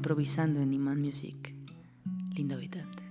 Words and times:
improvisando 0.00 0.62
en 0.62 0.72
Iman 0.72 0.98
Music. 0.98 1.54
Lindo 2.34 2.54
habitante. 2.54 3.09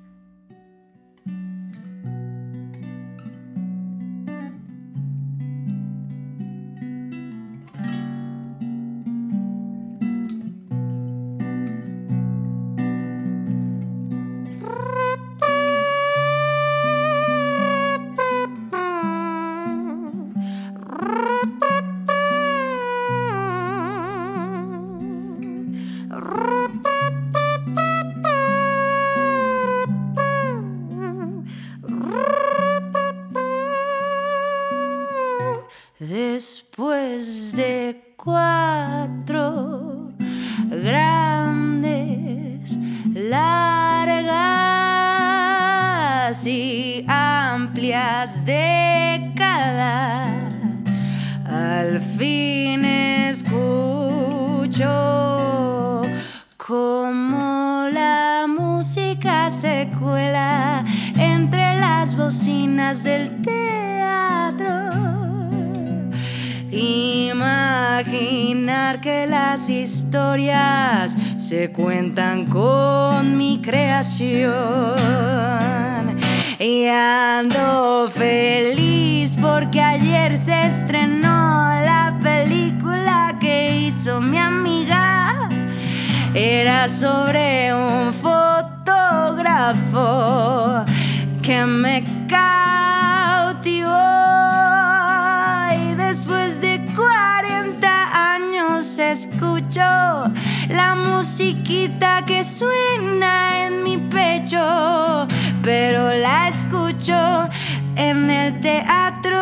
Escucho 106.59 107.49
en 107.95 108.29
el 108.29 108.59
teatro. 108.59 109.39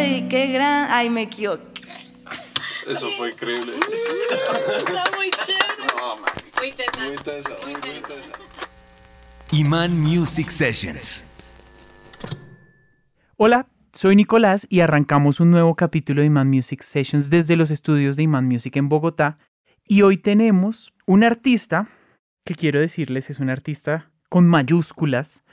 Y 0.00 0.28
qué 0.28 0.46
gran. 0.48 0.88
Ay, 0.90 1.10
me 1.10 1.22
equivoqué. 1.22 1.82
Eso 2.86 3.08
fue 3.18 3.30
increíble. 3.30 3.72
Está 3.76 5.04
muy 5.16 5.30
chévere. 5.44 5.84
No, 5.98 6.16
man. 6.16 6.24
Muy 6.58 6.72
tesa. 6.72 7.00
Muy 7.06 7.16
tesa, 7.16 7.50
muy, 7.62 7.72
Muy 7.72 7.74
muy 7.74 8.00
tesa. 8.02 8.08
tesa. 8.08 8.32
Iman 9.52 10.00
Music 10.00 10.48
Sessions. 10.50 11.24
Hola, 13.36 13.68
soy 13.92 14.16
Nicolás 14.16 14.66
y 14.70 14.80
arrancamos 14.80 15.40
un 15.40 15.50
nuevo 15.50 15.74
capítulo 15.74 16.20
de 16.20 16.26
Iman 16.26 16.48
Music 16.48 16.82
Sessions 16.82 17.30
desde 17.30 17.56
los 17.56 17.70
estudios 17.70 18.16
de 18.16 18.24
Iman 18.24 18.46
Music 18.46 18.76
en 18.76 18.88
Bogotá. 18.88 19.38
Y 19.86 20.02
hoy 20.02 20.18
tenemos 20.18 20.92
un 21.06 21.24
artista 21.24 21.88
que 22.44 22.54
quiero 22.54 22.80
decirles 22.80 23.28
es 23.30 23.38
un 23.40 23.50
artista 23.50 24.10
con 24.28 24.46
mayúsculas, 24.46 25.44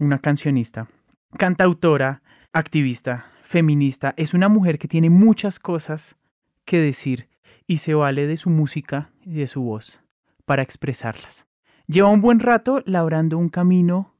una 0.00 0.18
cancionista, 0.18 0.88
cantautora, 1.36 2.22
activista, 2.52 3.30
feminista. 3.42 4.14
Es 4.16 4.34
una 4.34 4.48
mujer 4.48 4.78
que 4.78 4.88
tiene 4.88 5.10
muchas 5.10 5.58
cosas 5.58 6.16
que 6.64 6.78
decir 6.78 7.28
y 7.66 7.78
se 7.78 7.94
vale 7.94 8.26
de 8.26 8.36
su 8.36 8.50
música 8.50 9.12
y 9.24 9.34
de 9.34 9.46
su 9.46 9.62
voz 9.62 10.00
para 10.46 10.62
expresarlas. 10.62 11.46
Lleva 11.86 12.08
un 12.08 12.22
buen 12.22 12.40
rato 12.40 12.82
labrando 12.86 13.38
un 13.38 13.50
camino 13.50 14.14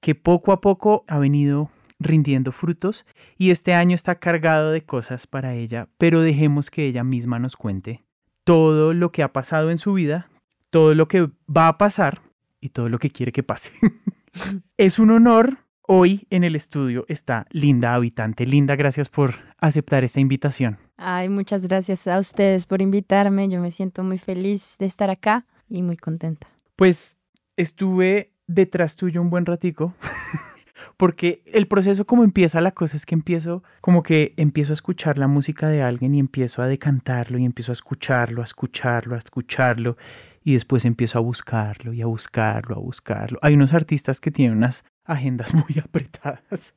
que 0.00 0.14
poco 0.14 0.52
a 0.52 0.60
poco 0.60 1.04
ha 1.06 1.18
venido 1.18 1.70
rindiendo 1.98 2.50
frutos 2.50 3.06
y 3.36 3.50
este 3.50 3.74
año 3.74 3.94
está 3.94 4.18
cargado 4.18 4.70
de 4.70 4.84
cosas 4.84 5.26
para 5.26 5.54
ella, 5.54 5.88
pero 5.98 6.20
dejemos 6.20 6.70
que 6.70 6.86
ella 6.86 7.04
misma 7.04 7.38
nos 7.38 7.56
cuente 7.56 8.04
todo 8.44 8.94
lo 8.94 9.10
que 9.12 9.22
ha 9.22 9.32
pasado 9.32 9.70
en 9.70 9.78
su 9.78 9.92
vida, 9.92 10.30
todo 10.70 10.94
lo 10.94 11.08
que 11.08 11.28
va 11.48 11.68
a 11.68 11.78
pasar 11.78 12.22
y 12.60 12.68
todo 12.70 12.88
lo 12.88 12.98
que 12.98 13.10
quiere 13.10 13.32
que 13.32 13.42
pase. 13.42 13.72
es 14.76 14.98
un 14.98 15.10
honor. 15.10 15.58
Hoy 15.88 16.26
en 16.30 16.42
el 16.42 16.56
estudio 16.56 17.04
está 17.08 17.46
Linda 17.50 17.94
Habitante. 17.94 18.44
Linda, 18.44 18.74
gracias 18.74 19.08
por 19.08 19.36
aceptar 19.58 20.02
esta 20.02 20.18
invitación. 20.18 20.78
Ay, 20.96 21.28
muchas 21.28 21.62
gracias 21.62 22.08
a 22.08 22.18
ustedes 22.18 22.66
por 22.66 22.82
invitarme. 22.82 23.48
Yo 23.48 23.60
me 23.60 23.70
siento 23.70 24.02
muy 24.02 24.18
feliz 24.18 24.76
de 24.78 24.86
estar 24.86 25.10
acá 25.10 25.46
y 25.68 25.82
muy 25.82 25.96
contenta. 25.96 26.48
Pues 26.74 27.18
estuve 27.56 28.32
detrás 28.46 28.96
tuyo 28.96 29.22
un 29.22 29.30
buen 29.30 29.46
ratico. 29.46 29.94
Porque 30.96 31.42
el 31.46 31.66
proceso 31.66 32.06
como 32.06 32.24
empieza 32.24 32.60
la 32.60 32.70
cosa 32.70 32.96
es 32.96 33.06
que 33.06 33.14
empiezo 33.14 33.62
como 33.80 34.02
que 34.02 34.34
empiezo 34.36 34.72
a 34.72 34.74
escuchar 34.74 35.18
la 35.18 35.28
música 35.28 35.68
de 35.68 35.82
alguien 35.82 36.14
y 36.14 36.18
empiezo 36.18 36.62
a 36.62 36.68
decantarlo 36.68 37.38
y 37.38 37.44
empiezo 37.44 37.72
a 37.72 37.74
escucharlo, 37.74 38.40
a 38.40 38.44
escucharlo, 38.44 39.14
a 39.14 39.18
escucharlo 39.18 39.96
y 40.46 40.52
después 40.52 40.84
empiezo 40.84 41.18
a 41.18 41.22
buscarlo 41.22 41.92
y 41.92 42.02
a 42.02 42.06
buscarlo, 42.06 42.76
a 42.76 42.78
buscarlo. 42.78 43.36
Hay 43.42 43.54
unos 43.54 43.74
artistas 43.74 44.20
que 44.20 44.30
tienen 44.30 44.56
unas 44.56 44.84
agendas 45.04 45.52
muy 45.54 45.82
apretadas. 45.82 46.72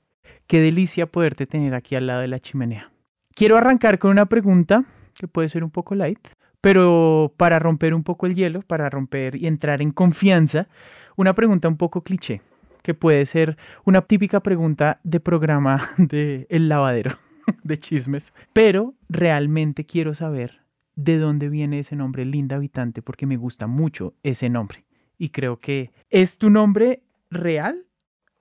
Qué 0.48 0.60
delicia 0.60 1.06
poderte 1.06 1.46
tener 1.46 1.76
aquí 1.76 1.94
al 1.94 2.08
lado 2.08 2.22
de 2.22 2.28
la 2.28 2.40
chimenea. 2.40 2.92
Quiero 3.36 3.58
arrancar 3.58 4.00
con 4.00 4.10
una 4.10 4.26
pregunta 4.26 4.86
que 5.14 5.28
puede 5.28 5.50
ser 5.50 5.64
un 5.64 5.70
poco 5.70 5.94
light, 5.94 6.30
pero 6.62 7.36
para 7.38 7.60
romper 7.60 7.94
un 7.94 8.04
poco 8.04 8.26
el 8.26 8.34
hielo, 8.34 8.64
para 8.64 8.90
romper 8.90 9.36
y 9.36 9.46
entrar 9.46 9.84
en 9.84 9.92
confianza, 9.92 10.68
una 11.16 11.36
pregunta 11.36 11.68
un 11.68 11.78
poco 11.78 12.02
cliché, 12.02 12.42
que 12.82 12.96
puede 12.96 13.24
ser 13.28 13.56
una 13.86 14.02
típica 14.02 14.42
pregunta 14.42 15.00
de 15.04 15.20
programa 15.20 15.88
de 16.00 16.48
El 16.50 16.70
lavadero 16.70 17.12
de 17.64 17.80
chismes, 17.80 18.34
pero 18.52 18.96
realmente 19.10 19.86
quiero 19.86 20.16
saber 20.16 20.59
de 21.02 21.18
dónde 21.18 21.48
viene 21.50 21.80
ese 21.80 21.96
nombre 21.96 22.26
Linda 22.26 22.58
Habitante 22.58 23.02
porque 23.02 23.26
me 23.26 23.38
gusta 23.38 23.68
mucho 23.68 24.14
ese 24.24 24.50
nombre 24.50 24.86
y 25.18 25.30
creo 25.30 25.58
que 25.60 25.92
es 26.10 26.38
tu 26.38 26.50
nombre 26.50 27.04
real 27.30 27.86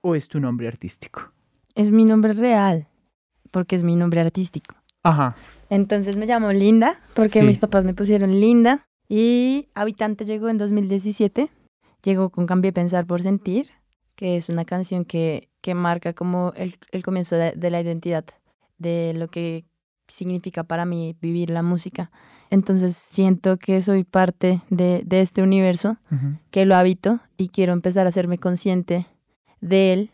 o 0.01 0.13
es 0.15 0.27
tu 0.27 0.39
nombre 0.39 0.67
artístico. 0.67 1.31
Es 1.75 1.91
mi 1.91 2.03
nombre 2.03 2.33
real, 2.33 2.87
porque 3.51 3.75
es 3.77 3.83
mi 3.83 3.95
nombre 3.95 4.19
artístico. 4.21 4.75
Ajá. 5.03 5.35
Entonces 5.69 6.17
me 6.17 6.25
llamo 6.25 6.51
Linda, 6.51 6.99
porque 7.13 7.39
Sí. 7.39 7.45
mis 7.45 7.57
papás 7.59 7.85
me 7.85 7.93
pusieron 7.93 8.31
Linda. 8.39 8.85
Y 9.07 9.69
Habitante 9.73 10.25
llegó 10.25 10.49
en 10.49 10.57
2017. 10.57 11.49
Llegó 12.03 12.29
con 12.29 12.45
Cambié 12.45 12.71
Pensar 12.73 13.05
por 13.05 13.21
Sentir, 13.21 13.69
que 14.15 14.35
es 14.37 14.49
una 14.49 14.65
canción 14.65 15.05
que, 15.05 15.49
que 15.61 15.73
marca 15.75 16.13
como 16.13 16.51
el, 16.55 16.75
el 16.91 17.03
comienzo 17.03 17.35
de, 17.35 17.53
de 17.53 17.69
la 17.69 17.81
identidad, 17.81 18.25
de 18.77 19.13
lo 19.15 19.27
que 19.29 19.65
significa 20.09 20.63
para 20.63 20.85
mí 20.85 21.15
vivir 21.21 21.49
la 21.49 21.63
música. 21.63 22.11
Entonces 22.49 22.95
siento 22.95 23.57
que 23.57 23.81
soy 23.81 24.03
parte 24.03 24.61
de, 24.69 25.03
de 25.05 25.21
este 25.21 25.41
universo, 25.41 25.97
que 26.51 26.65
lo 26.65 26.75
habito 26.75 27.19
y 27.37 27.49
quiero 27.49 27.73
empezar 27.73 28.05
a 28.05 28.09
hacerme 28.09 28.37
consciente 28.37 29.05
de 29.61 29.93
él. 29.93 30.11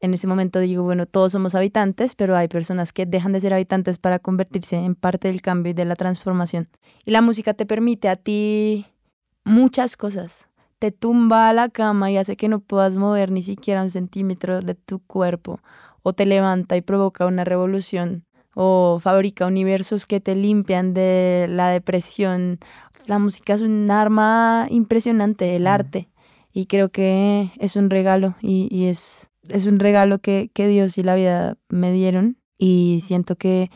En 0.00 0.12
ese 0.12 0.26
momento 0.26 0.58
digo, 0.58 0.82
bueno, 0.82 1.06
todos 1.06 1.32
somos 1.32 1.54
habitantes, 1.54 2.14
pero 2.14 2.36
hay 2.36 2.48
personas 2.48 2.92
que 2.92 3.06
dejan 3.06 3.32
de 3.32 3.40
ser 3.40 3.54
habitantes 3.54 3.98
para 3.98 4.18
convertirse 4.18 4.76
en 4.76 4.94
parte 4.94 5.28
del 5.28 5.40
cambio 5.40 5.70
y 5.70 5.74
de 5.74 5.84
la 5.84 5.96
transformación. 5.96 6.68
Y 7.04 7.12
la 7.12 7.22
música 7.22 7.54
te 7.54 7.66
permite 7.66 8.08
a 8.08 8.16
ti 8.16 8.86
muchas 9.44 9.96
cosas. 9.96 10.46
Te 10.78 10.90
tumba 10.90 11.48
a 11.48 11.54
la 11.54 11.70
cama 11.70 12.10
y 12.10 12.18
hace 12.18 12.36
que 12.36 12.48
no 12.48 12.60
puedas 12.60 12.98
mover 12.98 13.30
ni 13.30 13.40
siquiera 13.40 13.82
un 13.82 13.90
centímetro 13.90 14.60
de 14.60 14.74
tu 14.74 14.98
cuerpo. 14.98 15.60
O 16.02 16.12
te 16.12 16.26
levanta 16.26 16.76
y 16.76 16.82
provoca 16.82 17.24
una 17.24 17.44
revolución. 17.44 18.26
O 18.58 18.98
fabrica 19.02 19.46
universos 19.46 20.06
que 20.06 20.18
te 20.18 20.34
limpian 20.34 20.94
de 20.94 21.46
la 21.50 21.68
depresión. 21.68 22.58
La 23.06 23.18
música 23.18 23.52
es 23.52 23.60
un 23.60 23.90
arma 23.90 24.66
impresionante, 24.70 25.54
el 25.56 25.64
Mm. 25.64 25.66
arte. 25.68 26.08
Y 26.54 26.64
creo 26.64 26.88
que 26.88 27.50
es 27.58 27.76
un 27.76 27.90
regalo 27.90 28.34
y, 28.40 28.66
y 28.74 28.86
es, 28.86 29.28
es 29.50 29.66
un 29.66 29.78
regalo 29.78 30.20
que, 30.20 30.50
que 30.54 30.68
Dios 30.68 30.96
y 30.96 31.02
la 31.02 31.14
vida 31.14 31.58
me 31.68 31.92
dieron. 31.92 32.38
Y 32.56 33.00
siento 33.04 33.36
que 33.36 33.70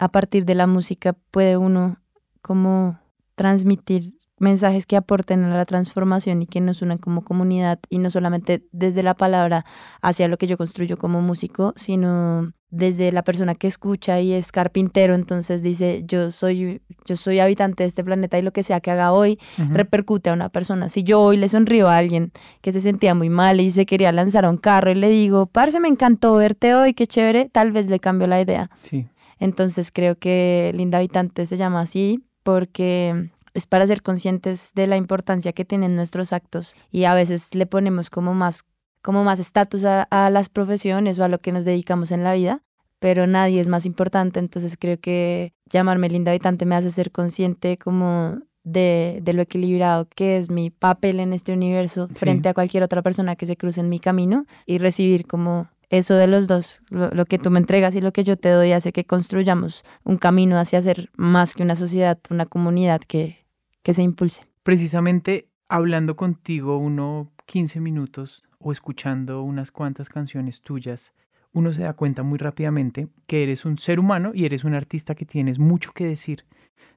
a 0.00 0.08
partir 0.08 0.46
de 0.46 0.54
la 0.54 0.66
música 0.66 1.12
puede 1.30 1.58
uno 1.58 1.98
como 2.40 2.98
transmitir 3.34 4.15
mensajes 4.38 4.86
que 4.86 4.96
aporten 4.96 5.44
a 5.44 5.56
la 5.56 5.64
transformación 5.64 6.42
y 6.42 6.46
que 6.46 6.60
nos 6.60 6.82
unan 6.82 6.98
como 6.98 7.24
comunidad 7.24 7.78
y 7.88 7.98
no 7.98 8.10
solamente 8.10 8.66
desde 8.72 9.02
la 9.02 9.14
palabra 9.14 9.64
hacia 10.02 10.28
lo 10.28 10.36
que 10.36 10.46
yo 10.46 10.58
construyo 10.58 10.98
como 10.98 11.22
músico, 11.22 11.72
sino 11.76 12.52
desde 12.70 13.12
la 13.12 13.22
persona 13.22 13.54
que 13.54 13.68
escucha 13.68 14.20
y 14.20 14.32
es 14.32 14.52
carpintero, 14.52 15.14
entonces 15.14 15.62
dice, 15.62 16.02
yo 16.06 16.30
soy, 16.30 16.82
yo 17.06 17.16
soy 17.16 17.38
habitante 17.38 17.84
de 17.84 17.88
este 17.88 18.04
planeta 18.04 18.38
y 18.38 18.42
lo 18.42 18.52
que 18.52 18.62
sea 18.62 18.80
que 18.80 18.90
haga 18.90 19.12
hoy 19.12 19.38
repercute 19.70 20.30
a 20.30 20.32
una 20.32 20.48
persona. 20.48 20.88
Si 20.88 21.02
yo 21.02 21.20
hoy 21.20 21.36
le 21.36 21.48
sonrío 21.48 21.88
a 21.88 21.96
alguien 21.96 22.32
que 22.60 22.72
se 22.72 22.80
sentía 22.80 23.14
muy 23.14 23.30
mal 23.30 23.60
y 23.60 23.70
se 23.70 23.86
quería 23.86 24.12
lanzar 24.12 24.44
a 24.44 24.50
un 24.50 24.58
carro 24.58 24.90
y 24.90 24.96
le 24.96 25.08
digo, 25.08 25.46
parce, 25.46 25.80
me 25.80 25.88
encantó 25.88 26.34
verte 26.34 26.74
hoy, 26.74 26.92
qué 26.92 27.06
chévere, 27.06 27.48
tal 27.48 27.72
vez 27.72 27.88
le 27.88 28.00
cambio 28.00 28.26
la 28.26 28.40
idea. 28.40 28.70
Sí. 28.82 29.06
Entonces 29.38 29.92
creo 29.92 30.18
que 30.18 30.72
Linda 30.74 30.98
Habitante 30.98 31.46
se 31.46 31.56
llama 31.56 31.80
así 31.80 32.24
porque 32.42 33.30
es 33.56 33.66
para 33.66 33.86
ser 33.86 34.02
conscientes 34.02 34.70
de 34.74 34.86
la 34.86 34.96
importancia 34.96 35.52
que 35.52 35.64
tienen 35.64 35.96
nuestros 35.96 36.32
actos 36.32 36.74
y 36.90 37.04
a 37.04 37.14
veces 37.14 37.54
le 37.54 37.66
ponemos 37.66 38.10
como 38.10 38.34
más 38.34 38.64
como 39.02 39.22
más 39.24 39.38
estatus 39.38 39.84
a, 39.84 40.02
a 40.10 40.30
las 40.30 40.48
profesiones 40.48 41.18
o 41.18 41.24
a 41.24 41.28
lo 41.28 41.38
que 41.38 41.52
nos 41.52 41.64
dedicamos 41.64 42.10
en 42.10 42.24
la 42.24 42.32
vida, 42.34 42.62
pero 42.98 43.26
nadie 43.28 43.60
es 43.60 43.68
más 43.68 43.86
importante, 43.86 44.40
entonces 44.40 44.76
creo 44.76 44.98
que 44.98 45.52
llamarme 45.70 46.08
Linda 46.08 46.32
Habitante 46.32 46.66
me 46.66 46.74
hace 46.74 46.90
ser 46.90 47.12
consciente 47.12 47.78
como 47.78 48.38
de, 48.64 49.20
de 49.22 49.32
lo 49.32 49.42
equilibrado 49.42 50.08
que 50.08 50.38
es 50.38 50.50
mi 50.50 50.70
papel 50.70 51.20
en 51.20 51.32
este 51.32 51.52
universo 51.52 52.08
Sí. 52.08 52.14
frente 52.16 52.48
a 52.48 52.54
cualquier 52.54 52.82
otra 52.82 53.00
persona 53.02 53.36
que 53.36 53.46
se 53.46 53.56
cruce 53.56 53.80
en 53.80 53.88
mi 53.88 54.00
camino 54.00 54.44
y 54.66 54.78
recibir 54.78 55.24
como 55.28 55.68
eso 55.88 56.14
de 56.14 56.26
los 56.26 56.48
dos, 56.48 56.82
lo, 56.90 57.08
lo 57.10 57.26
que 57.26 57.38
tú 57.38 57.52
me 57.52 57.60
entregas 57.60 57.94
y 57.94 58.00
lo 58.00 58.12
que 58.12 58.24
yo 58.24 58.36
te 58.36 58.48
doy 58.48 58.72
hace 58.72 58.92
que 58.92 59.04
construyamos 59.04 59.84
un 60.02 60.16
camino 60.18 60.58
hacia 60.58 60.82
ser 60.82 61.10
más 61.16 61.54
que 61.54 61.62
una 61.62 61.76
sociedad, 61.76 62.18
una 62.28 62.44
comunidad 62.46 63.00
que, 63.06 63.45
que 63.86 63.94
se 63.94 64.02
impulse. 64.02 64.42
Precisamente 64.64 65.48
hablando 65.68 66.16
contigo 66.16 66.76
uno 66.76 67.30
15 67.46 67.78
minutos 67.78 68.42
o 68.58 68.72
escuchando 68.72 69.42
unas 69.42 69.70
cuantas 69.70 70.08
canciones 70.08 70.60
tuyas, 70.60 71.12
uno 71.52 71.72
se 71.72 71.82
da 71.82 71.92
cuenta 71.92 72.24
muy 72.24 72.36
rápidamente 72.36 73.06
que 73.28 73.44
eres 73.44 73.64
un 73.64 73.78
ser 73.78 74.00
humano 74.00 74.32
y 74.34 74.44
eres 74.44 74.64
un 74.64 74.74
artista 74.74 75.14
que 75.14 75.24
tienes 75.24 75.60
mucho 75.60 75.92
que 75.92 76.04
decir, 76.04 76.46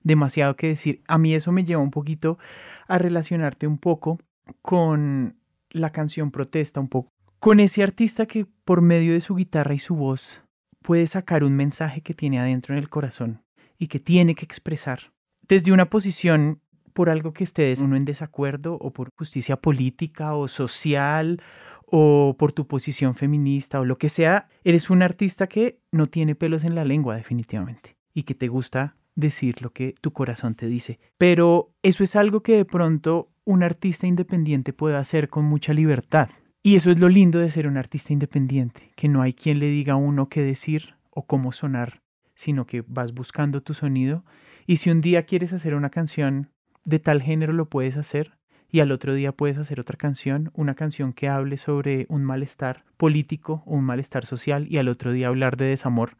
demasiado 0.02 0.56
que 0.56 0.70
decir. 0.70 1.04
A 1.08 1.20
mí 1.20 1.36
eso 1.36 1.52
me 1.52 1.64
lleva 1.64 1.84
un 1.84 1.92
poquito 1.92 2.40
a 2.88 2.98
relacionarte 2.98 3.68
un 3.68 3.78
poco 3.78 4.18
con 4.64 5.36
la 5.70 5.92
canción 5.92 6.32
Protesta, 6.32 6.80
un 6.80 6.88
poco 6.88 7.12
con 7.40 7.60
ese 7.60 7.84
artista 7.84 8.26
que 8.26 8.48
por 8.66 8.82
medio 8.82 9.14
de 9.14 9.22
su 9.22 9.36
guitarra 9.36 9.76
y 9.76 9.80
su 9.80 9.96
voz 9.96 10.42
puede 10.82 11.06
sacar 11.06 11.44
un 11.44 11.56
mensaje 11.56 12.02
que 12.02 12.16
tiene 12.16 12.40
adentro 12.40 12.74
en 12.74 12.80
el 12.80 12.90
corazón 12.90 13.44
y 13.78 13.90
que 13.90 14.00
tiene 14.00 14.34
que 14.34 14.46
expresar 14.46 15.12
desde 15.48 15.72
una 15.72 15.90
posición 15.90 16.62
por 16.94 17.10
algo 17.10 17.34
que 17.34 17.44
estés 17.44 17.82
uno 17.82 17.96
en 17.96 18.06
desacuerdo 18.06 18.78
o 18.80 18.92
por 18.92 19.10
justicia 19.18 19.58
política 19.58 20.36
o 20.36 20.48
social 20.48 21.42
o 21.86 22.36
por 22.38 22.52
tu 22.52 22.68
posición 22.68 23.16
feminista 23.16 23.80
o 23.80 23.86
lo 23.86 23.98
que 23.98 24.10
sea, 24.10 24.48
eres 24.64 24.90
un 24.90 25.02
artista 25.02 25.48
que 25.48 25.80
no 25.92 26.08
tiene 26.08 26.36
pelos 26.36 26.64
en 26.64 26.76
la 26.76 26.86
lengua 26.86 27.16
definitivamente 27.16 27.96
y 28.14 28.24
que 28.24 28.36
te 28.36 28.48
gusta 28.48 28.96
decir 29.16 29.62
lo 29.62 29.72
que 29.72 29.96
tu 30.02 30.12
corazón 30.12 30.56
te 30.56 30.68
dice. 30.68 31.00
Pero 31.18 31.72
eso 31.84 32.04
es 32.04 32.16
algo 32.16 32.42
que 32.42 32.56
de 32.56 32.66
pronto 32.66 33.32
un 33.44 33.64
artista 33.64 34.08
independiente 34.08 34.74
puede 34.74 34.96
hacer 34.96 35.30
con 35.30 35.46
mucha 35.46 35.74
libertad. 35.74 36.30
Y 36.62 36.76
eso 36.76 36.92
es 36.92 37.00
lo 37.00 37.10
lindo 37.10 37.40
de 37.40 37.50
ser 37.50 37.68
un 37.68 37.78
artista 37.78 38.14
independiente, 38.14 38.92
que 38.96 39.08
no 39.08 39.22
hay 39.22 39.34
quien 39.34 39.60
le 39.60 39.68
diga 39.68 39.94
a 39.94 39.98
uno 39.98 40.28
qué 40.28 40.42
decir 40.42 40.96
o 41.10 41.26
cómo 41.26 41.52
sonar, 41.52 42.02
sino 42.36 42.68
que 42.68 42.84
vas 42.86 43.14
buscando 43.14 43.62
tu 43.62 43.74
sonido 43.74 44.24
y 44.70 44.78
si 44.78 44.92
un 44.92 45.02
día 45.02 45.26
quieres 45.26 45.52
hacer 45.52 45.74
una 45.74 45.90
canción 45.90 46.52
de 46.90 47.00
tal 47.00 47.22
género 47.22 47.54
lo 47.54 47.70
puedes 47.70 47.98
hacer 47.98 48.40
y 48.72 48.82
al 48.82 48.92
otro 48.92 49.14
día 49.14 49.32
puedes 49.32 49.58
hacer 49.58 49.80
otra 49.80 49.98
canción, 49.98 50.52
una 50.54 50.76
canción 50.76 51.14
que 51.14 51.28
hable 51.28 51.58
sobre 51.58 52.06
un 52.10 52.24
malestar 52.24 52.86
político 52.98 53.64
un 53.66 53.84
malestar 53.84 54.26
social 54.26 54.68
y 54.70 54.78
al 54.78 54.88
otro 54.88 55.12
día 55.12 55.28
hablar 55.28 55.58
de 55.58 55.66
desamor. 55.66 56.18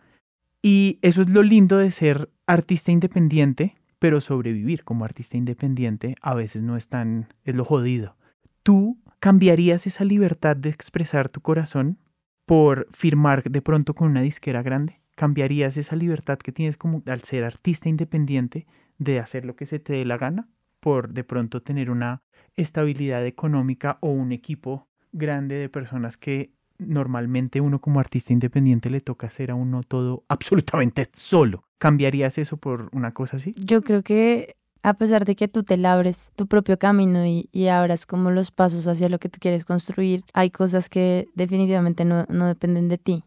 Y 0.62 1.00
eso 1.02 1.22
es 1.22 1.30
lo 1.30 1.44
lindo 1.44 1.78
de 1.78 1.92
ser 1.92 2.30
artista 2.48 2.92
independiente, 2.92 3.76
pero 4.00 4.22
sobrevivir 4.22 4.84
como 4.84 5.06
artista 5.06 5.38
independiente 5.38 6.16
a 6.22 6.34
veces 6.34 6.64
no 6.64 6.78
es 6.78 6.88
tan, 6.88 7.34
es 7.44 7.56
lo 7.56 7.66
jodido. 7.66 8.16
¿Tú 8.64 9.00
cambiarías 9.20 9.88
esa 9.88 10.04
libertad 10.04 10.56
de 10.56 10.70
expresar 10.70 11.30
tu 11.30 11.42
corazón 11.42 12.00
por 12.46 12.88
firmar 12.92 13.44
de 13.44 13.62
pronto 13.62 13.94
con 13.94 14.10
una 14.10 14.22
disquera 14.22 14.62
grande? 14.62 15.02
¿Cambiarías 15.16 15.78
esa 15.78 15.96
libertad 15.96 16.40
que 16.40 16.52
tienes 16.52 16.78
como 16.78 17.04
al 17.06 17.22
ser 17.22 17.44
artista 17.44 17.90
independiente 17.90 18.68
de 18.98 19.20
hacer 19.20 19.46
lo 19.46 19.56
que 19.56 19.66
se 19.66 19.80
te 19.80 19.94
dé 19.94 20.06
la 20.06 20.18
gana 20.18 20.48
por 20.80 21.10
de 21.14 21.24
pronto 21.24 21.62
tener 21.62 21.90
una 21.90 22.22
estabilidad 22.56 23.26
económica 23.26 23.98
o 24.02 24.10
un 24.10 24.32
equipo 24.32 24.88
grande 25.12 25.56
de 25.56 25.70
personas 25.70 26.18
que 26.18 26.52
normalmente 26.78 27.62
uno 27.62 27.80
como 27.80 28.00
artista 28.00 28.34
independiente 28.34 28.90
le 28.90 29.02
toca 29.02 29.28
hacer 29.28 29.52
a 29.52 29.56
uno 29.56 29.84
todo 29.84 30.24
absolutamente 30.30 31.08
solo. 31.14 31.66
¿Cambiarías 31.78 32.38
eso 32.38 32.58
por 32.58 32.90
una 32.94 33.14
cosa 33.14 33.38
así? 33.38 33.54
Yo 33.56 33.82
creo 33.82 34.04
que 34.04 34.56
a 34.82 34.94
pesar 34.94 35.26
de 35.26 35.36
que 35.36 35.48
tú 35.48 35.64
te 35.64 35.78
labres 35.78 36.32
tu 36.36 36.48
propio 36.48 36.80
camino 36.80 37.26
y, 37.26 37.50
y 37.52 37.68
abras 37.68 38.06
como 38.06 38.32
los 38.32 38.52
pasos 38.52 38.88
hacia 38.88 39.10
lo 39.10 39.20
que 39.20 39.30
tú 39.30 39.40
quieres 39.42 39.66
construir, 39.66 40.24
hay 40.34 40.52
cosas 40.52 40.90
que 40.90 41.28
definitivamente 41.36 42.06
no, 42.06 42.26
no 42.30 42.48
dependen 42.48 42.88
de 42.88 42.98
ti. 42.98 43.24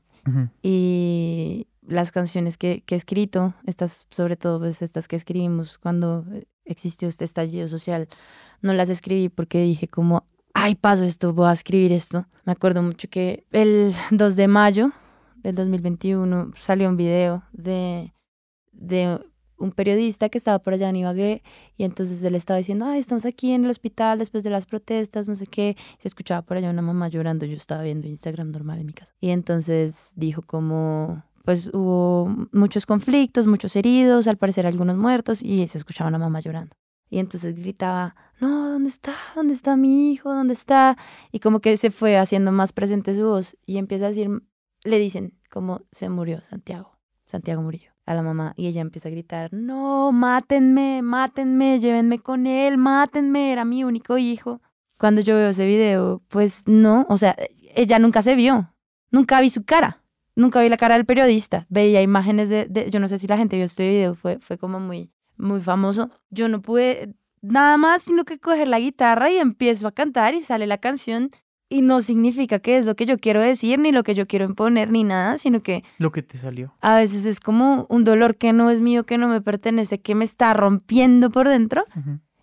Y 0.63 1.67
las 1.85 2.13
canciones 2.13 2.57
que, 2.57 2.83
que 2.87 2.95
he 2.95 2.97
escrito, 2.97 3.55
estas, 3.67 4.07
sobre 4.11 4.37
todo 4.37 4.61
pues, 4.61 4.81
estas 4.81 5.09
que 5.09 5.17
escribimos 5.17 5.79
cuando 5.79 6.25
eh, 6.33 6.45
existió 6.65 7.09
este 7.09 7.25
estallido 7.25 7.69
social, 7.69 8.09
no 8.61 8.73
las 8.73 8.89
escribí 8.89 9.29
porque 9.29 9.63
dije 9.63 9.89
como, 9.89 10.27
ay, 10.55 10.75
paso 10.75 11.05
esto, 11.05 11.33
voy 11.33 11.49
a 11.49 11.53
escribir 11.53 11.93
esto. 11.93 12.27
Me 12.45 12.53
acuerdo 12.53 12.83
mucho 12.83 13.09
que 13.09 13.45
el 13.53 13.95
2 14.11 14.37
de 14.37 14.49
mayo 14.49 14.93
del 15.37 15.55
2021 15.55 16.53
salió 16.57 16.89
un 16.89 16.97
video 16.97 17.43
de, 17.53 18.13
de 18.73 19.19
un 19.63 19.73
periodista 19.73 20.29
que 20.29 20.39
estaba 20.39 20.59
por 20.59 20.75
allá 20.75 20.89
en 20.89 20.97
Ibagué 20.97 21.43
y 21.77 21.85
entonces 21.85 22.23
él 22.25 22.35
estaba 22.35 22.59
diciendo, 22.59 22.87
ay, 22.87 23.01
estamos 23.01 23.25
aquí 23.25 23.53
en 23.53 23.65
el 23.65 23.71
hospital 23.71 24.19
después 24.19 24.43
de 24.45 24.51
las 24.51 24.67
protestas, 24.67 25.29
no 25.29 25.37
sé 25.37 25.47
qué. 25.47 25.77
Se 25.99 26.09
escuchaba 26.09 26.43
por 26.43 26.57
allá 26.57 26.71
una 26.71 26.83
mamá 26.83 27.09
llorando, 27.09 27.47
yo 27.47 27.57
estaba 27.57 27.83
viendo 27.83 28.09
Instagram 28.09 28.51
normal 28.51 28.81
en 28.81 28.87
mi 28.87 28.93
casa. 28.93 29.13
Y 29.21 29.31
entonces 29.31 30.13
dijo 30.17 30.43
como, 30.43 31.23
pues 31.45 31.71
hubo 31.73 32.49
muchos 32.53 32.87
conflictos, 32.87 33.47
muchos 33.47 33.75
heridos, 33.77 34.27
al 34.27 34.37
parecer 34.37 34.67
algunos 34.67 34.97
muertos 34.97 35.43
y 35.43 35.67
se 35.69 35.79
escuchaba 35.79 36.09
una 36.09 36.19
mamá 36.19 36.41
llorando. 36.41 36.77
Y 37.11 37.19
entonces 37.19 37.55
gritaba, 37.55 38.17
no, 38.41 38.71
¿dónde 38.71 38.89
está? 38.89 39.15
¿Dónde 39.35 39.53
está 39.53 39.77
mi 39.77 40.13
hijo? 40.13 40.33
¿Dónde 40.33 40.55
está? 40.55 40.97
Y 41.31 41.41
como 41.41 41.61
que 41.61 41.77
se 41.77 41.91
fue 41.91 42.17
haciendo 42.17 42.53
más 42.53 42.73
presente 42.73 43.15
su 43.15 43.27
voz 43.27 43.57
y 43.67 43.77
empieza 43.77 44.07
a 44.07 44.09
decir, 44.09 44.31
le 44.85 44.99
dicen 44.99 45.39
como 45.51 45.83
se 45.93 46.09
murió 46.09 46.41
Santiago, 46.41 46.97
Santiago 47.25 47.61
Murillo 47.63 47.93
a 48.07 48.15
la 48.15 48.23
mamá 48.23 48.55
y 48.57 48.67
ella 48.67 48.81
empieza 48.81 49.09
a 49.09 49.13
gritar, 49.13 49.53
no, 49.53 50.11
mátenme, 50.13 51.03
mátenme, 51.03 51.79
llévenme 51.81 52.19
con 52.19 52.47
él, 52.47 52.79
mátenme, 52.79 53.53
era 53.53 53.65
mi 53.65 53.85
único 53.85 54.19
hijo. 54.19 54.61
Cuando 54.99 55.21
yo 55.21 55.37
veo 55.37 55.51
ese 55.51 55.67
video, 55.67 56.23
pues 56.29 56.63
no, 56.67 57.07
o 57.09 57.19
sea, 57.19 57.37
ella 57.75 57.99
nunca 57.99 58.23
se 58.23 58.35
vio, 58.35 58.73
nunca 59.11 59.41
vi 59.41 59.51
su 59.51 59.65
cara, 59.65 60.02
nunca 60.37 60.61
vi 60.63 60.69
la 60.69 60.77
cara 60.77 60.95
del 60.97 61.05
periodista, 61.07 61.67
veía 61.69 62.03
imágenes 62.03 62.49
de, 62.49 62.67
de- 62.67 62.91
yo 62.91 63.01
no 63.01 63.09
sé 63.09 63.19
si 63.19 63.27
la 63.27 63.37
gente 63.37 63.57
vio 63.57 63.65
este 63.65 63.87
video, 63.89 64.15
fue, 64.15 64.39
fue 64.41 64.59
como 64.59 64.81
muy, 64.81 65.11
muy 65.37 65.61
famoso. 65.61 66.11
Yo 66.31 66.49
no 66.49 66.63
pude 66.63 67.15
nada 67.41 67.77
más 67.77 68.03
sino 68.03 68.25
que 68.25 68.39
coger 68.39 68.69
la 68.69 68.79
guitarra 68.79 69.31
y 69.31 69.37
empiezo 69.39 69.87
a 69.89 69.93
cantar 69.93 70.35
y 70.35 70.43
sale 70.43 70.67
la 70.67 70.79
canción 70.79 71.31
y 71.69 71.81
no 71.83 72.03
significa 72.03 72.59
que 72.59 72.77
es 72.77 72.85
lo 72.85 72.95
que 72.97 73.07
yo 73.07 73.17
quiero 73.19 73.41
decir, 73.41 73.79
ni 73.79 73.93
lo 73.93 74.03
que 74.03 74.15
yo 74.15 74.27
quiero 74.27 74.45
imponer, 74.45 74.91
ni 74.91 75.05
nada, 75.05 75.39
sino 75.39 75.63
que 75.63 75.83
Lo 75.99 76.13
que 76.13 76.23
te 76.23 76.37
salió. 76.39 76.75
a 76.83 76.97
veces 76.97 77.25
es 77.25 77.41
como 77.41 77.87
un 77.89 78.05
dolor 78.05 78.37
que 78.37 78.53
no 78.53 78.69
es 78.71 78.81
mío, 78.83 79.05
que 79.07 79.17
no 79.19 79.27
me 79.27 79.41
pertenece, 79.41 79.99
que 80.01 80.15
me 80.15 80.25
está 80.25 80.53
rompiendo 80.55 81.31
por 81.31 81.49
dentro 81.49 81.85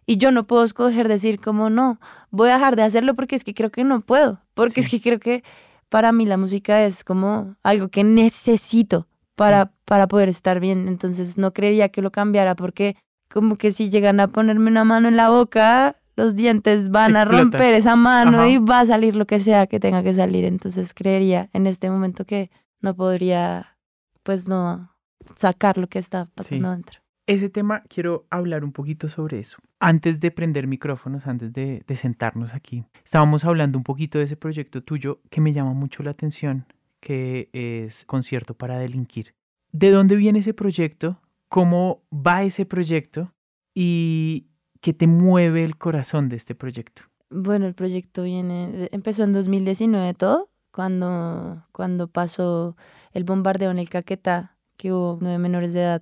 y 0.08 0.18
yo 0.18 0.32
no 0.32 0.48
puedo 0.48 0.64
escoger 0.64 1.08
decir 1.08 1.40
como 1.40 1.70
no, 1.70 2.00
voy 2.32 2.50
a 2.50 2.54
dejar 2.54 2.76
de 2.76 2.82
hacerlo 2.82 3.14
porque 3.16 3.36
es 3.36 3.44
que 3.44 3.54
creo 3.54 3.70
que 3.70 3.84
no 3.84 4.02
puedo, 4.02 4.42
porque 4.56 4.80
es 4.80 4.90
que 4.90 5.00
creo 5.00 5.20
que 5.20 5.44
para 5.90 6.12
mí 6.12 6.26
la 6.26 6.38
música 6.38 6.86
es 6.86 7.04
como 7.04 7.56
algo 7.64 7.90
que 7.90 8.04
necesito 8.04 9.08
para, 9.36 9.72
para 9.86 10.08
poder 10.08 10.30
estar 10.30 10.60
bien, 10.60 10.88
entonces 10.88 11.38
no 11.38 11.54
creería 11.54 11.90
que 11.90 12.02
lo 12.02 12.12
cambiara 12.12 12.56
porque 12.56 12.96
como 13.30 13.58
que 13.58 13.72
si 13.72 13.90
llegan 13.90 14.20
a 14.20 14.28
ponerme 14.28 14.70
una 14.70 14.84
mano 14.84 15.08
en 15.08 15.16
la 15.16 15.30
boca, 15.30 15.98
los 16.16 16.36
dientes 16.36 16.90
van 16.90 17.16
a 17.16 17.26
romper 17.26 17.74
esa 17.74 17.96
mano 17.96 18.40
Ajá. 18.40 18.50
y 18.50 18.58
va 18.58 18.82
a 18.82 18.86
salir 18.86 19.16
lo 19.16 19.26
que 19.26 19.40
sea 19.40 19.68
que 19.68 19.80
tenga 19.80 20.04
que 20.04 20.14
salir, 20.14 20.46
entonces 20.46 20.94
creería 20.94 21.50
en 21.54 21.68
este 21.68 21.90
momento 21.90 22.26
que 22.26 22.50
no 22.82 22.96
podría 22.96 23.78
pues 24.24 24.48
no 24.48 24.96
sacar 25.36 25.78
lo 25.78 25.88
que 25.88 26.00
está 26.00 26.30
pasando 26.36 26.72
dentro. 26.72 27.00
Ese 27.30 27.48
tema 27.48 27.84
quiero 27.88 28.26
hablar 28.32 28.64
un 28.64 28.72
poquito 28.72 29.08
sobre 29.08 29.38
eso. 29.38 29.60
Antes 29.80 30.20
de 30.20 30.32
prender 30.32 30.66
micrófonos, 30.66 31.28
antes 31.28 31.54
de, 31.54 31.84
sentarnos 31.96 32.56
aquí, 32.56 32.86
estábamos 33.06 33.46
hablando 33.46 33.78
un 33.78 33.84
poquito 33.84 34.18
de 34.18 34.24
ese 34.24 34.36
proyecto 34.36 34.82
tuyo 34.82 35.20
que 35.30 35.40
me 35.40 35.54
llama 35.54 35.74
mucho 35.74 36.02
la 36.02 36.10
atención, 36.10 36.66
que 37.00 37.52
es 37.54 38.04
Concierto 38.06 38.56
para 38.56 38.80
Delinquir. 38.80 39.36
¿De 39.72 39.92
dónde 39.92 40.16
viene 40.16 40.40
ese 40.40 40.56
proyecto? 40.56 41.22
¿Cómo 41.50 42.02
va 42.12 42.42
ese 42.42 42.66
proyecto? 42.66 43.32
¿Y 43.76 44.48
qué 44.82 44.96
te 44.96 45.06
mueve 45.06 45.64
el 45.64 45.78
corazón 45.78 46.30
de 46.30 46.36
este 46.36 46.56
proyecto? 46.56 47.04
Bueno, 47.30 47.68
el 47.68 47.76
proyecto 47.76 48.24
viene, 48.24 48.90
empezó 48.92 49.22
en 49.22 49.34
2019 49.34 50.16
todo, 50.16 50.50
cuando, 50.72 51.64
cuando 51.74 52.08
pasó 52.08 52.76
el 53.14 53.24
bombardeo 53.24 53.70
en 53.70 53.78
el 53.78 53.88
Caquetá, 53.88 54.58
que 54.78 54.92
hubo 54.92 55.20
nueve 55.22 55.38
menores 55.38 55.74
de 55.74 55.82
edad 55.82 56.02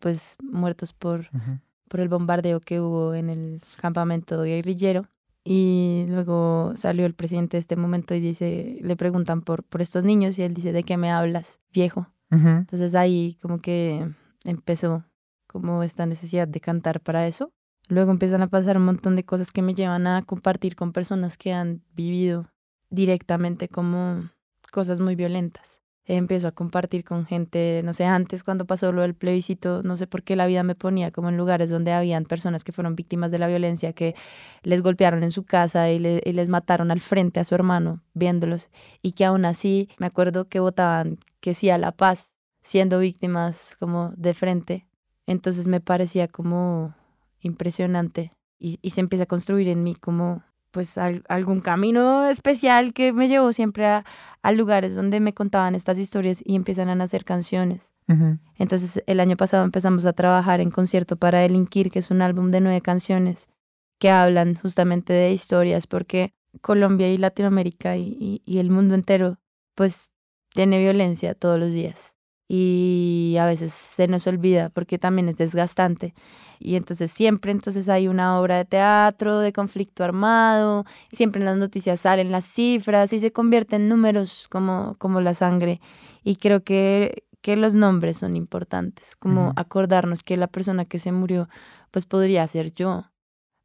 pues 0.00 0.36
muertos 0.42 0.92
por, 0.92 1.28
por 1.88 2.00
el 2.00 2.08
bombardeo 2.08 2.60
que 2.60 2.80
hubo 2.80 3.14
en 3.14 3.30
el 3.30 3.62
campamento 3.80 4.42
guerrillero. 4.42 5.06
Y 5.44 6.04
luego 6.08 6.72
salió 6.76 7.06
el 7.06 7.14
presidente 7.14 7.56
de 7.56 7.60
este 7.60 7.76
momento 7.76 8.14
y 8.14 8.20
dice, 8.20 8.78
le 8.82 8.96
preguntan 8.96 9.40
por, 9.42 9.62
por 9.64 9.80
estos 9.80 10.04
niños 10.04 10.38
y 10.38 10.42
él 10.42 10.52
dice, 10.52 10.72
¿de 10.72 10.82
qué 10.82 10.96
me 10.96 11.10
hablas, 11.10 11.58
viejo? 11.72 12.08
Ujú. 12.30 12.48
Entonces 12.48 12.94
ahí 12.94 13.38
como 13.40 13.60
que 13.60 14.06
empezó 14.44 15.04
como 15.46 15.82
esta 15.82 16.06
necesidad 16.06 16.46
de 16.46 16.60
cantar 16.60 17.00
para 17.00 17.26
eso. 17.26 17.52
Luego 17.88 18.12
empiezan 18.12 18.42
a 18.42 18.48
pasar 18.48 18.76
un 18.76 18.84
montón 18.84 19.16
de 19.16 19.24
cosas 19.24 19.50
que 19.50 19.62
me 19.62 19.74
llevan 19.74 20.06
a 20.06 20.22
compartir 20.22 20.76
con 20.76 20.92
personas 20.92 21.36
que 21.36 21.52
han 21.52 21.82
vivido 21.94 22.50
directamente 22.90 23.68
como 23.68 24.30
cosas 24.70 25.00
muy 25.00 25.16
violentas. 25.16 25.79
Empiezo 26.12 26.48
a 26.48 26.52
compartir 26.52 27.04
con 27.04 27.24
gente, 27.24 27.82
no 27.84 27.92
sé, 27.92 28.04
antes 28.04 28.42
cuando 28.42 28.64
pasó 28.64 28.90
lo 28.90 29.02
del 29.02 29.14
plebiscito, 29.14 29.84
no 29.84 29.96
sé 29.96 30.08
por 30.08 30.24
qué 30.24 30.34
la 30.34 30.46
vida 30.46 30.64
me 30.64 30.74
ponía 30.74 31.12
como 31.12 31.28
en 31.28 31.36
lugares 31.36 31.70
donde 31.70 31.92
habían 31.92 32.24
personas 32.24 32.64
que 32.64 32.72
fueron 32.72 32.96
víctimas 32.96 33.30
de 33.30 33.38
la 33.38 33.46
violencia, 33.46 33.92
que 33.92 34.16
les 34.64 34.82
golpearon 34.82 35.22
en 35.22 35.30
su 35.30 35.44
casa 35.44 35.88
y, 35.88 36.00
le- 36.00 36.20
y 36.24 36.32
les 36.32 36.48
mataron 36.48 36.90
al 36.90 36.98
frente 36.98 37.38
a 37.38 37.44
su 37.44 37.54
hermano 37.54 38.02
viéndolos 38.14 38.70
y 39.02 39.12
que 39.12 39.24
aún 39.24 39.44
así 39.44 39.88
me 39.98 40.06
acuerdo 40.06 40.48
que 40.48 40.58
votaban 40.58 41.18
que 41.40 41.54
sí 41.54 41.70
a 41.70 41.78
la 41.78 41.92
paz, 41.92 42.34
siendo 42.62 42.98
víctimas 42.98 43.76
como 43.78 44.12
de 44.16 44.34
frente. 44.34 44.86
Entonces 45.28 45.68
me 45.68 45.80
parecía 45.80 46.26
como 46.26 46.92
impresionante 47.40 48.32
y, 48.58 48.80
y 48.82 48.90
se 48.90 49.00
empieza 49.00 49.24
a 49.24 49.26
construir 49.26 49.68
en 49.68 49.84
mí 49.84 49.94
como 49.94 50.42
pues 50.70 50.96
al- 50.98 51.24
algún 51.28 51.60
camino 51.60 52.26
especial 52.28 52.92
que 52.92 53.12
me 53.12 53.28
llevó 53.28 53.52
siempre 53.52 53.86
a, 53.86 54.04
a 54.42 54.52
lugares 54.52 54.94
donde 54.94 55.20
me 55.20 55.34
contaban 55.34 55.74
estas 55.74 55.98
historias 55.98 56.42
y 56.44 56.54
empiezan 56.54 56.88
a 56.88 56.94
nacer 56.94 57.24
canciones. 57.24 57.92
Entonces 58.56 59.02
el 59.06 59.20
año 59.20 59.36
pasado 59.36 59.64
empezamos 59.64 60.04
a 60.06 60.12
trabajar 60.12 60.60
en 60.60 60.70
Concierto 60.70 61.16
para 61.16 61.38
Delinquir, 61.40 61.90
que 61.90 61.98
es 62.00 62.10
un 62.10 62.22
álbum 62.22 62.50
de 62.50 62.60
nueve 62.60 62.80
canciones 62.80 63.48
que 63.98 64.10
hablan 64.10 64.54
justamente 64.54 65.12
de 65.12 65.32
historias, 65.32 65.86
porque 65.86 66.32
Colombia 66.60 67.10
y 67.12 67.16
Latinoamérica 67.18 67.96
y, 67.96 68.16
y- 68.20 68.42
y 68.44 68.58
el 68.58 68.70
mundo 68.70 68.94
entero 68.94 69.38
pues 69.74 70.10
tiene 70.54 70.78
violencia 70.80 71.34
todos 71.34 71.58
los 71.60 71.72
días 71.72 72.14
y 72.52 73.36
a 73.38 73.46
veces 73.46 73.72
se 73.72 74.08
nos 74.08 74.26
olvida 74.26 74.70
porque 74.70 74.98
también 74.98 75.28
es 75.28 75.36
desgastante. 75.36 76.14
Y 76.58 76.74
entonces 76.74 77.12
siempre 77.12 77.52
entonces 77.52 77.88
hay 77.88 78.08
una 78.08 78.40
obra 78.40 78.56
de 78.56 78.64
teatro 78.64 79.38
de 79.38 79.52
conflicto 79.52 80.02
armado 80.02 80.84
siempre 81.12 81.40
en 81.40 81.44
las 81.44 81.56
noticias 81.56 82.00
salen 82.00 82.32
las 82.32 82.44
cifras 82.44 83.12
y 83.12 83.20
se 83.20 83.30
convierte 83.30 83.76
en 83.76 83.88
números 83.88 84.48
como 84.50 84.96
como 84.98 85.20
la 85.20 85.34
sangre. 85.34 85.80
Y 86.24 86.36
creo 86.36 86.64
que 86.64 87.22
que 87.40 87.54
los 87.54 87.76
nombres 87.76 88.16
son 88.16 88.34
importantes 88.34 89.14
como 89.14 89.52
acordarnos 89.54 90.24
que 90.24 90.36
la 90.36 90.48
persona 90.48 90.84
que 90.84 90.98
se 90.98 91.12
murió 91.12 91.48
pues 91.92 92.04
podría 92.04 92.44
ser 92.48 92.74
yo. 92.74 93.04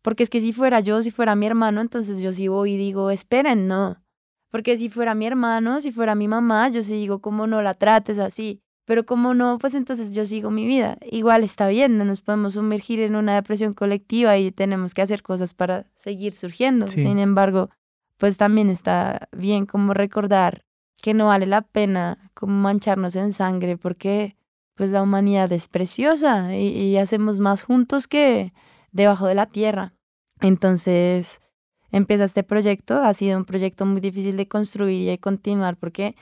Porque 0.03 0.21
es 0.21 0.29
que 0.29 0.41
si 0.41 0.53
fuera 0.53 0.79
yo 0.79 1.01
si 1.01 1.09
fuera 1.09 1.35
mi 1.35 1.47
hermano 1.47 1.81
entonces 1.81 2.19
yo 2.19 2.31
sí 2.33 2.49
voy 2.49 2.73
y 2.73 2.77
digo 2.77 3.09
esperen 3.09 3.67
no 3.67 4.05
porque 4.51 4.77
si 4.77 4.87
fuera 4.89 5.15
mi 5.15 5.27
hermano, 5.27 5.81
si 5.81 5.91
fuera 5.91 6.15
mi 6.15 6.29
mamá, 6.29 6.69
yo 6.69 6.81
sí 6.81 6.93
digo, 6.93 7.19
¿cómo 7.19 7.45
no 7.45 7.61
la 7.61 7.73
trates 7.73 8.19
así? 8.19 8.64
Pero 8.85 9.05
como 9.05 9.33
no, 9.33 9.57
pues 9.57 9.73
entonces 9.73 10.13
yo 10.13 10.25
sigo 10.25 10.51
mi 10.51 10.65
vida. 10.65 10.97
Igual 11.11 11.43
está 11.43 11.67
bien, 11.67 11.97
no 11.97 12.05
nos 12.05 12.21
podemos 12.21 12.53
sumergir 12.53 13.01
en 13.01 13.15
una 13.15 13.33
depresión 13.33 13.73
colectiva 13.73 14.37
y 14.37 14.51
tenemos 14.51 14.93
que 14.93 15.01
hacer 15.01 15.23
cosas 15.23 15.53
para 15.53 15.87
seguir 15.95 16.33
surgiendo. 16.33 16.87
Sí. 16.87 17.01
Sin 17.01 17.17
embargo, 17.17 17.71
pues 18.17 18.37
también 18.37 18.69
está 18.69 19.27
bien 19.31 19.65
como 19.65 19.93
recordar 19.93 20.65
que 21.01 21.13
no 21.13 21.27
vale 21.27 21.47
la 21.47 21.61
pena 21.61 22.31
como 22.33 22.53
mancharnos 22.53 23.15
en 23.15 23.33
sangre 23.33 23.75
porque 23.77 24.37
pues 24.75 24.91
la 24.91 25.01
humanidad 25.01 25.51
es 25.51 25.67
preciosa 25.67 26.55
y, 26.55 26.67
y 26.67 26.97
hacemos 26.97 27.39
más 27.39 27.63
juntos 27.63 28.07
que 28.07 28.53
debajo 28.91 29.25
de 29.25 29.35
la 29.35 29.47
tierra. 29.47 29.93
Entonces, 30.41 31.39
empieza 31.91 32.25
este 32.25 32.43
proyecto. 32.43 33.01
Ha 33.01 33.13
sido 33.13 33.37
un 33.37 33.45
proyecto 33.45 33.85
muy 33.85 34.01
difícil 34.01 34.37
de 34.37 34.47
construir 34.47 35.01
y 35.01 35.05
de 35.05 35.19
continuar 35.19 35.77
porque 35.77 36.15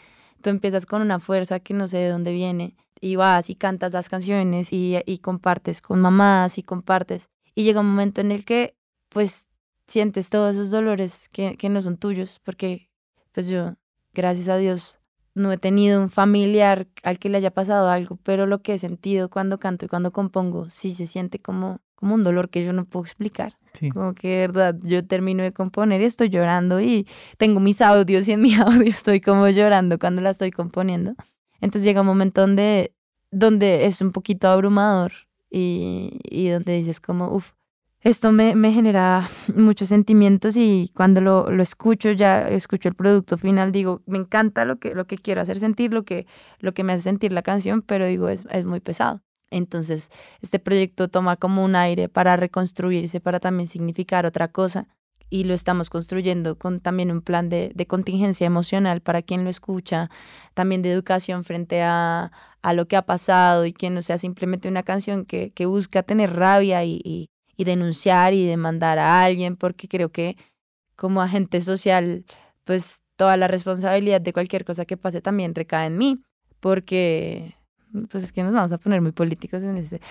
tú 0.43 0.51
empiezas 0.51 0.85
con 0.85 1.01
una 1.01 1.19
fuerza 1.19 1.59
que 1.59 1.73
no 1.73 1.87
sé 1.87 1.97
de 1.97 2.09
dónde 2.09 2.31
viene 2.31 2.75
y 3.01 3.15
vas 3.15 3.49
y 3.49 3.55
cantas 3.55 3.93
las 3.93 4.09
canciones 4.09 4.71
y, 4.71 4.97
y 5.05 5.17
compartes 5.17 5.81
con 5.81 5.99
mamás 5.99 6.57
y 6.59 6.63
compartes. 6.63 7.29
Y 7.55 7.63
llega 7.63 7.81
un 7.81 7.87
momento 7.87 8.21
en 8.21 8.31
el 8.31 8.45
que 8.45 8.75
pues 9.09 9.47
sientes 9.87 10.29
todos 10.29 10.55
esos 10.55 10.69
dolores 10.69 11.29
que, 11.29 11.57
que 11.57 11.69
no 11.69 11.81
son 11.81 11.97
tuyos 11.97 12.39
porque 12.43 12.89
pues 13.31 13.47
yo, 13.47 13.75
gracias 14.13 14.49
a 14.49 14.57
Dios, 14.57 14.99
no 15.33 15.51
he 15.51 15.57
tenido 15.57 16.01
un 16.01 16.09
familiar 16.09 16.87
al 17.03 17.17
que 17.17 17.29
le 17.29 17.37
haya 17.37 17.51
pasado 17.51 17.89
algo, 17.89 18.17
pero 18.23 18.45
lo 18.45 18.61
que 18.61 18.75
he 18.75 18.79
sentido 18.79 19.29
cuando 19.29 19.59
canto 19.59 19.85
y 19.85 19.87
cuando 19.87 20.11
compongo 20.11 20.69
sí 20.69 20.93
se 20.93 21.07
siente 21.07 21.39
como, 21.39 21.81
como 21.95 22.15
un 22.15 22.23
dolor 22.23 22.49
que 22.49 22.63
yo 22.63 22.73
no 22.73 22.85
puedo 22.85 23.03
explicar. 23.03 23.57
Sí. 23.73 23.89
Como 23.89 24.13
que 24.13 24.27
de 24.27 24.47
verdad 24.47 24.75
yo 24.83 25.05
termino 25.05 25.43
de 25.43 25.51
componer 25.51 26.01
y 26.01 26.05
estoy 26.05 26.29
llorando 26.29 26.79
y 26.79 27.07
tengo 27.37 27.59
mis 27.59 27.81
audios 27.81 28.27
y 28.27 28.33
en 28.33 28.41
mi 28.41 28.53
audio 28.55 28.89
estoy 28.89 29.21
como 29.21 29.47
llorando 29.49 29.97
cuando 29.99 30.21
la 30.21 30.29
estoy 30.29 30.51
componiendo. 30.51 31.15
Entonces 31.61 31.83
llega 31.83 32.01
un 32.01 32.07
momento 32.07 32.41
donde, 32.41 32.93
donde 33.31 33.85
es 33.85 34.01
un 34.01 34.11
poquito 34.11 34.47
abrumador 34.47 35.13
y, 35.49 36.19
y 36.23 36.49
donde 36.49 36.75
dices 36.75 36.99
como, 36.99 37.33
uff, 37.33 37.53
esto 38.03 38.33
me, 38.33 38.53
me 38.53 38.73
genera 38.73 39.29
muchos 39.55 39.87
sentimientos 39.89 40.57
y 40.57 40.91
cuando 40.93 41.21
lo, 41.21 41.49
lo 41.49 41.63
escucho, 41.63 42.11
ya 42.11 42.45
escucho 42.47 42.89
el 42.89 42.95
producto 42.95 43.37
final, 43.37 43.71
digo, 43.71 44.01
me 44.05 44.17
encanta 44.17 44.65
lo 44.65 44.77
que, 44.77 44.93
lo 44.93 45.07
que 45.07 45.17
quiero 45.17 45.41
hacer 45.41 45.57
sentir, 45.57 45.93
lo 45.93 46.03
que, 46.03 46.27
lo 46.59 46.73
que 46.73 46.83
me 46.83 46.93
hace 46.93 47.03
sentir 47.03 47.31
la 47.31 47.43
canción, 47.43 47.81
pero 47.81 48.05
digo, 48.05 48.27
es, 48.27 48.45
es 48.51 48.65
muy 48.65 48.81
pesado. 48.81 49.21
Entonces, 49.53 50.09
este 50.41 50.59
proyecto 50.59 51.07
toma 51.07 51.37
como 51.37 51.63
un 51.63 51.75
aire 51.75 52.09
para 52.09 52.35
reconstruirse, 52.35 53.19
para 53.19 53.39
también 53.39 53.67
significar 53.67 54.25
otra 54.25 54.47
cosa. 54.47 54.87
Y 55.29 55.45
lo 55.45 55.53
estamos 55.53 55.89
construyendo 55.89 56.57
con 56.57 56.79
también 56.79 57.11
un 57.11 57.21
plan 57.21 57.49
de, 57.49 57.71
de 57.73 57.87
contingencia 57.87 58.45
emocional 58.45 59.01
para 59.01 59.21
quien 59.21 59.43
lo 59.43 59.49
escucha, 59.49 60.09
también 60.53 60.81
de 60.81 60.91
educación 60.91 61.43
frente 61.43 61.81
a, 61.81 62.31
a 62.61 62.73
lo 62.73 62.87
que 62.87 62.97
ha 62.97 63.01
pasado 63.03 63.65
y 63.65 63.73
que 63.73 63.89
no 63.89 64.01
sea 64.01 64.17
simplemente 64.17 64.67
una 64.67 64.83
canción 64.83 65.25
que, 65.25 65.51
que 65.51 65.65
busca 65.65 66.03
tener 66.03 66.35
rabia 66.35 66.83
y, 66.83 67.01
y, 67.03 67.29
y 67.57 67.63
denunciar 67.63 68.33
y 68.33 68.45
demandar 68.45 68.99
a 68.99 69.23
alguien, 69.23 69.55
porque 69.55 69.87
creo 69.87 70.11
que 70.11 70.37
como 70.95 71.21
agente 71.21 71.61
social, 71.61 72.25
pues 72.63 72.99
toda 73.15 73.35
la 73.37 73.47
responsabilidad 73.47 74.21
de 74.21 74.33
cualquier 74.33 74.65
cosa 74.65 74.85
que 74.85 74.97
pase 74.97 75.21
también 75.21 75.55
recae 75.55 75.87
en 75.87 75.97
mí, 75.97 76.19
porque 76.59 77.55
pues 78.09 78.23
es 78.23 78.31
que 78.31 78.43
nos 78.43 78.53
vamos 78.53 78.71
a 78.71 78.77
poner 78.77 79.01
muy 79.01 79.11
políticos 79.11 79.63
en 79.63 79.77
este, 79.77 80.01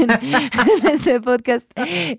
en 0.00 0.86
este 0.92 1.20
podcast. 1.20 1.70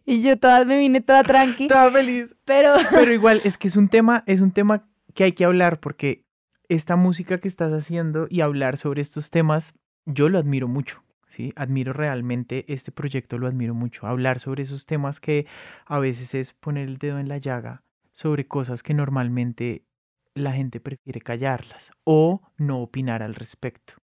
Y 0.05 0.21
yo 0.21 0.37
toda, 0.37 0.65
me 0.65 0.77
vine 0.77 1.01
toda 1.01 1.23
tranqui, 1.23 1.63
Estaba 1.63 1.91
feliz. 1.91 2.35
pero 2.45 2.75
Pero 2.91 3.11
igual, 3.11 3.41
es 3.43 3.57
que 3.57 3.67
es 3.67 3.75
un 3.75 3.89
tema, 3.89 4.23
es 4.27 4.41
un 4.41 4.51
tema 4.51 4.87
que 5.13 5.25
hay 5.25 5.31
que 5.33 5.45
hablar 5.45 5.79
porque 5.79 6.25
esta 6.69 6.95
música 6.95 7.39
que 7.39 7.47
estás 7.47 7.71
haciendo 7.71 8.27
y 8.29 8.41
hablar 8.41 8.77
sobre 8.77 9.01
estos 9.01 9.29
temas, 9.29 9.73
yo 10.05 10.29
lo 10.29 10.37
admiro 10.37 10.67
mucho. 10.67 11.03
¿sí? 11.27 11.53
Admiro 11.55 11.93
realmente 11.93 12.65
este 12.67 12.91
proyecto, 12.91 13.37
lo 13.37 13.47
admiro 13.47 13.73
mucho. 13.73 14.07
Hablar 14.07 14.39
sobre 14.39 14.63
esos 14.63 14.85
temas 14.85 15.19
que 15.19 15.45
a 15.85 15.99
veces 15.99 16.33
es 16.35 16.53
poner 16.53 16.87
el 16.87 16.97
dedo 16.97 17.19
en 17.19 17.27
la 17.27 17.37
llaga 17.37 17.83
sobre 18.13 18.47
cosas 18.47 18.81
que 18.81 18.93
normalmente 18.93 19.85
la 20.33 20.53
gente 20.53 20.79
prefiere 20.79 21.21
callarlas 21.21 21.91
o 22.03 22.41
no 22.57 22.81
opinar 22.81 23.23
al 23.23 23.35
respecto. 23.35 23.95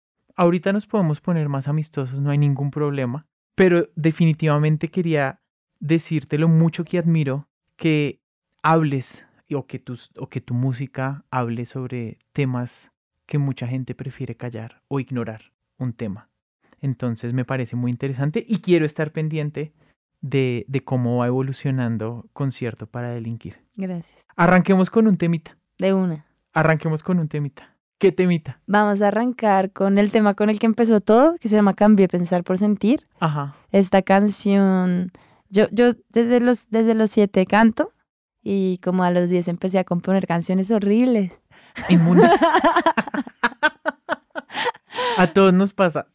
Ahorita 0.41 0.73
nos 0.73 0.87
podemos 0.87 1.21
poner 1.21 1.49
más 1.49 1.67
amistosos, 1.67 2.19
no 2.19 2.31
hay 2.31 2.39
ningún 2.39 2.71
problema, 2.71 3.27
pero 3.53 3.89
definitivamente 3.95 4.87
quería 4.87 5.39
decirte 5.79 6.39
lo 6.39 6.47
mucho 6.47 6.83
que 6.83 6.97
admiro 6.97 7.47
que 7.75 8.23
hables 8.63 9.23
o 9.53 9.67
que, 9.67 9.77
tus, 9.77 10.09
o 10.17 10.29
que 10.29 10.41
tu 10.41 10.55
música 10.55 11.25
hable 11.29 11.67
sobre 11.67 12.17
temas 12.33 12.91
que 13.27 13.37
mucha 13.37 13.67
gente 13.67 13.93
prefiere 13.93 14.35
callar 14.35 14.81
o 14.87 14.99
ignorar 14.99 15.53
un 15.77 15.93
tema. 15.93 16.31
Entonces 16.79 17.33
me 17.33 17.45
parece 17.45 17.75
muy 17.75 17.91
interesante 17.91 18.43
y 18.49 18.61
quiero 18.61 18.87
estar 18.87 19.11
pendiente 19.11 19.73
de, 20.21 20.65
de 20.67 20.83
cómo 20.83 21.17
va 21.17 21.27
evolucionando 21.27 22.27
concierto 22.33 22.87
para 22.87 23.11
delinquir. 23.11 23.59
gracias. 23.75 24.19
Arranquemos 24.35 24.89
con 24.89 25.05
un 25.05 25.17
temita. 25.17 25.55
De 25.77 25.93
una. 25.93 26.25
Arranquemos 26.51 27.03
con 27.03 27.19
un 27.19 27.27
temita. 27.27 27.70
¿Qué 28.01 28.11
temita? 28.11 28.59
Vamos 28.65 28.99
a 29.03 29.09
arrancar 29.09 29.69
con 29.71 29.99
el 29.99 30.09
tema 30.11 30.33
con 30.33 30.49
el 30.49 30.57
que 30.59 30.65
empezó 30.65 31.01
todo, 31.01 31.35
que 31.39 31.47
se 31.47 31.55
llama 31.55 31.75
Cambié 31.75 32.07
pensar 32.07 32.43
por 32.43 32.57
sentir. 32.57 33.07
Ajá. 33.19 33.53
Esta 33.71 34.01
canción, 34.01 35.11
yo, 35.51 35.67
yo 35.71 35.91
desde 36.09 36.39
los, 36.39 36.67
desde 36.71 36.95
los 36.95 37.11
siete 37.11 37.45
canto 37.45 37.93
y 38.41 38.79
como 38.79 39.03
a 39.03 39.11
los 39.11 39.29
diez 39.29 39.47
empecé 39.47 39.77
a 39.77 39.83
componer 39.83 40.25
canciones 40.25 40.71
horribles. 40.71 41.39
Inmundas. 41.89 42.41
A 45.17 45.27
todos 45.27 45.53
nos 45.53 45.73
pasa. 45.73 46.07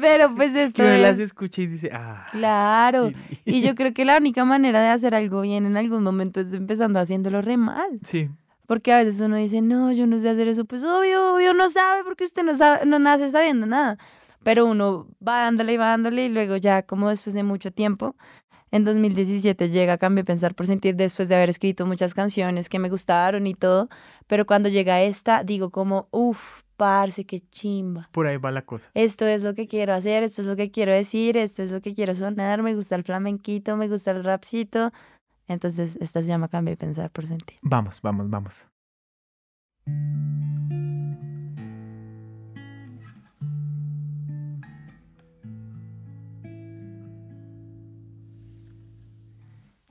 Pero 0.00 0.34
pues 0.34 0.54
esto 0.54 0.82
uno 0.82 0.96
las 0.98 1.14
es... 1.14 1.20
escucha 1.28 1.62
y 1.62 1.66
dice, 1.68 1.90
ah. 1.92 2.26
Claro. 2.32 3.10
y- 3.44 3.56
Y 3.58 3.62
yo 3.62 3.74
creo 3.74 3.92
que 3.94 4.04
la 4.04 4.16
única 4.18 4.44
manera 4.44 4.80
de 4.82 4.88
hacer 4.88 5.14
algo 5.14 5.40
bien 5.42 5.66
en 5.66 5.76
algún 5.76 6.02
momento 6.02 6.40
es 6.40 6.52
empezando 6.52 6.98
haciéndolo 7.00 7.42
re 7.42 7.56
mal. 7.56 7.98
Sí, 8.04 8.28
Porque 8.70 8.92
a 8.92 8.98
veces 8.98 9.18
uno 9.18 9.34
dice, 9.34 9.62
no, 9.62 9.90
yo 9.90 10.06
no 10.06 10.20
sé 10.20 10.28
hacer 10.28 10.46
eso. 10.46 10.64
Pues 10.64 10.84
obvio, 10.84 11.34
obvio 11.34 11.54
no 11.54 11.68
sabe 11.68 12.04
porque 12.04 12.22
usted 12.22 12.44
no, 12.44 12.54
sabe, 12.54 12.86
no 12.86 13.00
nace 13.00 13.28
sabiendo 13.28 13.66
nada. 13.66 13.98
Pero 14.44 14.64
uno 14.64 15.08
va 15.26 15.38
dándole 15.38 15.72
y 15.72 15.76
va 15.76 15.86
dándole 15.86 16.26
y 16.26 16.28
luego 16.28 16.56
ya 16.56 16.84
como 16.84 17.08
después 17.08 17.34
de 17.34 17.42
mucho 17.42 17.72
tiempo, 17.72 18.14
en 18.70 18.84
2017 18.84 19.70
llega 19.70 19.98
Cambio 19.98 20.24
Pensar 20.24 20.54
por 20.54 20.68
Sentir 20.68 20.94
después 20.94 21.28
de 21.28 21.34
haber 21.34 21.50
escrito 21.50 21.84
muchas 21.84 22.14
canciones 22.14 22.68
que 22.68 22.78
me 22.78 22.88
gustaron 22.88 23.48
y 23.48 23.54
todo. 23.54 23.88
Pero 24.28 24.46
cuando 24.46 24.68
llega 24.68 25.02
esta, 25.02 25.42
digo 25.42 25.70
como, 25.70 26.06
uff, 26.12 26.62
parce, 26.76 27.24
qué 27.24 27.40
chimba. 27.50 28.08
por 28.12 28.28
ahí 28.28 28.36
va 28.36 28.52
la 28.52 28.62
cosa. 28.62 28.88
Esto 28.94 29.26
es 29.26 29.42
lo 29.42 29.56
que 29.56 29.66
quiero 29.66 29.94
hacer, 29.94 30.22
esto 30.22 30.42
es 30.42 30.46
lo 30.46 30.54
que 30.54 30.70
quiero 30.70 30.92
decir, 30.92 31.36
esto 31.36 31.64
es 31.64 31.72
lo 31.72 31.80
que 31.80 31.92
quiero 31.92 32.14
sonar, 32.14 32.62
me 32.62 32.76
gusta 32.76 32.94
el 32.94 33.02
flamenquito, 33.02 33.76
me 33.76 33.88
gusta 33.88 34.12
el 34.12 34.22
rapcito. 34.22 34.92
Entonces, 35.50 35.96
esta 36.00 36.20
se 36.20 36.28
llama 36.28 36.46
Cambio 36.46 36.70
de 36.70 36.76
Pensar 36.76 37.10
por 37.10 37.26
Sentir. 37.26 37.58
Vamos, 37.60 38.00
vamos, 38.02 38.30
vamos. 38.30 38.68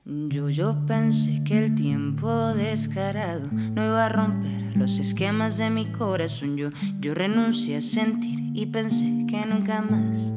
Yo, 0.06 0.48
yo 0.48 0.86
pensé 0.86 1.44
que 1.44 1.58
el 1.58 1.74
tiempo 1.74 2.54
descarado 2.54 3.50
no 3.52 3.84
iba 3.84 4.06
a 4.06 4.08
romper 4.08 4.74
los 4.78 4.98
esquemas 4.98 5.58
de 5.58 5.68
mi 5.68 5.84
corazón. 5.92 6.56
Yo, 6.56 6.70
yo 7.00 7.14
renuncié 7.14 7.76
a 7.76 7.82
sentir 7.82 8.40
y 8.54 8.64
pensé 8.64 9.26
que 9.28 9.44
nunca 9.44 9.82
más 9.82 10.32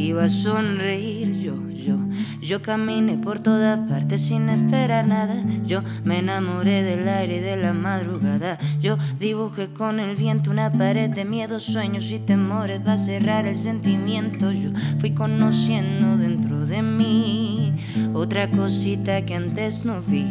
iba 0.00 0.24
a 0.24 0.28
sonreír. 0.28 1.40
Yo, 1.40 1.68
yo, 1.70 1.98
yo 2.40 2.62
caminé 2.62 3.18
por 3.18 3.38
todas 3.38 3.78
partes 3.88 4.26
sin 4.26 4.48
esperar 4.48 5.06
nada. 5.06 5.44
Yo 5.66 5.82
me 6.04 6.18
enamoré 6.18 6.82
del 6.82 7.08
aire 7.08 7.40
de 7.40 7.56
la 7.56 7.72
madrugada. 7.72 8.58
Yo 8.80 8.96
dibujé 9.18 9.68
con 9.72 10.00
el 10.00 10.16
viento 10.16 10.50
una 10.50 10.72
pared 10.72 11.10
de 11.10 11.24
miedos, 11.24 11.64
sueños 11.64 12.10
y 12.10 12.18
temores 12.18 12.80
para 12.80 12.96
cerrar 12.96 13.46
el 13.46 13.56
sentimiento. 13.56 14.52
Yo 14.52 14.70
fui 14.98 15.12
conociendo 15.12 16.16
dentro 16.16 16.66
de 16.66 16.82
mí 16.82 17.74
otra 18.14 18.50
cosita 18.50 19.24
que 19.24 19.34
antes 19.34 19.84
no 19.84 20.00
vi. 20.00 20.26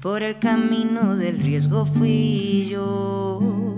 Por 0.00 0.22
el 0.22 0.38
camino 0.38 1.16
del 1.16 1.38
riesgo 1.38 1.84
fui 1.84 2.68
yo. 2.70 3.69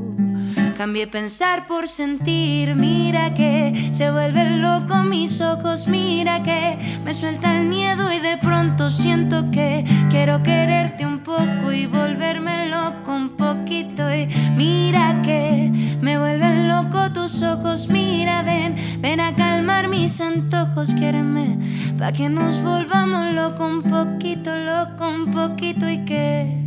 Cambié 0.83 1.07
pensar 1.07 1.69
por 1.69 1.87
sentir, 1.87 2.75
mira 2.75 3.35
que 3.35 3.73
se 3.93 4.11
vuelven 4.11 4.61
locos 4.61 5.05
mis 5.05 5.41
ojos, 5.41 5.87
mira 5.87 6.43
que 6.43 6.77
me 7.05 7.15
suelta 7.15 7.57
el 7.57 7.69
miedo 7.69 8.13
y 8.13 8.19
de 8.19 8.37
pronto 8.39 8.91
siento 8.91 9.49
que 9.53 9.85
quiero 10.11 10.43
quererte 10.43 11.07
un 11.07 11.21
poco 11.21 11.73
y 11.73 11.87
volverme 11.87 12.67
loco 12.67 13.15
un 13.15 13.37
poquito. 13.37 14.13
Y 14.13 14.27
mira 14.57 15.23
que 15.23 15.71
me 16.01 16.19
vuelven 16.19 16.67
loco 16.67 17.13
tus 17.13 17.45
ojos, 17.45 17.89
mira 17.89 18.43
ven, 18.43 18.75
ven 19.01 19.21
a 19.21 19.37
calmar 19.37 19.87
mis 19.87 20.21
antojos, 20.21 20.95
quiéreme 20.95 21.59
pa 21.97 22.11
que 22.11 22.29
nos 22.29 22.61
volvamos 22.61 23.33
loco 23.35 23.69
un 23.69 23.83
poquito, 23.85 24.51
loco 24.57 25.09
un 25.09 25.31
poquito 25.31 25.89
y 25.89 26.05
que 26.05 26.59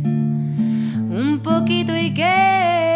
un 1.10 1.40
poquito 1.42 1.94
y 1.94 2.14
que, 2.14 2.95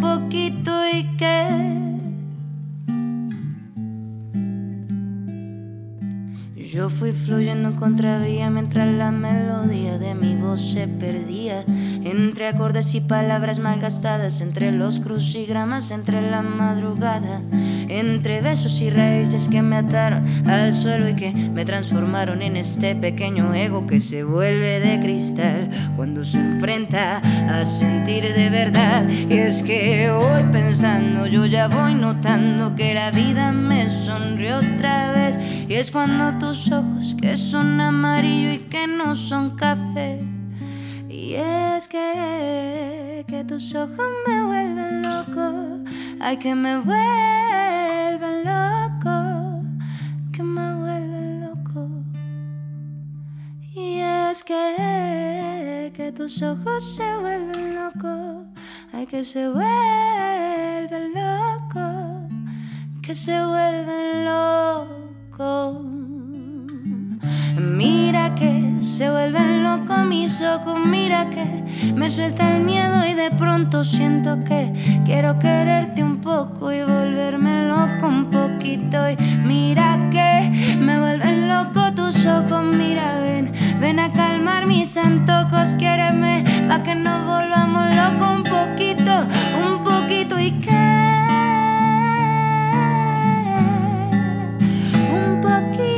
poquito 0.00 0.72
y 0.88 1.16
que. 1.16 1.88
Yo 6.56 6.90
fui 6.90 7.12
fluyendo 7.12 7.70
en 7.70 7.76
contravía 7.76 8.50
mientras 8.50 8.86
la 8.86 9.10
melodía 9.10 9.96
de 9.98 10.14
mi 10.14 10.36
voz 10.36 10.60
se 10.60 10.86
perdía 10.86 11.64
entre 12.04 12.46
acordes 12.46 12.94
y 12.94 13.00
palabras 13.00 13.58
malgastadas, 13.58 14.42
entre 14.42 14.70
los 14.70 15.00
crucigramas, 15.00 15.90
entre 15.90 16.20
la 16.20 16.42
madrugada, 16.42 17.42
entre 17.88 18.40
besos 18.40 18.80
y 18.80 18.90
raíces 18.90 19.48
que 19.48 19.62
me 19.62 19.76
ataron 19.76 20.24
al 20.48 20.72
suelo 20.72 21.08
y 21.08 21.14
que 21.14 21.32
me 21.32 21.64
transformaron 21.64 22.42
en 22.42 22.56
este 22.56 22.94
pequeño 22.94 23.54
ego 23.54 23.86
que 23.86 24.00
se 24.00 24.24
vuelve 24.24 24.80
de 24.80 25.00
cristal 25.00 25.70
cuando 25.96 26.24
se 26.24 26.38
enfrenta 26.38 27.18
a 27.48 27.64
sentir 27.64 28.24
de 28.24 28.50
verdad. 28.50 29.08
Y 29.08 29.38
es 29.38 29.62
que 29.62 30.10
hoy 30.10 30.44
pensando 30.52 31.26
yo 31.26 31.46
ya 31.46 31.68
voy 31.68 31.94
notando 31.94 32.74
que 32.74 32.94
la 32.94 33.10
vida 33.10 33.52
me 33.52 33.88
sonrió 33.88 34.58
otra 34.58 35.12
vez 35.12 35.38
y 35.68 35.74
es 35.74 35.90
cuando 35.90 36.38
tus 36.38 36.70
ojos 36.72 37.14
que 37.20 37.36
son 37.36 37.80
amarillo 37.80 38.52
y 38.52 38.58
que 38.70 38.86
no 38.86 39.14
son 39.14 39.56
café. 39.56 40.20
Y 41.08 41.34
es 41.34 41.88
que, 41.88 43.24
que 43.28 43.44
tus 43.44 43.74
ojos 43.74 44.06
me 44.26 44.44
vuelven 44.44 45.02
loco, 45.02 45.77
ay 46.20 46.36
que 46.36 46.54
me 46.54 46.78
vuelven 46.78 48.44
loco, 48.44 49.62
que 50.32 50.42
me 50.42 50.74
vuelven 50.74 51.40
loco. 51.40 51.88
Y 53.74 54.00
es 54.00 54.42
que, 54.44 55.92
que 55.94 56.12
tus 56.12 56.42
ojos 56.42 56.96
se 56.96 57.16
vuelven 57.18 57.74
locos, 57.74 58.46
ay 58.92 59.06
que 59.06 59.24
se 59.24 59.48
vuelven 59.48 61.12
locos, 61.14 62.32
que 63.02 63.14
se 63.14 63.44
vuelven 63.44 64.24
locos. 64.24 66.07
Mira 67.60 68.34
que 68.36 68.72
se 68.82 69.10
vuelven 69.10 69.64
locos 69.64 70.04
mis 70.04 70.40
ojos, 70.42 70.78
mira 70.86 71.28
que 71.30 71.44
me 71.94 72.08
suelta 72.08 72.56
el 72.56 72.62
miedo 72.62 73.04
y 73.04 73.14
de 73.14 73.32
pronto 73.32 73.82
siento 73.82 74.38
que 74.44 74.72
quiero 75.04 75.38
quererte 75.40 76.04
un 76.04 76.20
poco 76.20 76.72
y 76.72 76.82
volverme 76.82 77.66
loco 77.66 78.06
un 78.06 78.30
poquito. 78.30 79.10
Y 79.10 79.16
mira 79.44 79.98
que 80.10 80.76
me 80.78 81.00
vuelven 81.00 81.48
loco 81.48 81.92
tus 81.94 82.24
ojos, 82.26 82.62
mira 82.76 83.18
ven, 83.20 83.52
ven 83.80 83.98
a 83.98 84.12
calmar 84.12 84.66
mis 84.66 84.96
antojos, 84.96 85.74
quiéreme 85.74 86.44
pa' 86.68 86.82
que 86.84 86.94
nos 86.94 87.26
volvamos 87.26 87.94
locos 87.94 88.36
un 88.36 88.42
poquito, 88.44 89.26
un 89.66 89.82
poquito 89.82 90.38
y 90.38 90.52
que 90.60 90.78
un 95.10 95.40
poquito, 95.40 95.97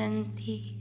sentir. 0.00 0.76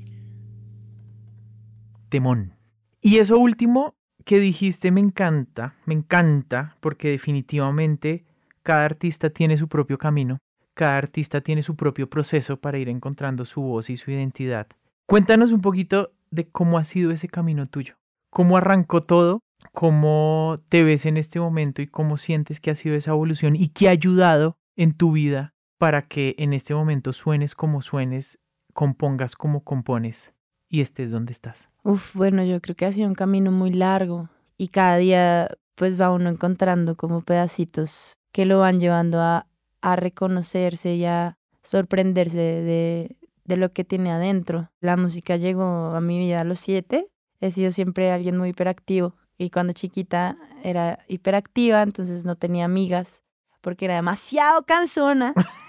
Temón. 2.10 2.56
Y 3.02 3.18
eso 3.18 3.38
último 3.38 3.96
que 4.26 4.40
dijiste 4.40 4.92
me 4.92 5.02
encanta, 5.02 5.76
me 5.86 5.94
encanta, 5.94 6.78
porque 6.80 7.10
definitivamente 7.10 8.26
cada 8.64 8.86
artista 8.86 9.30
tiene 9.30 9.58
su 9.58 9.68
propio 9.68 9.98
camino, 9.98 10.40
cada 10.74 10.98
artista 10.98 11.42
tiene 11.42 11.64
su 11.64 11.76
propio 11.76 12.10
proceso 12.10 12.58
para 12.58 12.78
ir 12.78 12.88
encontrando 12.88 13.44
su 13.44 13.62
voz 13.62 13.90
y 13.90 13.98
su 13.98 14.12
identidad. 14.12 14.68
Cuéntanos 15.06 15.52
un 15.52 15.62
poquito 15.62 16.14
de 16.32 16.48
cómo 16.48 16.78
ha 16.78 16.84
sido 16.84 17.12
ese 17.12 17.28
camino 17.28 17.66
tuyo, 17.66 17.96
cómo 18.30 18.58
arrancó 18.58 19.04
todo, 19.04 19.42
cómo 19.74 20.62
te 20.70 20.84
ves 20.84 21.06
en 21.06 21.18
este 21.18 21.40
momento 21.40 21.82
y 21.82 21.88
cómo 21.88 22.18
sientes 22.18 22.60
que 22.60 22.72
ha 22.72 22.76
sido 22.76 22.96
esa 22.96 23.12
evolución 23.12 23.56
y 23.56 23.70
qué 23.70 23.90
ha 23.90 23.92
ayudado 23.92 24.56
en 24.78 24.94
tu 24.94 25.12
vida 25.12 25.54
para 25.78 26.02
que 26.04 26.36
en 26.38 26.54
este 26.54 26.74
momento 26.74 27.14
suenes 27.14 27.56
como 27.56 27.82
suenes, 27.82 28.40
compongas 28.80 29.36
como 29.36 29.66
compones 29.66 30.34
y 30.70 30.80
estés 30.80 31.12
donde 31.12 31.34
estás. 31.34 31.68
Uf, 31.84 32.16
bueno, 32.16 32.46
yo 32.46 32.62
creo 32.62 32.78
que 32.78 32.86
ha 32.86 32.94
sido 32.94 33.10
un 33.10 33.14
camino 33.14 33.52
muy 33.52 33.74
largo 33.74 34.30
y 34.58 34.70
cada 34.70 34.96
día 34.96 35.50
pues 35.76 36.00
va 36.00 36.12
uno 36.12 36.30
encontrando 36.30 36.96
como 36.96 37.20
pedacitos 37.20 38.14
que 38.32 38.46
lo 38.46 38.60
van 38.60 38.80
llevando 38.80 39.20
a, 39.20 39.48
a 39.82 39.96
reconocerse 39.98 40.96
y 40.96 41.04
a 41.04 41.38
sorprenderse 41.62 42.38
de, 42.38 43.18
de 43.44 43.58
lo 43.58 43.74
que 43.74 43.84
tiene 43.84 44.14
adentro. 44.14 44.72
La 44.80 44.96
música 44.96 45.36
llegó 45.36 45.66
a 45.94 46.00
mi 46.00 46.18
vida 46.18 46.40
a 46.40 46.46
los 46.46 46.62
siete. 46.62 47.10
He 47.42 47.52
sido 47.52 47.72
siempre 47.72 48.14
alguien 48.14 48.38
muy 48.38 48.52
hiperactivo 48.52 49.14
y 49.38 49.50
cuando 49.50 49.74
chiquita 49.74 50.38
era 50.64 51.00
hiperactiva, 51.10 51.82
entonces 51.82 52.24
no 52.24 52.38
tenía 52.38 52.64
amigas 52.64 53.24
porque 53.60 53.84
era 53.84 53.96
demasiado 53.96 54.64
cansona. 54.64 55.34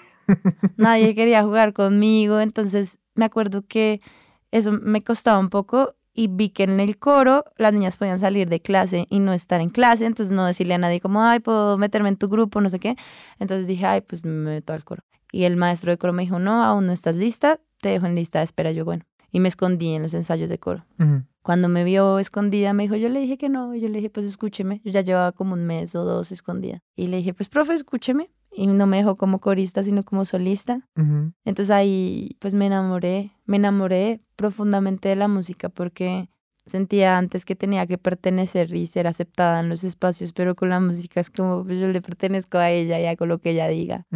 nadie 0.77 1.15
quería 1.15 1.43
jugar 1.43 1.73
conmigo, 1.73 2.41
entonces 2.41 2.99
me 3.15 3.25
acuerdo 3.25 3.63
que 3.67 4.01
eso 4.51 4.73
me 4.73 5.03
costaba 5.03 5.39
un 5.39 5.49
poco 5.51 5.95
y 6.13 6.29
vi 6.29 6.51
que 6.51 6.65
en 6.65 6.81
el 6.81 6.99
coro 6.99 7.45
las 7.57 7.73
niñas 7.73 7.97
podían 7.97 8.19
salir 8.19 8.49
de 8.49 8.61
clase 8.61 9.07
y 9.11 9.21
no 9.21 9.33
estar 9.33 9.61
en 9.61 9.71
clase, 9.71 10.07
entonces 10.07 10.35
no 10.35 10.45
decirle 10.45 10.75
a 10.75 10.79
nadie 10.79 11.01
como, 11.01 11.23
ay, 11.23 11.41
puedo 11.41 11.79
meterme 11.79 12.09
en 12.09 12.17
tu 12.17 12.29
grupo, 12.29 12.61
no 12.61 12.69
sé 12.69 12.79
qué. 12.79 12.97
Entonces 13.39 13.67
dije, 13.67 13.87
ay, 13.87 14.01
pues 14.01 14.25
me 14.25 14.33
meto 14.33 14.73
al 14.73 14.85
coro. 14.85 15.03
Y 15.33 15.45
el 15.45 15.57
maestro 15.57 15.93
de 15.93 15.99
coro 15.99 16.13
me 16.13 16.23
dijo, 16.23 16.39
no, 16.39 16.65
aún 16.65 16.87
no 16.87 16.93
estás 16.93 17.15
lista, 17.15 17.61
te 17.81 17.91
dejo 17.91 18.07
en 18.07 18.17
lista 18.17 18.41
de 18.41 18.45
espera. 18.45 18.73
Yo, 18.73 18.85
bueno, 18.85 19.05
y 19.31 19.41
me 19.41 19.49
escondí 19.49 19.95
en 19.95 20.03
los 20.03 20.15
ensayos 20.15 20.51
de 20.51 20.59
coro. 20.59 20.85
Cuando 21.43 21.69
me 21.69 21.85
vio 21.85 22.19
escondida, 22.19 22.73
me 22.73 22.83
dijo, 22.83 22.97
yo 22.97 23.09
le 23.09 23.21
dije 23.21 23.39
que 23.39 23.49
no, 23.49 23.75
y 23.75 23.81
yo 23.81 23.89
le 23.89 23.97
dije, 23.97 24.11
pues 24.11 24.27
escúcheme. 24.27 24.81
Yo 24.85 24.91
ya 24.91 25.01
llevaba 25.01 25.33
como 25.33 25.55
un 25.55 25.65
mes 25.65 25.95
o 25.95 26.05
dos 26.05 26.33
escondida. 26.33 26.83
Y 26.97 27.07
le 27.07 27.19
dije, 27.19 27.33
pues 27.33 27.49
profe, 27.49 27.75
escúcheme. 27.75 28.31
Y 28.53 28.67
no 28.67 28.87
me 28.87 28.99
dejó 28.99 29.17
como 29.17 29.39
corista, 29.39 29.83
sino 29.83 30.03
como 30.03 30.25
solista. 30.25 30.87
Entonces 31.45 31.71
ahí 31.71 32.37
pues 32.41 32.55
me 32.55 32.67
enamoré, 32.67 33.33
me 33.47 33.57
enamoré 33.57 34.21
profundamente 34.37 35.09
de 35.09 35.17
la 35.17 35.29
música 35.29 35.69
porque 35.69 36.29
sentía 36.67 37.19
antes 37.19 37.45
que 37.45 37.57
tenía 37.57 37.87
que 37.87 37.99
pertenecer 37.99 38.75
y 38.75 38.87
ser 38.87 39.07
aceptada 39.07 39.61
en 39.61 39.69
los 39.69 39.83
espacios, 39.83 40.33
pero 40.33 40.55
con 40.55 40.69
la 40.69 40.81
música 40.81 41.21
es 41.21 41.31
como 41.31 41.65
pues 41.65 41.79
yo 41.79 41.89
le 41.89 42.01
pertenezco 42.01 42.59
a 42.59 42.71
ella 42.71 43.01
y 43.01 43.07
hago 43.07 43.27
lo 43.27 43.39
que 43.39 43.51
ella 43.51 43.67
diga. 43.69 44.07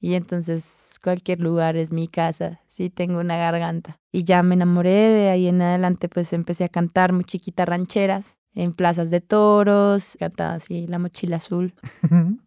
Y 0.00 0.14
entonces 0.14 0.98
cualquier 1.02 1.40
lugar 1.40 1.76
es 1.76 1.92
mi 1.92 2.08
casa, 2.08 2.60
sí 2.68 2.90
tengo 2.90 3.20
una 3.20 3.36
garganta. 3.36 3.98
Y 4.10 4.24
ya 4.24 4.42
me 4.42 4.54
enamoré, 4.54 4.90
de 4.90 5.30
ahí 5.30 5.48
en 5.48 5.62
adelante 5.62 6.08
pues 6.08 6.32
empecé 6.32 6.64
a 6.64 6.68
cantar 6.68 7.12
muy 7.12 7.24
chiquita 7.24 7.64
rancheras 7.64 8.38
en 8.54 8.72
plazas 8.74 9.10
de 9.10 9.20
toros, 9.20 10.16
cantaba 10.18 10.54
así 10.54 10.86
la 10.86 10.98
mochila 10.98 11.36
azul 11.36 11.74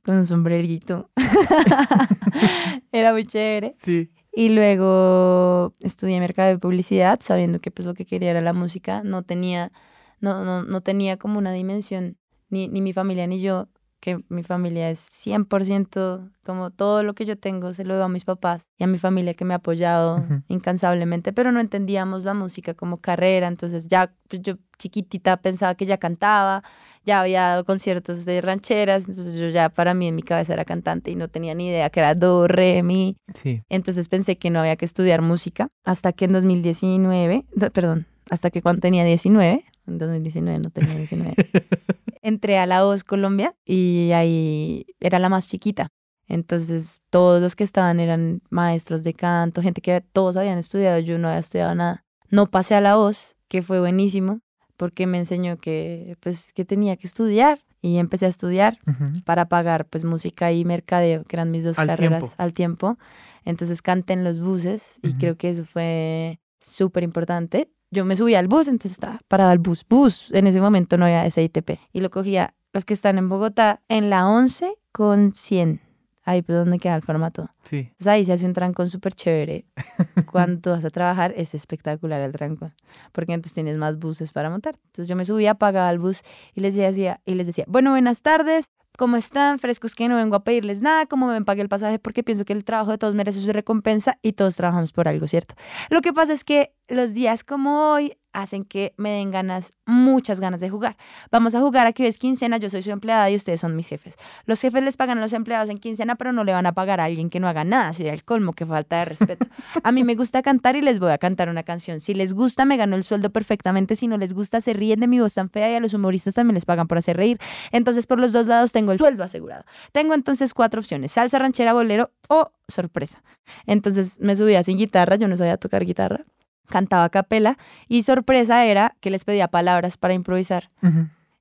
con 0.03 0.15
un 0.15 0.25
sombrerito. 0.25 1.09
Era 2.91 3.11
muy 3.11 3.25
chévere. 3.25 3.75
Sí. 3.79 4.11
Y 4.33 4.49
luego 4.49 5.73
estudié 5.79 6.19
mercado 6.19 6.49
de 6.49 6.59
publicidad, 6.59 7.19
sabiendo 7.21 7.59
que 7.59 7.71
pues 7.71 7.85
lo 7.85 7.93
que 7.93 8.05
quería 8.05 8.31
era 8.31 8.41
la 8.41 8.51
música. 8.51 9.01
No 9.01 9.23
tenía, 9.23 9.71
no, 10.19 10.43
no, 10.43 10.63
no 10.63 10.81
tenía 10.81 11.15
como 11.17 11.39
una 11.39 11.53
dimensión, 11.53 12.17
ni, 12.49 12.67
ni 12.67 12.81
mi 12.81 12.91
familia 12.91 13.27
ni 13.27 13.39
yo, 13.39 13.69
que 14.05 14.23
mi 14.29 14.43
familia 14.43 14.91
es 14.91 15.09
100%, 15.11 16.29
como 16.43 16.69
todo 16.69 17.01
lo 17.01 17.15
que 17.15 17.25
yo 17.25 17.39
tengo 17.39 17.73
se 17.73 17.83
lo 17.83 17.95
debo 17.95 18.05
a 18.05 18.09
mis 18.09 18.23
papás 18.23 18.67
y 18.77 18.83
a 18.83 18.87
mi 18.87 18.99
familia 18.99 19.33
que 19.33 19.45
me 19.45 19.55
ha 19.55 19.57
apoyado 19.57 20.23
incansablemente, 20.47 21.33
pero 21.33 21.51
no 21.51 21.59
entendíamos 21.59 22.23
la 22.23 22.35
música 22.35 22.75
como 22.75 22.97
carrera, 22.97 23.47
entonces 23.47 23.87
ya 23.87 24.13
pues 24.27 24.43
yo 24.43 24.55
chiquitita 24.77 25.37
pensaba 25.37 25.73
que 25.73 25.87
ya 25.87 25.97
cantaba, 25.97 26.61
ya 27.03 27.21
había 27.21 27.41
dado 27.47 27.65
conciertos 27.65 28.25
de 28.25 28.41
rancheras, 28.41 29.07
entonces 29.07 29.39
yo 29.39 29.49
ya 29.49 29.69
para 29.69 29.95
mí 29.95 30.07
en 30.07 30.15
mi 30.15 30.21
cabeza 30.21 30.53
era 30.53 30.65
cantante 30.65 31.09
y 31.09 31.15
no 31.15 31.27
tenía 31.27 31.55
ni 31.55 31.69
idea 31.69 31.89
que 31.89 31.99
era 32.01 32.13
do, 32.13 32.47
re, 32.47 32.83
mi, 32.83 33.17
Sí. 33.33 33.63
entonces 33.69 34.07
pensé 34.07 34.37
que 34.37 34.51
no 34.51 34.59
había 34.59 34.75
que 34.75 34.85
estudiar 34.85 35.23
música 35.23 35.69
hasta 35.83 36.13
que 36.13 36.25
en 36.25 36.33
2019, 36.33 37.45
no, 37.55 37.69
perdón, 37.71 38.05
hasta 38.29 38.51
que 38.51 38.61
cuando 38.61 38.81
tenía 38.81 39.03
19, 39.03 39.65
en 39.87 39.97
2019 39.97 40.59
no 40.59 40.69
tenía 40.69 40.95
19, 40.95 41.35
entré 42.25 42.57
a 42.57 42.65
la 42.65 42.83
voz 42.83 43.03
Colombia 43.03 43.55
y 43.65 44.11
ahí 44.13 44.85
era 44.99 45.19
la 45.19 45.29
más 45.29 45.47
chiquita. 45.47 45.89
Entonces 46.27 47.01
todos 47.11 47.39
los 47.41 47.55
que 47.55 47.63
estaban 47.63 47.99
eran 47.99 48.41
maestros 48.49 49.03
de 49.03 49.13
canto, 49.13 49.61
gente 49.61 49.81
que 49.81 50.01
todos 50.01 50.35
habían 50.35 50.57
estudiado, 50.57 50.99
yo 50.99 51.19
no 51.19 51.27
había 51.27 51.39
estudiado 51.39 51.75
nada. 51.75 52.03
No 52.29 52.47
pasé 52.49 52.73
a 52.73 52.81
la 52.81 52.95
voz, 52.95 53.35
que 53.47 53.61
fue 53.61 53.79
buenísimo, 53.79 54.39
porque 54.75 55.05
me 55.05 55.19
enseñó 55.19 55.57
que 55.57 56.17
pues 56.19 56.51
que 56.51 56.65
tenía 56.65 56.97
que 56.97 57.05
estudiar 57.05 57.59
y 57.81 57.97
empecé 57.97 58.25
a 58.25 58.29
estudiar 58.29 58.79
para 59.23 59.47
pagar 59.47 59.85
pues 59.85 60.03
música 60.03 60.51
y 60.51 60.65
mercadeo, 60.65 61.23
que 61.25 61.35
eran 61.35 61.51
mis 61.51 61.63
dos 61.63 61.77
Al 61.77 61.85
carreras 61.85 62.21
tiempo. 62.21 62.35
al 62.39 62.53
tiempo. 62.53 62.97
Entonces 63.43 63.83
canté 63.83 64.13
en 64.13 64.23
los 64.23 64.39
buses 64.39 64.97
y 65.03 65.13
creo 65.13 65.37
que 65.37 65.51
eso 65.51 65.63
fue 65.63 66.39
súper 66.59 67.03
importante. 67.03 67.69
Yo 67.95 68.03
me 68.03 68.17
subía 68.17 68.39
al 68.39 68.49
bus, 68.49 68.67
entonces 68.67 68.91
estaba 68.91 69.21
parada 69.29 69.51
al 69.51 69.59
bus. 69.59 69.85
Bus, 69.89 70.29
en 70.33 70.47
ese 70.47 70.59
momento 70.59 70.97
no 70.97 71.05
había 71.05 71.29
SITP. 71.31 71.79
Y 71.93 72.01
lo 72.01 72.09
cogía 72.09 72.53
los 72.73 72.83
que 72.83 72.93
están 72.93 73.17
en 73.17 73.29
Bogotá 73.29 73.83
en 73.87 74.09
la 74.09 74.27
11 74.27 74.75
con 74.91 75.31
100. 75.31 75.79
Ahí 76.25 76.41
pues 76.41 76.57
donde 76.57 76.77
queda 76.77 76.95
el 76.95 77.03
formato. 77.03 77.49
Sí. 77.63 77.77
Entonces 77.77 78.07
ahí 78.07 78.25
se 78.25 78.33
hace 78.33 78.45
un 78.45 78.51
trancón 78.51 78.89
súper 78.89 79.13
chévere. 79.13 79.65
Cuando 80.29 80.71
vas 80.71 80.83
a 80.83 80.89
trabajar 80.89 81.33
es 81.37 81.55
espectacular 81.55 82.19
el 82.19 82.33
trancón, 82.33 82.73
porque 83.13 83.31
antes 83.31 83.53
tienes 83.53 83.77
más 83.77 83.97
buses 83.97 84.33
para 84.33 84.49
montar. 84.49 84.75
Entonces 84.87 85.07
yo 85.07 85.15
me 85.15 85.23
subía, 85.23 85.55
pagaba 85.55 85.89
el 85.89 85.99
bus 85.99 86.21
y 86.53 86.59
les 86.59 86.75
decía, 86.75 87.21
y 87.23 87.35
les 87.35 87.47
decía, 87.47 87.63
bueno, 87.69 87.91
buenas 87.91 88.21
tardes, 88.21 88.73
¿cómo 88.97 89.17
están? 89.17 89.59
Frescos 89.59 89.95
que 89.95 90.07
no 90.07 90.15
vengo 90.15 90.35
a 90.35 90.43
pedirles 90.43 90.81
nada, 90.81 91.05
como 91.05 91.27
me 91.27 91.41
pagué 91.43 91.61
el 91.61 91.69
pasaje 91.69 91.99
porque 91.99 92.23
pienso 92.23 92.45
que 92.45 92.53
el 92.53 92.63
trabajo 92.63 92.91
de 92.91 92.97
todos 92.97 93.15
merece 93.15 93.41
su 93.41 93.51
recompensa 93.51 94.19
y 94.21 94.33
todos 94.33 94.55
trabajamos 94.55 94.91
por 94.91 95.07
algo, 95.07 95.27
¿cierto? 95.27 95.55
Lo 95.89 96.01
que 96.01 96.13
pasa 96.13 96.33
es 96.33 96.43
que 96.43 96.73
los 96.87 97.13
días 97.13 97.43
como 97.43 97.91
hoy 97.91 98.17
hacen 98.35 98.65
que 98.65 98.93
me 98.97 99.11
den 99.11 99.31
ganas, 99.31 99.73
muchas 99.85 100.39
ganas 100.39 100.59
de 100.59 100.69
jugar. 100.69 100.97
Vamos 101.31 101.55
a 101.55 101.61
jugar 101.61 101.87
aquí 101.87 102.05
es 102.05 102.17
quincena, 102.17 102.57
yo 102.57 102.69
soy 102.69 102.83
su 102.83 102.91
empleada 102.91 103.29
y 103.31 103.35
ustedes 103.35 103.61
son 103.61 103.75
mis 103.75 103.87
jefes. 103.87 104.15
Los 104.45 104.61
jefes 104.61 104.83
les 104.83 104.97
pagan 104.97 105.17
a 105.17 105.21
los 105.21 105.33
empleados 105.33 105.69
en 105.69 105.79
quincena, 105.79 106.15
pero 106.15 106.33
no 106.33 106.43
le 106.43 106.51
van 106.51 106.65
a 106.65 106.73
pagar 106.73 106.99
a 106.99 107.05
alguien 107.05 107.29
que 107.29 107.39
no 107.39 107.47
haga 107.47 107.63
nada. 107.63 107.93
Sería 107.93 108.13
el 108.13 108.23
colmo, 108.23 108.53
que 108.53 108.65
falta 108.65 108.99
de 108.99 109.05
respeto. 109.05 109.47
A 109.83 109.91
mí 109.91 110.03
me 110.03 110.15
gusta 110.15 110.41
cantar 110.41 110.75
y 110.75 110.81
les 110.81 110.99
voy 110.99 111.11
a 111.11 111.17
cantar 111.17 111.49
una 111.49 111.63
canción. 111.63 111.99
Si 111.99 112.13
les 112.13 112.33
gusta, 112.33 112.65
me 112.65 112.77
gano 112.77 112.95
el 112.95 113.03
sueldo 113.03 113.29
perfectamente. 113.29 113.95
Si 113.95 114.07
no 114.07 114.17
les 114.17 114.33
gusta, 114.33 114.61
se 114.61 114.73
ríen 114.73 114.99
de 114.99 115.07
mi 115.07 115.19
voz 115.19 115.33
tan 115.33 115.49
fea 115.49 115.71
y 115.71 115.75
a 115.75 115.79
los 115.79 115.93
humoristas 115.93 116.33
también 116.33 116.55
les 116.55 116.65
pagan 116.65 116.87
por 116.87 116.97
hacer 116.97 117.17
reír. 117.17 117.39
Entonces, 117.71 118.05
por 118.05 118.19
los 118.19 118.33
dos 118.33 118.47
lados 118.47 118.71
tengo 118.71 118.91
el 118.91 118.97
sueldo 118.97 119.23
asegurado. 119.23 119.63
Tengo 119.91 120.13
entonces 120.13 120.53
cuatro 120.53 120.81
opciones, 120.81 121.13
salsa, 121.13 121.39
ranchera, 121.39 121.73
bolero 121.73 122.11
o 122.27 122.51
sorpresa. 122.67 123.23
Entonces 123.65 124.19
me 124.19 124.35
subía 124.35 124.63
sin 124.63 124.77
guitarra, 124.77 125.15
yo 125.15 125.27
no 125.27 125.37
sabía 125.37 125.57
tocar 125.57 125.85
guitarra. 125.85 126.25
Cantaba 126.67 127.05
a 127.05 127.09
capela 127.09 127.57
y 127.87 128.03
sorpresa 128.03 128.65
era 128.65 128.95
que 128.99 129.09
les 129.09 129.25
pedía 129.25 129.47
palabras 129.47 129.97
para 129.97 130.13
improvisar. 130.13 130.69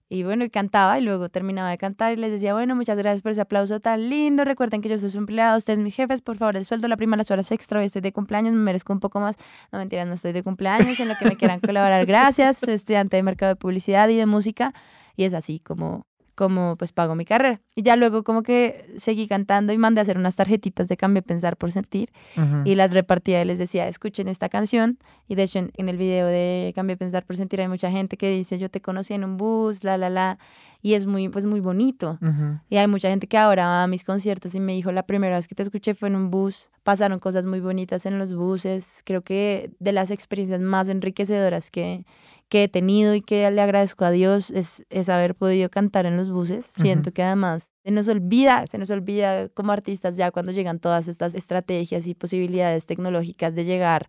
Y 0.08 0.22
bueno, 0.22 0.44
y 0.44 0.50
cantaba 0.50 0.98
y 0.98 1.02
luego 1.02 1.28
terminaba 1.28 1.70
de 1.70 1.78
cantar 1.78 2.12
y 2.12 2.16
les 2.16 2.30
decía, 2.30 2.52
bueno, 2.52 2.76
muchas 2.76 2.96
gracias 2.96 3.22
por 3.22 3.32
ese 3.32 3.40
aplauso 3.40 3.80
tan 3.80 4.10
lindo. 4.10 4.44
Recuerden 4.44 4.80
que 4.80 4.88
yo 4.88 4.98
soy 4.98 5.10
su 5.10 5.18
empleado, 5.18 5.56
ustedes 5.56 5.78
mis 5.78 5.94
jefes, 5.94 6.20
por 6.20 6.36
favor, 6.36 6.56
el 6.56 6.64
sueldo, 6.64 6.86
la 6.88 6.96
prima, 6.96 7.16
las 7.16 7.30
horas 7.30 7.50
extra, 7.50 7.80
hoy 7.80 7.86
estoy 7.86 8.02
de 8.02 8.12
cumpleaños, 8.12 8.52
me 8.52 8.60
merezco 8.60 8.92
un 8.92 9.00
poco 9.00 9.18
más. 9.18 9.36
No, 9.72 9.78
mentiras, 9.78 10.06
no 10.06 10.14
estoy 10.14 10.32
de 10.32 10.42
cumpleaños, 10.42 11.00
en 11.00 11.08
lo 11.08 11.14
que 11.16 11.24
me 11.24 11.36
quieran 11.36 11.60
colaborar, 11.60 12.04
gracias. 12.06 12.58
Soy 12.64 12.74
estudiante 12.74 13.16
de 13.16 13.22
mercado 13.22 13.50
de 13.50 13.56
publicidad 13.56 14.08
y 14.08 14.16
de 14.16 14.26
música 14.26 14.74
y 15.16 15.24
es 15.24 15.34
así 15.34 15.58
como 15.58 16.06
como 16.34 16.76
pues 16.76 16.92
pago 16.92 17.14
mi 17.14 17.24
carrera. 17.24 17.60
Y 17.74 17.82
ya 17.82 17.96
luego 17.96 18.24
como 18.24 18.42
que 18.42 18.92
seguí 18.96 19.28
cantando 19.28 19.72
y 19.72 19.78
mandé 19.78 20.00
a 20.00 20.02
hacer 20.02 20.18
unas 20.18 20.36
tarjetitas 20.36 20.88
de 20.88 20.96
cambio 20.96 21.22
pensar 21.22 21.56
por 21.56 21.70
sentir 21.72 22.10
Ujú. 22.36 22.62
y 22.64 22.74
las 22.74 22.92
repartía 22.92 23.40
y 23.42 23.44
les 23.44 23.58
decía, 23.58 23.86
escuchen 23.88 24.28
esta 24.28 24.48
canción. 24.48 24.98
Y 25.28 25.34
de 25.36 25.44
hecho 25.44 25.58
en, 25.60 25.72
en 25.76 25.88
el 25.88 25.96
video 25.96 26.26
de 26.26 26.72
Cambio 26.74 26.96
Pensar 26.96 27.24
por 27.24 27.36
Sentir 27.36 27.60
hay 27.60 27.68
mucha 27.68 27.90
gente 27.90 28.16
que 28.16 28.30
dice, 28.30 28.58
yo 28.58 28.68
te 28.68 28.80
conocí 28.80 29.14
en 29.14 29.24
un 29.24 29.36
bus, 29.36 29.84
la, 29.84 29.96
la, 29.96 30.10
la. 30.10 30.38
Y 30.82 30.92
es 30.92 31.06
muy, 31.06 31.30
pues 31.30 31.46
muy 31.46 31.60
bonito. 31.60 32.18
Ujú. 32.20 32.58
Y 32.68 32.76
hay 32.76 32.86
mucha 32.86 33.08
gente 33.08 33.26
que 33.26 33.38
ahora 33.38 33.66
va 33.66 33.82
a 33.84 33.86
mis 33.86 34.04
conciertos 34.04 34.54
y 34.54 34.60
me 34.60 34.74
dijo, 34.74 34.92
la 34.92 35.04
primera 35.04 35.36
vez 35.36 35.48
que 35.48 35.54
te 35.54 35.62
escuché 35.62 35.94
fue 35.94 36.08
en 36.08 36.16
un 36.16 36.30
bus. 36.30 36.68
Pasaron 36.82 37.20
cosas 37.20 37.46
muy 37.46 37.60
bonitas 37.60 38.04
en 38.04 38.18
los 38.18 38.34
buses. 38.34 39.00
Creo 39.06 39.22
que 39.22 39.70
de 39.78 39.92
las 39.92 40.10
experiencias 40.10 40.60
más 40.60 40.90
enriquecedoras 40.90 41.70
que, 41.70 42.04
que 42.48 42.64
he 42.64 42.68
tenido 42.68 43.14
y 43.14 43.20
que 43.20 43.50
le 43.50 43.60
agradezco 43.60 44.04
a 44.04 44.10
Dios 44.10 44.50
es, 44.50 44.86
es 44.90 45.08
haber 45.08 45.34
podido 45.34 45.70
cantar 45.70 46.06
en 46.06 46.16
los 46.16 46.30
buses. 46.30 46.66
Siento 46.66 47.12
que 47.12 47.22
además 47.22 47.72
se 47.84 47.90
nos 47.90 48.08
olvida, 48.08 48.66
se 48.66 48.78
nos 48.78 48.90
olvida 48.90 49.48
como 49.48 49.72
artistas 49.72 50.16
ya 50.16 50.30
cuando 50.30 50.52
llegan 50.52 50.78
todas 50.78 51.08
estas 51.08 51.34
estrategias 51.34 52.06
y 52.06 52.14
posibilidades 52.14 52.86
tecnológicas 52.86 53.54
de 53.54 53.64
llegar 53.64 54.08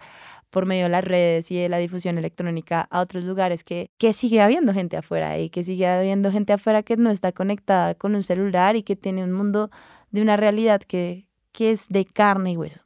por 0.49 0.65
medio 0.65 0.83
de 0.83 0.89
las 0.89 1.03
redes 1.03 1.51
y 1.51 1.57
de 1.57 1.69
la 1.69 1.77
difusión 1.77 2.17
electrónica 2.17 2.87
a 2.89 3.01
otros 3.01 3.23
lugares 3.23 3.63
que, 3.63 3.89
que 3.97 4.13
sigue 4.13 4.41
habiendo 4.41 4.73
gente 4.73 4.95
afuera 4.95 5.37
y 5.39 5.49
que 5.49 5.63
sigue 5.63 5.87
habiendo 5.87 6.31
gente 6.31 6.53
afuera 6.53 6.83
que 6.83 6.97
no 6.97 7.09
está 7.09 7.31
conectada 7.31 7.95
con 7.95 8.15
un 8.15 8.23
celular 8.23 8.75
y 8.75 8.83
que 8.83 8.95
tiene 8.95 9.23
un 9.23 9.31
mundo 9.31 9.69
de 10.11 10.21
una 10.21 10.37
realidad 10.37 10.81
que, 10.81 11.27
que 11.51 11.71
es 11.71 11.87
de 11.89 12.05
carne 12.05 12.53
y 12.53 12.57
hueso. 12.57 12.81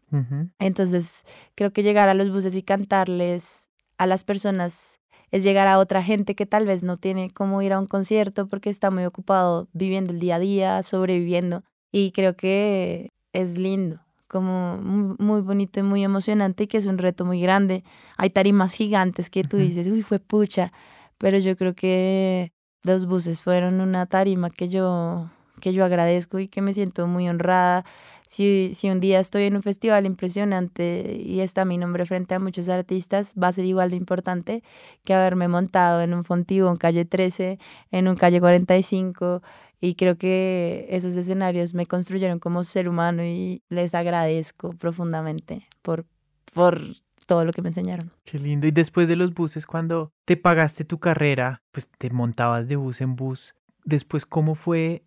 Entonces, 0.57 1.23
creo 1.53 1.71
que 1.71 1.83
llegar 1.83 2.09
a 2.09 2.15
los 2.15 2.31
buses 2.31 2.55
y 2.55 2.63
cantarles 2.63 3.69
a 3.99 4.07
las 4.07 4.23
personas 4.23 4.98
es 5.31 5.43
llegar 5.43 5.67
a 5.67 5.77
otra 5.77 6.03
gente 6.03 6.35
que 6.35 6.45
tal 6.45 6.65
vez 6.65 6.83
no 6.83 6.97
tiene 6.97 7.29
cómo 7.31 7.61
ir 7.61 7.73
a 7.73 7.79
un 7.79 7.87
concierto 7.87 8.47
porque 8.47 8.69
está 8.69 8.91
muy 8.91 9.05
ocupado 9.05 9.67
viviendo 9.73 10.11
el 10.11 10.19
día 10.19 10.35
a 10.35 10.39
día, 10.39 10.83
sobreviviendo. 10.83 11.63
Y 11.91 12.11
creo 12.11 12.35
que 12.35 13.11
es 13.33 13.57
lindo, 13.57 13.99
como 14.27 14.77
muy, 14.77 15.41
bonito 15.41 15.79
y 15.79 15.83
muy 15.83 16.03
emocionante 16.03 16.63
y 16.63 16.67
que 16.67 16.77
es 16.77 16.85
un 16.85 16.97
reto 16.97 17.25
muy 17.25 17.41
grande. 17.41 17.83
Hay 18.17 18.29
tarimas 18.29 18.73
gigantes 18.73 19.29
que 19.29 19.43
tú 19.43 19.57
dices, 19.57 19.87
uy, 19.87 20.03
fue 20.03 20.19
pucha, 20.19 20.71
pero 21.17 21.37
yo 21.37 21.55
creo 21.57 21.73
que 21.73 22.51
los 22.83 23.05
buses 23.05 23.41
fueron 23.41 23.81
una 23.81 24.05
tarima 24.05 24.49
que 24.49 24.69
yo, 24.69 25.29
que 25.59 25.73
yo 25.73 25.83
agradezco 25.83 26.39
y 26.39 26.47
que 26.47 26.61
me 26.61 26.73
siento 26.73 27.07
muy 27.07 27.27
honrada 27.27 27.85
si, 28.29 28.75
si 28.75 28.91
un 28.91 28.99
día 28.99 29.19
estoy 29.19 29.45
en 29.45 29.55
un 29.55 29.63
festival 29.63 30.05
impresionante 30.05 31.19
y 31.19 31.39
está 31.39 31.65
mi 31.65 31.79
nombre 31.79 32.05
frente 32.05 32.35
a 32.35 32.39
muchos 32.39 32.69
artistas, 32.69 33.33
va 33.33 33.47
a 33.47 33.51
ser 33.51 33.65
igual 33.65 33.89
de 33.89 33.95
importante 33.95 34.63
que 35.03 35.15
haberme 35.15 35.47
montado 35.47 35.99
en 36.01 36.13
un 36.13 36.23
Fontivo, 36.23 36.69
en 36.69 36.77
calle 36.77 37.05
13, 37.05 37.57
en 37.89 38.07
un 38.07 38.15
calle 38.15 38.39
45 38.39 39.41
Y 39.81 39.95
creo 39.95 40.15
que 40.19 40.85
esos 40.91 41.15
escenarios 41.15 41.73
me 41.73 41.87
construyeron 41.87 42.37
como 42.37 42.63
ser 42.65 42.87
humano 42.87 43.23
y 43.23 43.63
les 43.67 43.95
agradezco 43.95 44.73
profundamente 44.73 45.67
por, 45.81 46.05
por 46.53 46.79
todo 47.25 47.45
lo 47.45 47.51
que 47.51 47.63
me 47.63 47.69
enseñaron. 47.69 48.11
Qué 48.25 48.37
lindo. 48.37 48.67
Y 48.67 48.71
después 48.71 49.07
de 49.07 49.15
los 49.15 49.33
buses, 49.33 49.65
cuando 49.65 50.11
te 50.25 50.37
pagaste 50.37 50.85
tu 50.85 50.99
carrera, 50.99 51.63
pues 51.71 51.89
te 51.97 52.11
montabas 52.11 52.67
de 52.67 52.75
bus 52.75 53.01
en 53.01 53.15
bus. 53.15 53.55
Después, 53.85 54.27
¿cómo 54.27 54.53
fue 54.53 55.01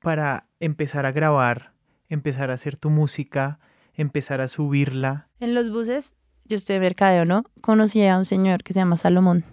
para 0.00 0.48
empezar 0.58 1.06
a 1.06 1.12
grabar, 1.12 1.73
empezar 2.14 2.50
a 2.50 2.54
hacer 2.54 2.76
tu 2.76 2.90
música, 2.90 3.58
empezar 3.94 4.40
a 4.40 4.48
subirla? 4.48 5.28
En 5.40 5.54
los 5.54 5.70
buses, 5.70 6.14
yo 6.44 6.56
estoy 6.56 6.74
de 6.74 6.80
mercadeo, 6.80 7.24
¿no? 7.24 7.44
Conocí 7.60 8.04
a 8.06 8.18
un 8.18 8.24
señor 8.24 8.62
que 8.62 8.72
se 8.72 8.80
llama 8.80 8.96
Salomón. 8.96 9.44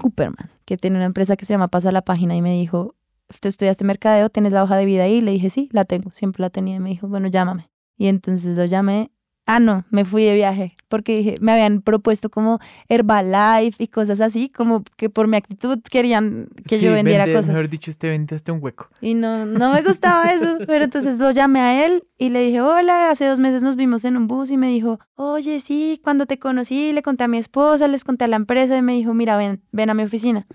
Cooperman, 0.00 0.50
que 0.64 0.76
tiene 0.76 0.96
una 0.96 1.06
empresa 1.06 1.36
que 1.36 1.44
se 1.44 1.54
llama 1.54 1.68
Pasa 1.68 1.92
la 1.92 2.02
Página 2.02 2.34
y 2.34 2.42
me 2.42 2.52
dijo, 2.52 2.96
¿tú 3.40 3.48
estudiaste 3.48 3.84
mercadeo? 3.84 4.28
¿Tienes 4.28 4.52
la 4.52 4.64
hoja 4.64 4.76
de 4.76 4.84
vida 4.84 5.04
ahí? 5.04 5.20
Le 5.20 5.30
dije, 5.30 5.50
sí, 5.50 5.68
la 5.72 5.84
tengo, 5.84 6.10
siempre 6.14 6.42
la 6.42 6.50
tenía. 6.50 6.76
Y 6.76 6.80
me 6.80 6.90
dijo, 6.90 7.06
bueno, 7.06 7.28
llámame. 7.28 7.70
Y 7.96 8.08
entonces 8.08 8.56
lo 8.56 8.64
llamé. 8.64 9.12
Ah, 9.46 9.58
no, 9.58 9.84
me 9.90 10.04
fui 10.04 10.22
de 10.24 10.34
viaje 10.34 10.76
porque 10.88 11.16
dije, 11.16 11.34
me 11.40 11.50
habían 11.52 11.82
propuesto 11.82 12.30
como 12.30 12.60
Herbalife 12.88 13.82
y 13.82 13.88
cosas 13.88 14.20
así, 14.20 14.48
como 14.48 14.84
que 14.96 15.10
por 15.10 15.26
mi 15.26 15.36
actitud 15.36 15.80
querían 15.90 16.48
que 16.68 16.78
Sí, 16.78 16.84
yo 16.84 16.92
vendiera 16.92 17.24
vende- 17.26 17.32
cosas. 17.34 17.48
Mejor 17.54 17.68
dicho, 17.68 17.90
usted 17.90 18.10
vende 18.10 18.36
hasta 18.36 18.52
un 18.52 18.62
hueco. 18.62 18.88
Y 19.00 19.14
no, 19.14 19.44
no 19.46 19.72
me 19.72 19.82
gustaba 19.82 20.32
eso, 20.32 20.58
pero 20.66 20.84
entonces 20.84 21.18
lo 21.18 21.30
llamé 21.32 21.60
a 21.60 21.84
él 21.86 22.04
y 22.18 22.28
le 22.28 22.40
dije, 22.42 22.60
hola, 22.60 23.10
hace 23.10 23.26
dos 23.26 23.40
meses 23.40 23.62
nos 23.62 23.74
vimos 23.76 24.04
en 24.04 24.16
un 24.16 24.28
bus 24.28 24.50
y 24.50 24.56
me 24.56 24.68
dijo, 24.68 25.00
oye, 25.16 25.58
sí, 25.60 26.00
cuando 26.04 26.26
te 26.26 26.38
conocí 26.38 26.92
le 26.92 27.02
conté 27.02 27.24
a 27.24 27.28
mi 27.28 27.38
esposa, 27.38 27.88
les 27.88 28.04
conté 28.04 28.24
a 28.26 28.28
la 28.28 28.36
empresa 28.36 28.76
y 28.76 28.82
me 28.82 28.92
dijo, 28.94 29.12
mira, 29.14 29.36
ven, 29.36 29.62
ven 29.72 29.90
a 29.90 29.94
mi 29.94 30.04
oficina. 30.04 30.46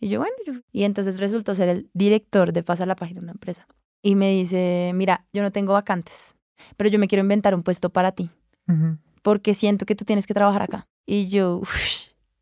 Y 0.00 0.08
yo, 0.08 0.18
bueno, 0.18 0.34
yo- 0.46 0.54
y 0.72 0.82
entonces 0.82 1.20
resultó 1.20 1.54
ser 1.54 1.68
el 1.68 1.90
director 1.94 2.52
de 2.52 2.62
Pasa 2.64 2.86
la 2.86 2.96
Página, 2.96 3.20
una 3.20 3.32
empresa. 3.32 3.68
Y 4.02 4.16
me 4.16 4.30
dice, 4.32 4.90
mira, 4.96 5.26
yo 5.32 5.42
no 5.42 5.52
tengo 5.52 5.74
vacantes, 5.74 6.34
pero 6.76 6.90
yo 6.90 6.98
me 6.98 7.08
quiero 7.08 7.22
inventar 7.22 7.54
un 7.54 7.62
puesto 7.62 7.90
para 7.90 8.12
ti, 8.12 8.30
porque 9.22 9.54
siento 9.54 9.86
que 9.86 9.94
tú 9.94 10.04
tienes 10.04 10.26
que 10.26 10.34
trabajar 10.34 10.62
acá. 10.62 10.86
Y 11.06 11.28
yo, 11.28 11.56
uff, 11.58 11.74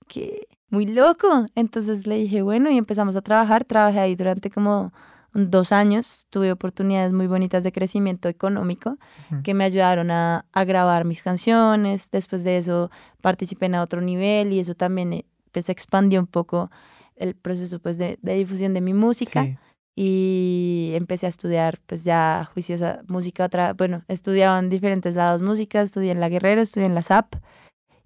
qué 0.08 0.46
muy 0.70 0.86
loco. 0.86 1.46
Entonces 1.54 2.06
le 2.06 2.16
dije, 2.16 2.42
bueno, 2.42 2.70
y 2.70 2.78
empezamos 2.78 3.16
a 3.16 3.22
trabajar. 3.22 3.64
Trabajé 3.64 4.00
ahí 4.00 4.14
durante 4.14 4.50
como 4.50 4.92
dos 5.34 5.72
años. 5.72 6.26
Tuve 6.30 6.52
oportunidades 6.52 7.12
muy 7.12 7.26
bonitas 7.26 7.62
de 7.64 7.72
crecimiento 7.72 8.28
económico 8.28 8.96
que 9.42 9.54
me 9.54 9.64
ayudaron 9.64 10.10
a, 10.10 10.46
a 10.52 10.64
grabar 10.64 11.04
mis 11.04 11.22
canciones. 11.22 12.10
Después 12.10 12.44
de 12.44 12.58
eso 12.58 12.90
participé 13.20 13.66
en 13.66 13.74
a 13.74 13.82
otro 13.82 14.00
nivel 14.00 14.52
y 14.52 14.60
eso 14.60 14.74
también 14.74 15.12
eh, 15.12 15.24
pues, 15.52 15.68
expandió 15.68 16.20
un 16.20 16.26
poco 16.26 16.70
el 17.16 17.34
proceso 17.34 17.78
pues, 17.80 17.98
de, 17.98 18.18
de 18.22 18.34
difusión 18.34 18.72
de 18.72 18.80
mi 18.80 18.94
música 18.94 19.44
Sí. 19.44 19.58
Y 19.96 20.92
empecé 20.94 21.26
a 21.26 21.28
estudiar 21.28 21.80
pues 21.86 22.04
ya 22.04 22.48
juiciosa 22.54 23.02
música 23.08 23.44
otra 23.44 23.72
bueno 23.74 24.04
estudiaba 24.08 24.58
en 24.58 24.68
diferentes 24.68 25.16
lados 25.16 25.42
música 25.42 25.82
estudié 25.82 26.12
en 26.12 26.20
la 26.20 26.28
Guerrero 26.28 26.62
estudié 26.62 26.86
en 26.86 26.94
la 26.94 27.02
SAP 27.02 27.34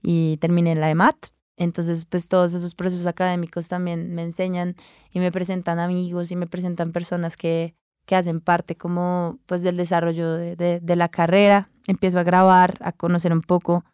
y 0.03 0.37
terminé 0.39 0.73
en 0.73 0.81
la 0.81 0.91
EMAT. 0.91 1.17
Entonces 1.57 2.05
pues 2.05 2.29
todos 2.29 2.53
esos 2.53 2.75
procesos 2.75 3.07
académicos 3.07 3.69
también 3.69 4.15
me 4.15 4.23
enseñan 4.23 4.77
y 5.11 5.21
me 5.21 5.31
presentan 5.31 5.79
amigos 5.79 6.31
y 6.31 6.37
me 6.37 6.47
presentan 6.47 6.93
personas 6.93 7.37
que 7.37 7.75
que 8.07 8.17
hacen 8.17 8.41
parte 8.41 8.77
como 8.77 9.39
pues 9.47 9.63
del 9.63 9.77
desarrollo 9.77 10.35
de, 10.35 10.57
de, 10.57 10.81
de 10.81 10.97
la 10.97 11.09
carrera. 11.09 11.71
Empiezo 11.87 12.19
a 12.19 12.23
grabar 12.23 12.77
a 12.81 12.93
conocer 12.93 13.33
un 13.33 13.43
poco 13.43 13.85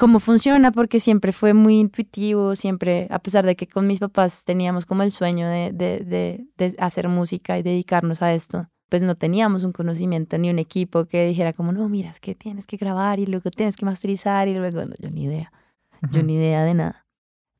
cómo 0.00 0.18
funciona, 0.18 0.72
porque 0.72 0.98
siempre 0.98 1.30
fue 1.30 1.52
muy 1.52 1.78
intuitivo, 1.78 2.56
siempre, 2.56 3.06
a 3.10 3.18
pesar 3.18 3.44
de 3.44 3.54
que 3.54 3.66
con 3.66 3.86
mis 3.86 4.00
papás 4.00 4.44
teníamos 4.44 4.86
como 4.86 5.02
el 5.02 5.12
sueño 5.12 5.46
de, 5.46 5.72
de, 5.72 5.98
de, 5.98 6.46
de 6.56 6.74
hacer 6.78 7.06
música 7.08 7.58
y 7.58 7.62
dedicarnos 7.62 8.22
a 8.22 8.32
esto, 8.32 8.66
pues 8.88 9.02
no 9.02 9.14
teníamos 9.14 9.62
un 9.62 9.72
conocimiento 9.72 10.38
ni 10.38 10.48
un 10.48 10.58
equipo 10.58 11.04
que 11.04 11.26
dijera 11.26 11.52
como, 11.52 11.72
no, 11.72 11.86
mira, 11.90 12.08
es 12.08 12.18
que 12.18 12.34
tienes 12.34 12.66
que 12.66 12.78
grabar 12.78 13.20
y 13.20 13.26
luego 13.26 13.50
tienes 13.50 13.76
que 13.76 13.84
masterizar 13.84 14.48
y 14.48 14.54
luego, 14.54 14.82
no, 14.86 14.94
yo 14.98 15.10
ni 15.10 15.24
idea, 15.24 15.52
yo 16.00 16.20
Ujú. 16.20 16.26
ni 16.26 16.36
idea 16.36 16.64
de 16.64 16.72
nada. 16.72 17.06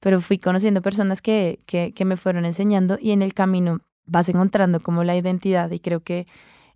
Pero 0.00 0.22
fui 0.22 0.38
conociendo 0.38 0.80
personas 0.80 1.20
que, 1.20 1.60
que, 1.66 1.92
que 1.92 2.06
me 2.06 2.16
fueron 2.16 2.46
enseñando 2.46 2.96
y 2.98 3.10
en 3.10 3.20
el 3.20 3.34
camino 3.34 3.80
vas 4.06 4.30
encontrando 4.30 4.80
como 4.80 5.04
la 5.04 5.14
identidad 5.14 5.70
y 5.72 5.78
creo 5.78 6.00
que 6.00 6.26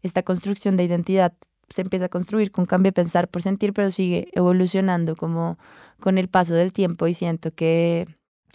esta 0.02 0.22
construcción 0.22 0.76
de 0.76 0.84
identidad 0.84 1.32
se 1.68 1.82
empieza 1.82 2.06
a 2.06 2.08
construir 2.08 2.50
con 2.50 2.66
cambio 2.66 2.88
de 2.88 2.94
pensar 2.94 3.28
por 3.28 3.42
sentir, 3.42 3.72
pero 3.72 3.90
sigue 3.90 4.28
evolucionando 4.32 5.16
como 5.16 5.58
con 6.00 6.18
el 6.18 6.28
paso 6.28 6.54
del 6.54 6.72
tiempo 6.72 7.06
y 7.06 7.14
siento 7.14 7.52
que 7.52 8.06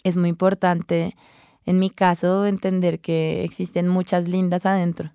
es 0.04 0.18
muy 0.18 0.30
importante, 0.30 1.16
en 1.66 1.80
mi 1.80 1.90
caso, 1.90 2.46
entender 2.46 3.00
que 3.00 3.44
existen 3.44 3.88
muchas 3.88 4.28
lindas 4.28 4.66
adentro. 4.66 5.12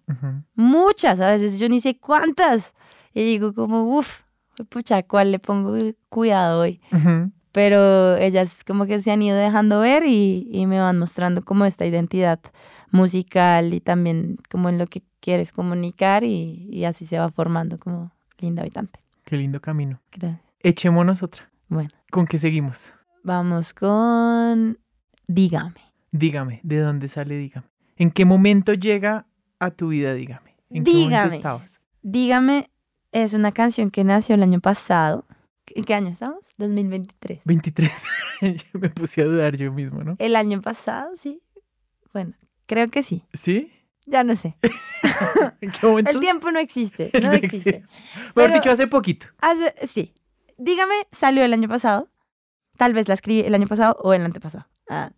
Muchas, 0.55 1.21
a 1.21 1.31
veces 1.31 1.59
yo 1.59 1.69
ni 1.69 1.81
sé 1.81 1.99
cuántas. 1.99 2.75
Y 3.13 3.25
digo 3.25 3.55
como, 3.55 3.97
uff, 3.97 4.23
pucha, 4.69 4.99
¿a 4.99 5.03
¿cuál 5.03 5.33
le 5.33 5.39
pongo 5.39 5.77
cuidado 6.09 6.61
hoy? 6.61 6.81
Ujú. 6.93 7.33
Pero 7.55 8.17
ellas 8.17 8.65
como 8.65 8.85
que 8.85 8.99
se 8.99 9.13
han 9.13 9.23
ido 9.23 9.37
dejando 9.37 9.79
ver 9.79 10.05
y, 10.05 10.49
y 10.51 10.67
me 10.67 10.81
van 10.81 10.99
mostrando 10.99 11.45
como 11.45 11.65
esta 11.65 11.87
identidad 11.87 12.41
musical 12.91 13.73
y 13.73 13.81
también 13.81 14.39
como 14.51 14.69
en 14.69 14.77
lo 14.77 14.89
que 14.89 15.05
quieres 15.21 15.53
comunicar 15.53 16.25
y, 16.25 16.69
y 16.73 16.85
así 16.85 17.07
se 17.07 17.17
va 17.17 17.31
formando 17.31 17.79
como 17.79 18.11
linda 18.41 18.63
habitante. 18.63 18.99
Qué 19.25 19.37
lindo 19.37 19.61
camino. 19.61 20.01
Gracias. 20.11 20.41
Echémonos 20.65 21.23
otra. 21.23 21.49
Bueno, 21.69 21.91
¿Con 22.11 22.27
qué 22.27 22.39
seguimos? 22.39 22.93
vamos 23.23 23.73
con 23.73 24.79
Dígame. 25.29 25.77
Dígame, 26.11 26.59
¿de 26.65 26.81
dónde 26.81 27.07
sale 27.07 27.37
Dígame? 27.37 27.69
¿En 27.97 28.11
qué 28.11 28.25
momento 28.25 28.75
llega 28.75 29.27
a 29.61 29.71
tu 29.71 29.89
vida 29.89 30.13
Dígame? 30.13 30.57
¿En 30.71 30.83
qué 30.83 30.91
momento 30.91 31.09
Dígame. 31.09 31.37
estabas? 31.37 31.81
Dígame 32.03 32.69
es 33.13 33.33
una 33.33 33.53
canción 33.53 33.93
que 33.93 34.03
nació 34.03 34.35
el 34.35 34.43
año 34.43 34.59
pasado. 34.61 35.25
¿En 35.69 35.85
qué 35.85 35.95
año 35.95 36.09
estamos? 36.09 36.53
2023. 36.59 37.41
23. 37.45 38.05
Yo 38.73 38.79
me 38.81 38.91
puse 38.91 39.23
a 39.23 39.25
dudar 39.25 39.57
yo 39.57 39.73
mismo, 39.73 40.03
¿no? 40.05 40.17
El 40.19 40.37
año 40.37 40.61
pasado, 40.61 41.17
sí. 41.17 41.41
Bueno, 42.13 42.35
creo 42.67 42.89
que 42.91 43.03
sí. 43.03 43.23
¿Sí? 43.33 43.73
Ya 44.07 44.23
no 44.25 44.37
sé. 44.37 44.57
¿En 45.61 45.71
qué 45.71 45.87
momento? 45.87 46.11
El 46.11 46.21
tiempo 46.21 46.51
no 46.51 46.59
existe. 46.59 47.11
No 47.23 47.29
No 47.29 47.33
existe. 47.35 47.71
existe. 47.71 47.89
Mejor 48.17 48.33
Pero- 48.35 48.55
dicho, 48.55 48.71
hace 48.71 48.87
poquito. 48.87 49.29
Hace- 49.41 49.75
sí. 49.87 50.13
Dígame, 50.59 50.95
salió 51.11 51.43
el 51.45 51.53
año 51.53 51.69
pasado. 51.69 52.11
Tal 52.77 52.93
vez 52.93 53.09
la 53.09 53.15
escribí 53.15 53.41
el 53.41 53.55
año 53.55 53.67
pasado 53.67 53.97
o 54.03 54.13
el 54.13 54.23
antepasado. 54.25 54.67
Ah. 54.91 55.13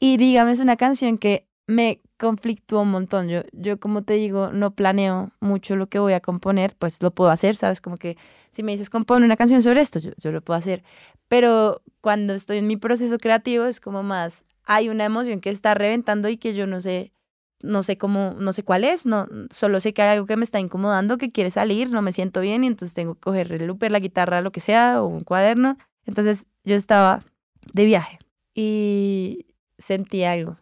Y 0.00 0.16
dígame, 0.16 0.52
es 0.52 0.60
una 0.60 0.76
canción 0.76 1.18
que 1.18 1.48
me 1.66 2.00
conflictuó 2.18 2.82
un 2.82 2.90
montón. 2.90 3.28
Yo, 3.28 3.42
yo, 3.52 3.80
como 3.80 4.02
te 4.02 4.14
digo, 4.14 4.52
no 4.52 4.72
planeo 4.72 5.30
mucho 5.40 5.76
lo 5.76 5.86
que 5.86 5.98
voy 5.98 6.12
a 6.12 6.20
componer, 6.20 6.74
pues 6.78 7.02
lo 7.02 7.12
puedo 7.12 7.30
hacer, 7.30 7.56
¿sabes? 7.56 7.80
Como 7.80 7.96
que 7.96 8.16
si 8.52 8.62
me 8.62 8.72
dices, 8.72 8.90
compone 8.90 9.24
una 9.24 9.36
canción 9.36 9.62
sobre 9.62 9.80
esto, 9.80 9.98
yo, 10.00 10.10
yo 10.18 10.32
lo 10.32 10.42
puedo 10.42 10.58
hacer. 10.58 10.82
Pero 11.28 11.82
cuando 12.00 12.34
estoy 12.34 12.58
en 12.58 12.66
mi 12.66 12.76
proceso 12.76 13.18
creativo 13.18 13.64
es 13.64 13.80
como 13.80 14.02
más, 14.02 14.44
hay 14.66 14.88
una 14.88 15.04
emoción 15.04 15.40
que 15.40 15.50
está 15.50 15.74
reventando 15.74 16.28
y 16.28 16.36
que 16.36 16.54
yo 16.54 16.66
no 16.66 16.80
sé, 16.80 17.12
no 17.62 17.82
sé 17.82 17.96
cómo, 17.96 18.34
no 18.38 18.52
sé 18.52 18.64
cuál 18.64 18.84
es, 18.84 19.06
no, 19.06 19.28
solo 19.50 19.80
sé 19.80 19.94
que 19.94 20.02
hay 20.02 20.10
algo 20.10 20.26
que 20.26 20.36
me 20.36 20.44
está 20.44 20.60
incomodando, 20.60 21.18
que 21.18 21.32
quiere 21.32 21.50
salir, 21.50 21.90
no 21.90 22.02
me 22.02 22.12
siento 22.12 22.40
bien 22.40 22.64
y 22.64 22.66
entonces 22.66 22.94
tengo 22.94 23.14
que 23.14 23.20
coger 23.20 23.52
el 23.52 23.66
looper, 23.66 23.92
la 23.92 24.00
guitarra, 24.00 24.40
lo 24.42 24.52
que 24.52 24.60
sea, 24.60 25.02
o 25.02 25.06
un 25.06 25.24
cuaderno. 25.24 25.78
Entonces 26.04 26.46
yo 26.64 26.74
estaba 26.74 27.22
de 27.72 27.84
viaje 27.84 28.18
y 28.54 29.46
sentí 29.78 30.24
algo 30.24 30.56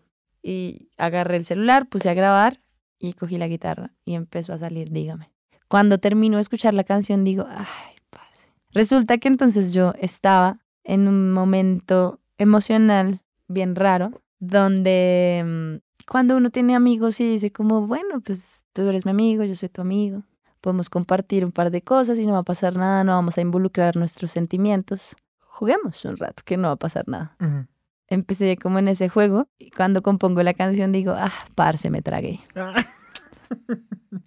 y 0.47 0.91
agarré 0.97 1.39
el 1.39 1.45
celular, 1.45 1.89
puse 1.89 2.09
a 2.09 2.15
grabar 2.15 2.61
y 3.01 3.15
cogí 3.15 3.37
la 3.37 3.49
guitarra 3.49 3.91
y 4.05 4.15
empezó 4.15 4.53
a 4.53 4.59
salir, 4.59 4.93
dígame. 4.93 5.33
Cuando 5.67 5.99
termino 5.99 6.37
de 6.37 6.43
escuchar 6.43 6.73
la 6.73 6.85
canción 6.85 7.25
digo, 7.25 7.47
ay, 7.49 7.97
parce. 8.11 8.53
Resulta 8.71 9.19
que 9.19 9.27
entonces 9.27 9.73
yo 9.73 9.93
estaba 9.99 10.61
en 10.85 11.09
un 11.09 11.33
momento 11.33 12.21
emocional 12.39 13.23
bien 13.49 13.75
raro, 13.75 14.23
donde 14.39 15.43
mm, 15.45 16.07
cuando 16.09 16.37
uno 16.37 16.51
tiene 16.51 16.77
amigos 16.77 17.19
y 17.19 17.29
dice 17.29 17.51
como, 17.51 17.89
bueno, 17.89 18.21
pues 18.21 18.63
tú 18.73 18.83
eres 18.83 19.05
mi 19.05 19.11
amigo, 19.11 19.43
yo 19.43 19.57
soy 19.57 19.69
tu 19.69 19.81
amigo, 19.81 20.23
podemos 20.61 20.89
compartir 20.89 21.45
un 21.45 21.51
par 21.51 21.73
de 21.73 21.83
cosas 21.83 22.19
y 22.19 22.27
no 22.27 22.35
va 22.35 22.39
a 22.39 22.45
pasar 22.45 22.77
nada, 22.77 23.03
no 23.03 23.15
vamos 23.15 23.37
a 23.37 23.41
involucrar 23.41 23.97
nuestros 23.97 24.31
sentimientos. 24.31 25.17
Juguemos 25.41 26.05
un 26.05 26.17
rato, 26.19 26.45
que 26.45 26.57
no 26.57 26.69
va 26.69 26.75
a 26.75 26.77
pasar 26.77 27.09
nada 27.09 27.35
Ujú. 27.41 27.67
Empecé 28.09 28.57
como 28.57 28.79
en 28.79 28.89
ese 28.89 29.09
juego 29.09 29.49
y 29.59 29.71
cuando 29.71 30.03
compongo 30.03 30.43
la 30.43 30.55
canción 30.55 30.93
digo, 30.93 31.13
ah, 31.17 31.33
parce, 31.55 31.91
me 31.91 32.03
tragué. 32.03 32.41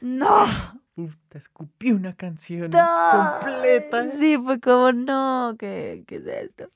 No, 0.00 0.44
Uf, 0.96 1.16
te 1.28 1.38
escupí 1.38 1.90
una 1.90 2.12
canción 2.12 2.70
no. 2.70 2.86
completa. 3.40 4.12
Sí, 4.12 4.36
fue 4.36 4.60
como, 4.60 4.92
no, 4.92 5.56
¿qué, 5.58 6.04
qué 6.06 6.16
es 6.16 6.26
esto? 6.26 6.68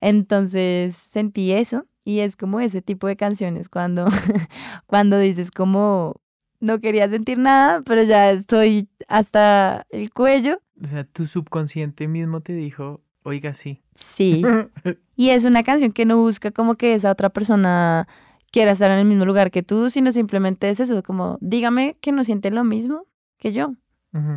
Entonces 0.00 0.96
sentí 0.96 1.52
eso 1.52 1.86
y 2.04 2.20
es 2.20 2.36
como 2.36 2.60
ese 2.60 2.82
tipo 2.82 3.08
de 3.08 3.16
canciones 3.16 3.68
cuando, 3.68 4.06
cuando 4.86 5.18
dices 5.18 5.50
como, 5.50 6.20
no 6.60 6.80
quería 6.80 7.08
sentir 7.08 7.38
nada, 7.38 7.82
pero 7.82 8.02
ya 8.04 8.30
estoy 8.30 8.88
hasta 9.08 9.86
el 9.90 10.10
cuello. 10.12 10.62
O 10.82 10.86
sea, 10.86 11.04
tu 11.04 11.26
subconsciente 11.26 12.08
mismo 12.08 12.40
te 12.40 12.52
dijo, 12.52 13.02
oiga, 13.26 13.54
sí. 13.54 13.82
Sí. 13.94 14.42
Y 15.18 15.30
es 15.30 15.44
una 15.46 15.62
canción 15.62 15.92
que 15.92 16.04
no 16.04 16.18
busca 16.18 16.50
como 16.50 16.74
que 16.74 16.94
esa 16.94 17.10
otra 17.10 17.30
persona 17.30 18.06
quiera 18.52 18.72
estar 18.72 18.90
en 18.90 18.98
el 18.98 19.06
mismo 19.06 19.24
lugar 19.24 19.50
que 19.50 19.62
tú, 19.62 19.88
sino 19.88 20.12
simplemente 20.12 20.68
es 20.68 20.78
eso, 20.78 21.02
como 21.02 21.38
dígame 21.40 21.96
que 22.02 22.12
no 22.12 22.22
siente 22.22 22.50
lo 22.50 22.64
mismo 22.64 23.06
que 23.38 23.50
yo. 23.52 23.72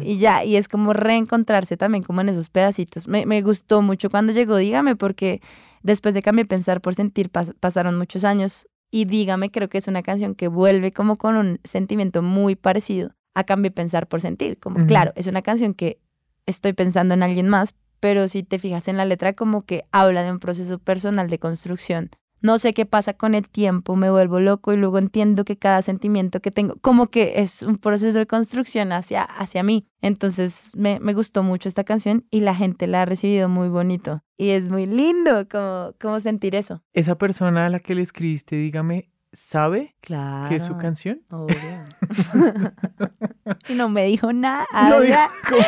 Y 0.01 0.17
ya, 0.17 0.43
y 0.43 0.57
es 0.57 0.67
como 0.67 0.91
reencontrarse 0.91 1.77
también 1.77 2.03
como 2.03 2.19
en 2.19 2.27
esos 2.29 2.49
pedacitos. 2.49 3.07
Me, 3.07 3.25
me 3.25 3.41
gustó 3.41 3.81
mucho 3.81 4.09
cuando 4.09 4.33
llegó 4.33 4.57
Dígame, 4.57 4.97
porque 4.97 5.41
después 5.83 6.13
de 6.13 6.21
Cambié 6.21 6.43
Pensar 6.45 6.81
por 6.81 6.95
Sentir 6.95 7.29
pas- 7.31 7.53
pasaron 7.57 7.97
muchos 7.97 8.25
años 8.25 8.67
y 8.91 9.05
Dígame 9.05 9.51
creo 9.51 9.69
que 9.69 9.77
es 9.77 9.87
una 9.87 10.01
canción 10.03 10.35
que 10.35 10.49
vuelve 10.49 10.91
como 10.91 11.17
con 11.17 11.35
un 11.37 11.59
sentimiento 11.63 12.21
muy 12.21 12.55
parecido 12.55 13.11
a 13.35 13.45
Cambié 13.45 13.71
Pensar 13.71 14.07
por 14.07 14.19
Sentir. 14.19 14.57
Como, 14.59 14.85
claro, 14.85 15.13
es 15.15 15.27
una 15.27 15.41
canción 15.41 15.73
que 15.73 15.99
estoy 16.45 16.73
pensando 16.73 17.13
en 17.13 17.23
alguien 17.23 17.47
más, 17.47 17.73
pero 17.99 18.27
si 18.27 18.43
te 18.43 18.59
fijas 18.59 18.87
en 18.87 18.97
la 18.97 19.05
letra 19.05 19.33
como 19.33 19.63
que 19.63 19.85
habla 19.91 20.23
de 20.23 20.31
un 20.31 20.39
proceso 20.39 20.79
personal 20.79 21.29
de 21.29 21.39
construcción. 21.39 22.09
No 22.41 22.57
sé 22.57 22.73
qué 22.73 22.85
pasa 22.85 23.15
con 23.15 23.35
el 23.35 23.49
tiempo, 23.49 23.97
me 23.97 24.09
vuelvo 24.09 24.39
loco 24.39 24.71
y 24.71 24.77
luego 24.77 24.97
entiendo 24.97 25.43
que 25.43 25.57
cada 25.57 25.81
sentimiento 25.81 26.39
que 26.39 26.51
tengo, 26.51 26.77
como 26.79 27.07
que 27.07 27.33
es 27.41 27.63
un 27.63 27.77
proceso 27.77 28.17
de 28.17 28.27
construcción 28.27 28.93
hacia, 28.93 29.23
hacia 29.23 29.61
mí. 29.61 29.89
Entonces 30.01 30.71
me, 30.73 31.01
me 31.01 31.13
gustó 31.13 31.43
mucho 31.43 31.67
esta 31.67 31.83
canción 31.83 32.25
y 32.31 32.39
la 32.39 32.55
gente 32.55 32.87
la 32.87 33.01
ha 33.01 33.05
recibido 33.05 33.49
muy 33.49 33.67
bonito. 33.67 34.23
Y 34.37 34.51
es 34.51 34.69
muy 34.69 34.85
lindo 34.85 35.49
como, 35.49 35.93
como 35.99 36.21
sentir 36.21 36.55
eso. 36.55 36.81
Esa 36.93 37.17
persona 37.17 37.65
a 37.65 37.69
la 37.69 37.79
que 37.79 37.93
le 37.93 38.03
escribiste, 38.03 38.55
dígame, 38.55 39.11
¿sabe 39.33 39.97
Claro. 39.99 40.47
que 40.47 40.55
es 40.55 40.63
su 40.63 40.77
canción? 40.77 41.21
Obvio. 41.29 41.57
y 43.67 43.73
no 43.73 43.89
me 43.89 44.05
dijo 44.05 44.31
nada. 44.31 44.65
No 44.89 45.01
dijo 45.01 45.17
como, 45.49 45.61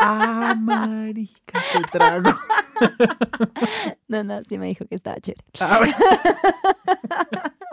ah, 0.00 0.54
marica, 0.58 1.60
qué 1.72 1.80
trago. 1.90 2.30
no, 4.08 4.24
no, 4.24 4.44
sí 4.44 4.58
me 4.58 4.66
dijo 4.66 4.86
que 4.86 4.94
estaba 4.94 5.16
chévere. 5.20 5.44
Ah, 5.60 5.78
bueno. 5.78 5.94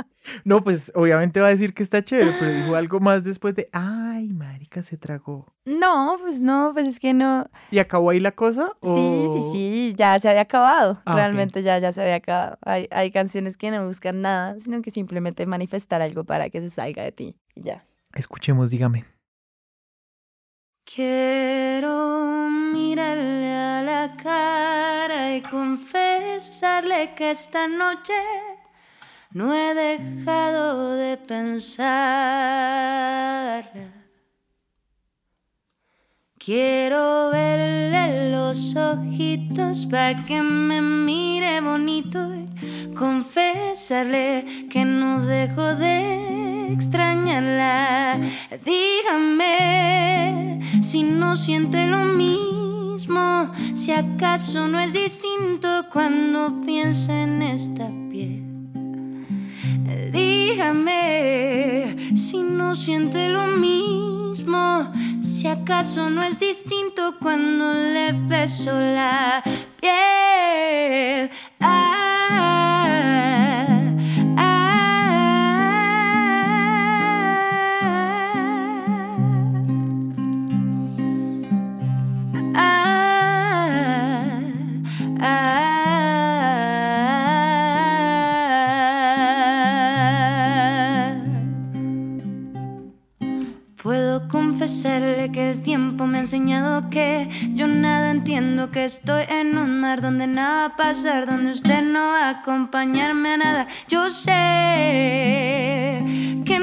No, 0.44 0.64
pues 0.64 0.92
obviamente 0.96 1.40
va 1.40 1.48
a 1.48 1.52
decir 1.52 1.74
que 1.74 1.84
está 1.84 2.04
chévere, 2.04 2.32
pero 2.40 2.52
dijo 2.52 2.76
algo 2.76 3.00
más 3.00 3.24
después 3.24 3.56
de, 3.56 3.70
ay, 3.72 4.30
marica, 4.30 4.84
se 4.84 4.98
tragó. 4.98 5.54
No, 5.66 6.16
pues 6.22 6.42
no, 6.42 6.72
pues 6.74 6.88
es 6.88 7.00
que 7.00 7.14
no. 7.14 7.50
¿Y 7.70 7.80
acabó 7.80 8.10
ahí 8.10 8.20
la 8.20 8.32
cosa? 8.32 8.72
Sí, 8.82 9.26
sí, 9.34 9.50
sí, 9.52 9.94
ya 9.98 10.18
se 10.20 10.30
había 10.30 10.42
acabado. 10.42 11.02
Ah. 11.06 11.16
Realmente 11.16 11.64
ya, 11.64 11.78
ya 11.80 11.92
se 11.92 12.02
había 12.02 12.16
acabado. 12.16 12.58
Hay, 12.62 12.88
hay 12.92 13.12
canciones 13.12 13.58
que 13.58 13.72
no 13.72 13.86
buscan 13.86 14.22
nada, 14.22 14.60
sino 14.60 14.82
que 14.82 14.92
simplemente 14.92 15.46
manifestar 15.46 16.02
algo 16.02 16.24
para 16.24 16.50
que 16.50 16.62
se 16.62 16.70
salga 16.70 17.04
de 17.04 17.12
ti. 17.12 17.36
Y 17.56 17.64
ya. 17.64 17.86
Escuchemos, 18.14 18.70
dígame. 18.70 19.06
Quiero 20.94 22.50
mirarle 22.50 23.54
a 23.54 23.82
la 23.82 24.18
cara 24.18 25.38
y 25.38 25.42
confesarle 25.42 27.14
que 27.16 27.32
esta 27.32 27.66
noche 27.66 28.14
no 29.32 29.54
he 29.54 29.74
dejado 29.74 30.98
de 30.98 31.16
pensarla. 31.16 32.42
Quiero 36.44 37.30
verle 37.30 38.32
los 38.32 38.76
ojitos 38.76 39.86
para 39.86 40.26
que 40.26 40.42
me 40.42 40.82
mire 40.82 41.62
bonito 41.62 42.18
y 42.34 42.48
confesarle 42.96 44.68
que 44.68 44.84
no 44.84 45.22
dejo 45.22 45.76
de 45.76 46.74
extrañarla. 46.74 48.20
Dígame 48.66 50.62
si 50.82 51.04
no 51.04 51.36
siente 51.36 51.86
lo 51.86 52.06
mismo, 52.06 53.52
si 53.76 53.92
acaso 53.92 54.68
no 54.68 54.80
es 54.80 54.94
distinto 54.94 55.86
cuando 55.94 56.60
piensa 56.66 57.22
en 57.22 57.44
esta 57.44 57.88
piel. 58.10 58.44
Dígame 60.12 61.96
si 62.16 62.42
no 62.42 62.74
siente 62.74 63.30
lo 63.30 63.46
mismo, 63.46 64.21
si 65.22 65.48
acaso 65.48 66.10
no 66.10 66.24
es 66.24 66.40
distinto 66.40 67.16
cuando 67.20 67.74
le 67.74 68.14
beso 68.14 68.72
la 68.72 69.44
piel. 69.80 71.30
Ah, 71.60 72.92
confesarle 94.62 95.32
que 95.32 95.50
el 95.50 95.62
tiempo 95.64 96.06
me 96.06 96.20
ha 96.20 96.22
enseñado 96.22 96.88
que 96.92 97.28
yo 97.56 97.66
nada 97.66 98.12
entiendo, 98.12 98.70
que 98.70 98.86
estoy 98.86 99.24
en 99.28 99.58
un 99.58 99.80
mar 99.80 100.02
donde 100.02 100.28
nada 100.28 100.56
va 100.56 100.66
a 100.66 100.76
pasar, 100.76 101.26
donde 101.26 101.50
usted 101.50 101.82
no 101.82 102.10
va 102.10 102.28
a 102.28 102.42
acompañarme 102.42 103.30
a 103.30 103.38
nada. 103.38 103.68
Yo 103.88 104.08
sé 104.12 104.30
que 106.46 106.60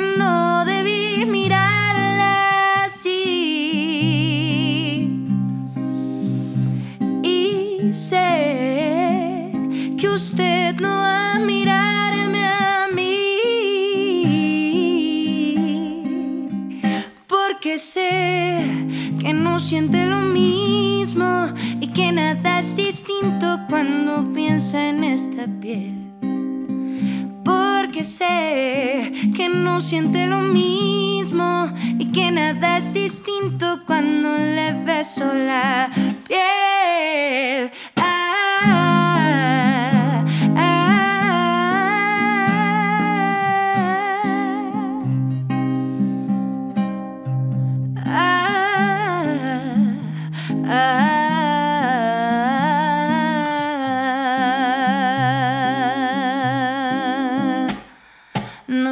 siente 19.59 20.07
lo 20.07 20.21
mismo 20.21 21.49
y 21.81 21.89
que 21.89 22.13
nada 22.13 22.61
es 22.61 22.77
distinto 22.77 23.59
cuando 23.69 24.33
piensa 24.33 24.89
en 24.89 25.05
esta 25.05 25.47
piel. 25.61 25.95
Porque 27.45 28.05
sé 28.05 29.13
que 29.37 29.49
no 29.49 29.81
siente 29.81 30.27
lo 30.27 30.41
mismo 30.41 31.69
y 31.99 32.13
que 32.13 32.31
nada 32.31 32.79
es 32.79 32.95
distinto 32.95 33.81
cuando 33.87 34.37
le 34.37 34.73
beso 34.85 35.25
la 35.35 35.91
piel. 36.27 37.71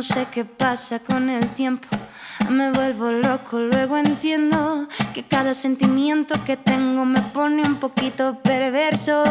Sé 0.07 0.27
qué 0.31 0.45
pasa 0.45 1.01
con 1.01 1.29
el 1.29 1.49
tiempo. 1.49 1.89
Me 2.49 2.71
vuelvo 2.71 3.11
loco, 3.11 3.59
luego 3.59 3.97
entiendo 3.97 4.89
que 5.13 5.25
cada 5.25 5.53
sentimiento 5.53 6.35
que 6.45 6.57
tengo 6.57 7.05
me 7.05 7.21
pone 7.21 7.63
un 7.63 7.77
poquito 7.77 8.39
perverso. 8.43 9.25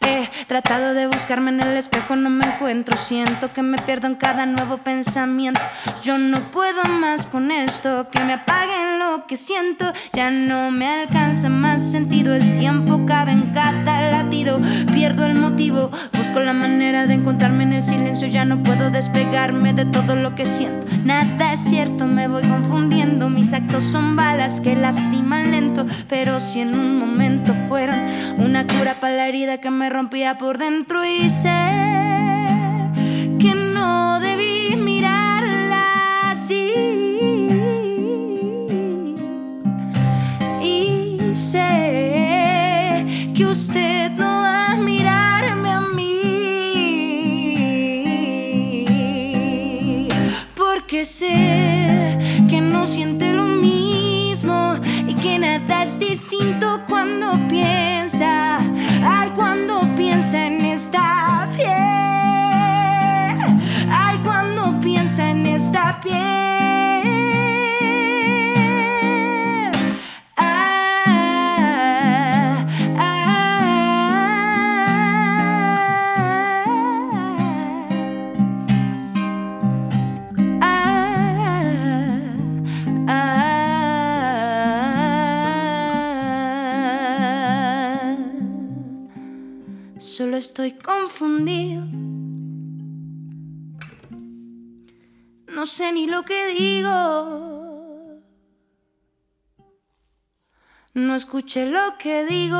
He 0.00 0.28
tratado 0.46 0.94
de 0.94 1.06
buscarme 1.06 1.50
en 1.50 1.60
el 1.62 1.76
espejo, 1.76 2.16
no 2.16 2.30
me 2.30 2.44
encuentro. 2.44 2.96
Siento 2.96 3.52
que 3.52 3.62
me 3.62 3.78
pierdo 3.78 4.06
en 4.06 4.14
cada 4.14 4.46
nuevo 4.46 4.78
pensamiento. 4.78 5.60
Yo 6.02 6.18
no 6.18 6.38
puedo 6.50 6.82
más 6.84 7.26
con 7.26 7.50
esto, 7.50 8.08
que 8.10 8.22
me 8.24 8.34
apaguen 8.34 8.98
lo 8.98 9.26
que 9.26 9.36
siento. 9.36 9.92
Ya 10.12 10.30
no 10.30 10.70
me 10.70 10.86
alcanza 10.86 11.48
más 11.48 11.82
sentido, 11.82 12.34
el 12.34 12.54
tiempo 12.54 13.04
cabe 13.06 13.32
en 13.32 13.52
cada 13.52 14.10
latido. 14.10 14.60
Pierdo 14.92 15.26
el 15.26 15.34
motivo, 15.34 15.90
busco 16.16 16.40
la 16.40 16.52
manera 16.52 17.06
de 17.06 17.14
encontrarme 17.14 17.64
en 17.64 17.72
el 17.74 17.82
silencio. 17.82 18.28
Ya 18.28 18.44
no 18.44 18.62
puedo 18.62 18.90
despegarme 18.90 19.72
de 19.72 19.84
todo 19.84 20.16
lo 20.16 20.34
que 20.34 20.46
siento. 20.46 20.86
Nada 21.04 21.52
es 21.52 21.60
cierto, 21.60 22.06
me 22.06 22.28
voy 22.28 22.42
confundiendo. 22.42 23.28
Mis 23.28 23.52
actos 23.52 23.84
son 23.84 24.16
balas 24.16 24.60
que 24.60 24.76
lastiman 24.76 25.50
lento. 25.50 25.86
Pero 26.08 26.40
si 26.40 26.60
en 26.60 26.74
un 26.74 26.98
momento 26.98 27.54
fueron 27.54 27.98
una 28.38 28.66
cura 28.66 28.94
para 29.00 29.14
la 29.16 29.28
herida 29.28 29.58
que 29.58 29.70
me 29.70 29.87
rompía 29.88 30.38
por 30.38 30.58
dentro 30.58 31.04
y 31.04 31.30
sé 31.30 32.17
No 95.48 95.66
sé 95.66 95.92
ni 95.92 96.06
lo 96.06 96.24
que 96.24 96.46
digo. 96.54 98.20
No 100.94 101.14
escuché 101.14 101.66
lo 101.66 101.98
que 101.98 102.24
digo. 102.24 102.56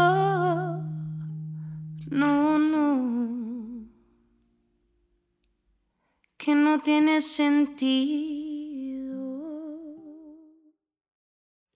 No, 2.11 2.59
no. 2.59 3.87
Que 6.37 6.55
no 6.55 6.81
tiene 6.81 7.23
sentido. 7.23 8.09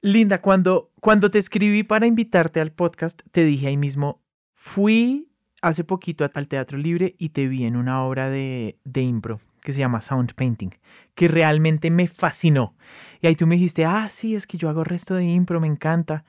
Linda, 0.01 0.41
cuando, 0.41 0.93
cuando 1.01 1.31
te 1.31 1.39
escribí 1.39 1.85
para 1.85 2.07
invitarte 2.07 2.61
al 2.61 2.73
podcast, 2.73 3.23
te 3.31 3.45
dije 3.45 3.69
ahí 3.69 3.77
mismo, 3.77 4.25
fui 4.53 5.32
hace 5.63 5.85
poquito 5.85 6.29
al 6.35 6.49
Teatro 6.49 6.77
Libre 6.77 7.15
y 7.19 7.31
te 7.31 7.49
vi 7.49 7.65
en 7.65 7.77
una 7.77 8.05
obra 8.05 8.29
de, 8.29 8.77
de 8.85 9.03
impro 9.03 9.41
que 9.63 9.73
se 9.73 9.79
llama 9.79 10.03
Sound 10.03 10.35
Painting, 10.35 10.71
que 11.15 11.29
realmente 11.29 11.91
me 11.91 12.09
fascinó. 12.09 12.75
Y 13.21 13.29
ahí 13.29 13.37
tú 13.37 13.47
me 13.47 13.55
dijiste, 13.55 13.85
ah, 13.85 14.09
sí, 14.11 14.35
es 14.35 14.47
que 14.47 14.59
yo 14.59 14.69
hago 14.69 14.83
resto 14.83 15.15
de 15.15 15.25
impro, 15.25 15.61
me 15.61 15.69
encanta. 15.69 16.25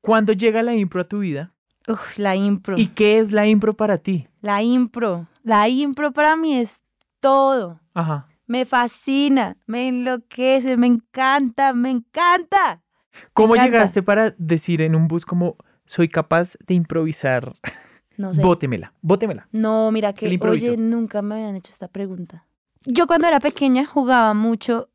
¿Cuándo 0.00 0.32
llega 0.32 0.62
la 0.62 0.74
impro 0.74 1.00
a 1.00 1.04
tu 1.04 1.20
vida? 1.20 1.54
Uf, 1.86 2.18
la 2.18 2.34
impro. 2.34 2.74
¿Y 2.76 2.88
qué 2.88 3.20
es 3.20 3.30
la 3.30 3.46
impro 3.46 3.74
para 3.74 3.98
ti? 3.98 4.26
La 4.40 4.62
impro. 4.62 5.28
La 5.44 5.68
impro 5.68 6.12
para 6.12 6.34
mí 6.34 6.58
es 6.58 6.82
todo. 7.20 7.80
Ajá. 7.94 8.26
Me 8.46 8.64
fascina, 8.64 9.56
me 9.66 9.88
enloquece, 9.88 10.76
me 10.76 10.88
encanta, 10.88 11.72
me 11.74 11.90
encanta. 11.90 12.82
¿Cómo 13.32 13.54
encanta. 13.54 13.70
llegaste 13.70 14.02
para 14.02 14.34
decir 14.36 14.82
en 14.82 14.96
un 14.96 15.06
bus 15.06 15.24
como 15.24 15.56
soy 15.86 16.08
capaz 16.08 16.56
de 16.66 16.74
improvisar? 16.74 17.54
No 18.16 18.34
sé. 18.34 18.42
Bótemela, 18.42 18.92
bótemela. 19.02 19.48
No, 19.52 19.90
mira 19.90 20.12
que, 20.12 20.38
oye, 20.40 20.76
nunca 20.76 21.22
me 21.22 21.34
habían 21.36 21.56
hecho 21.56 21.72
esta 21.72 21.88
pregunta. 21.88 22.46
Yo 22.84 23.06
cuando 23.06 23.26
era 23.26 23.40
pequeña 23.40 23.86
jugaba 23.86 24.34
mucho 24.34 24.90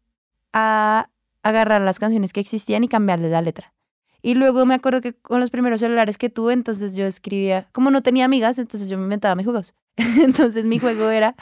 a 0.54 1.10
agarrar 1.44 1.82
las 1.82 2.00
canciones 2.00 2.34
que 2.34 2.40
existían 2.40 2.84
y 2.84 2.88
cambiarles 2.88 3.32
la 3.32 3.42
letra. 3.42 3.74
Y 4.22 4.36
luego 4.36 4.66
me 4.66 4.74
acuerdo 4.74 5.02
que 5.02 5.14
con 5.14 5.40
los 5.40 5.50
primeros 5.50 5.80
celulares 5.80 6.18
que 6.18 6.30
tuve, 6.30 6.54
entonces 6.54 6.96
yo 6.96 7.06
escribía, 7.06 7.70
como 7.72 7.90
no 7.90 8.02
tenía 8.02 8.26
amigas, 8.26 8.60
entonces 8.60 8.90
yo 8.90 8.98
me 8.98 9.04
inventaba 9.04 9.36
mis 9.36 9.46
juegos. 9.46 9.74
Entonces 10.24 10.66
mi 10.66 10.80
juego 10.80 11.10
era, 11.10 11.36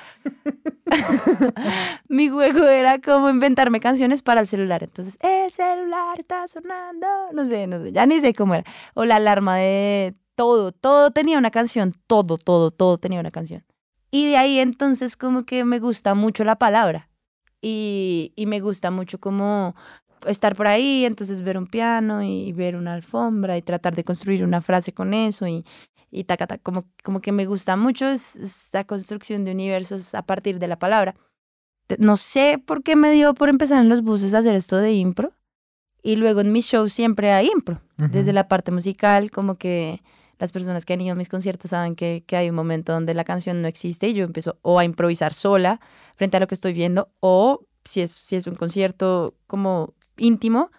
mi 2.10 2.28
juego 2.28 2.66
era 2.66 3.00
como 3.00 3.30
inventarme 3.30 3.80
canciones 3.80 4.24
para 4.24 4.42
el 4.42 4.48
celular. 4.48 4.82
Entonces, 4.82 5.20
el 5.22 5.52
celular 5.52 6.20
está 6.20 6.48
sonando, 6.48 7.08
no 7.34 7.46
sé, 7.46 7.68
no 7.68 7.80
sé, 7.80 7.92
ya 7.92 8.08
ni 8.08 8.20
sé 8.20 8.34
cómo 8.34 8.56
era. 8.56 8.64
O 8.96 9.06
la 9.06 9.18
alarma 9.18 9.58
de 9.58 10.16
todo, 10.38 10.72
todo 10.72 11.10
tenía 11.12 11.38
una 11.38 11.50
canción, 11.52 11.94
todo, 12.06 12.38
todo, 12.38 12.70
todo 12.72 12.98
tenía 13.00 13.20
una 13.20 13.32
canción. 13.32 13.64
Y 14.12 14.30
de 14.30 14.38
ahí 14.38 14.60
entonces 14.60 15.18
como 15.18 15.46
que 15.46 15.66
me 15.66 15.80
gusta 15.80 16.14
mucho 16.16 16.44
la 16.46 16.56
palabra 16.58 17.10
y, 17.62 18.32
y 18.36 18.46
me 18.46 18.60
gusta 18.62 18.92
mucho 18.92 19.20
como 19.20 19.76
estar 20.28 20.56
por 20.56 20.68
ahí, 20.68 21.06
entonces 21.06 21.42
ver 21.42 21.58
un 21.58 21.66
piano 21.68 22.22
y 22.24 22.54
ver 22.54 22.76
una 22.76 22.94
alfombra 22.94 23.58
y 23.58 23.62
tratar 23.64 23.96
de 23.96 24.04
construir 24.04 24.44
una 24.44 24.62
frase 24.62 24.94
con 24.94 25.14
eso 25.14 25.48
y, 25.48 25.66
y 26.12 26.24
taca, 26.24 26.46
taca, 26.48 26.62
como, 26.64 26.86
como 27.04 27.20
que 27.20 27.32
me 27.32 27.46
gusta 27.48 27.76
mucho 27.76 28.08
es- 28.08 28.36
esta 28.36 28.84
construcción 28.86 29.44
de 29.44 29.52
universos 29.52 30.14
a 30.16 30.22
partir 30.22 30.60
de 30.60 30.68
la 30.68 30.78
palabra. 30.80 31.16
No 31.98 32.16
sé 32.18 32.62
por 32.64 32.84
qué 32.84 32.96
me 32.96 33.12
dio 33.12 33.34
por 33.34 33.50
empezar 33.50 33.82
en 33.82 33.90
los 33.90 34.02
buses 34.04 34.34
a 34.34 34.40
hacer 34.40 34.56
esto 34.56 34.78
de 34.78 34.94
impro 34.94 35.34
y 36.04 36.16
luego 36.16 36.42
en 36.42 36.52
mis 36.52 36.66
shows 36.66 36.94
siempre 36.94 37.32
hay 37.34 37.50
impro, 37.54 37.82
desde 37.98 38.30
Ujú. 38.32 38.36
la 38.36 38.48
parte 38.48 38.72
musical, 38.72 39.32
como 39.32 39.56
que 39.56 40.02
las 40.40 40.52
personas 40.52 40.86
que 40.86 40.94
han 40.94 41.02
ido 41.02 41.14
a 41.14 41.16
mis 41.16 41.30
conciertos 41.30 41.72
saben 41.72 41.96
que, 41.96 42.24
que 42.26 42.38
hay 42.38 42.50
un 42.50 42.56
momento 42.56 42.94
donde 42.94 43.14
la 43.14 43.24
canción 43.24 43.62
no 43.62 43.68
existe 43.68 44.08
y 44.08 44.14
yo 44.14 44.24
empiezo 44.24 44.58
o 44.62 44.80
a 44.80 44.86
improvisar 44.86 45.34
sola 45.34 45.80
frente 46.16 46.38
a 46.38 46.40
lo 46.40 46.48
que 46.48 46.56
estoy 46.56 46.74
viendo 46.74 47.10
o 47.20 47.66
si 47.86 48.02
es, 48.02 48.12
si 48.12 48.36
es 48.36 48.48
un 48.48 48.56
concierto 48.56 49.36
como 49.48 49.94
íntimo, 50.18 50.72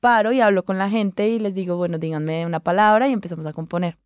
paro 0.00 0.32
y 0.32 0.40
hablo 0.40 0.64
con 0.64 0.78
la 0.78 0.88
gente 0.88 1.28
y 1.28 1.38
les 1.38 1.54
digo, 1.54 1.76
bueno, 1.76 1.98
díganme 1.98 2.46
una 2.46 2.60
palabra 2.60 3.08
y 3.08 3.12
empezamos 3.12 3.46
a 3.46 3.52
componer. 3.52 3.98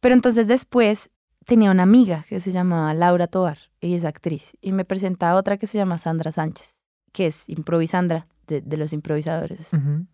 Pero 0.00 0.14
entonces 0.14 0.46
después 0.46 1.10
tenía 1.44 1.70
una 1.70 1.82
amiga 1.82 2.24
que 2.28 2.40
se 2.40 2.52
llamaba 2.52 2.94
Laura 2.94 3.26
Tovar, 3.26 3.58
ella 3.80 3.96
es 3.96 4.04
actriz, 4.04 4.56
y 4.60 4.72
me 4.72 4.84
presenta 4.84 5.30
a 5.30 5.36
otra 5.36 5.56
que 5.56 5.66
se 5.66 5.78
llama 5.78 5.98
Sandra 5.98 6.32
Sánchez, 6.32 6.82
que 7.12 7.26
es 7.26 7.48
improvisandra 7.48 8.26
de, 8.50 8.60
de 8.60 8.76
los 8.76 8.92
improvisadores 8.92 9.70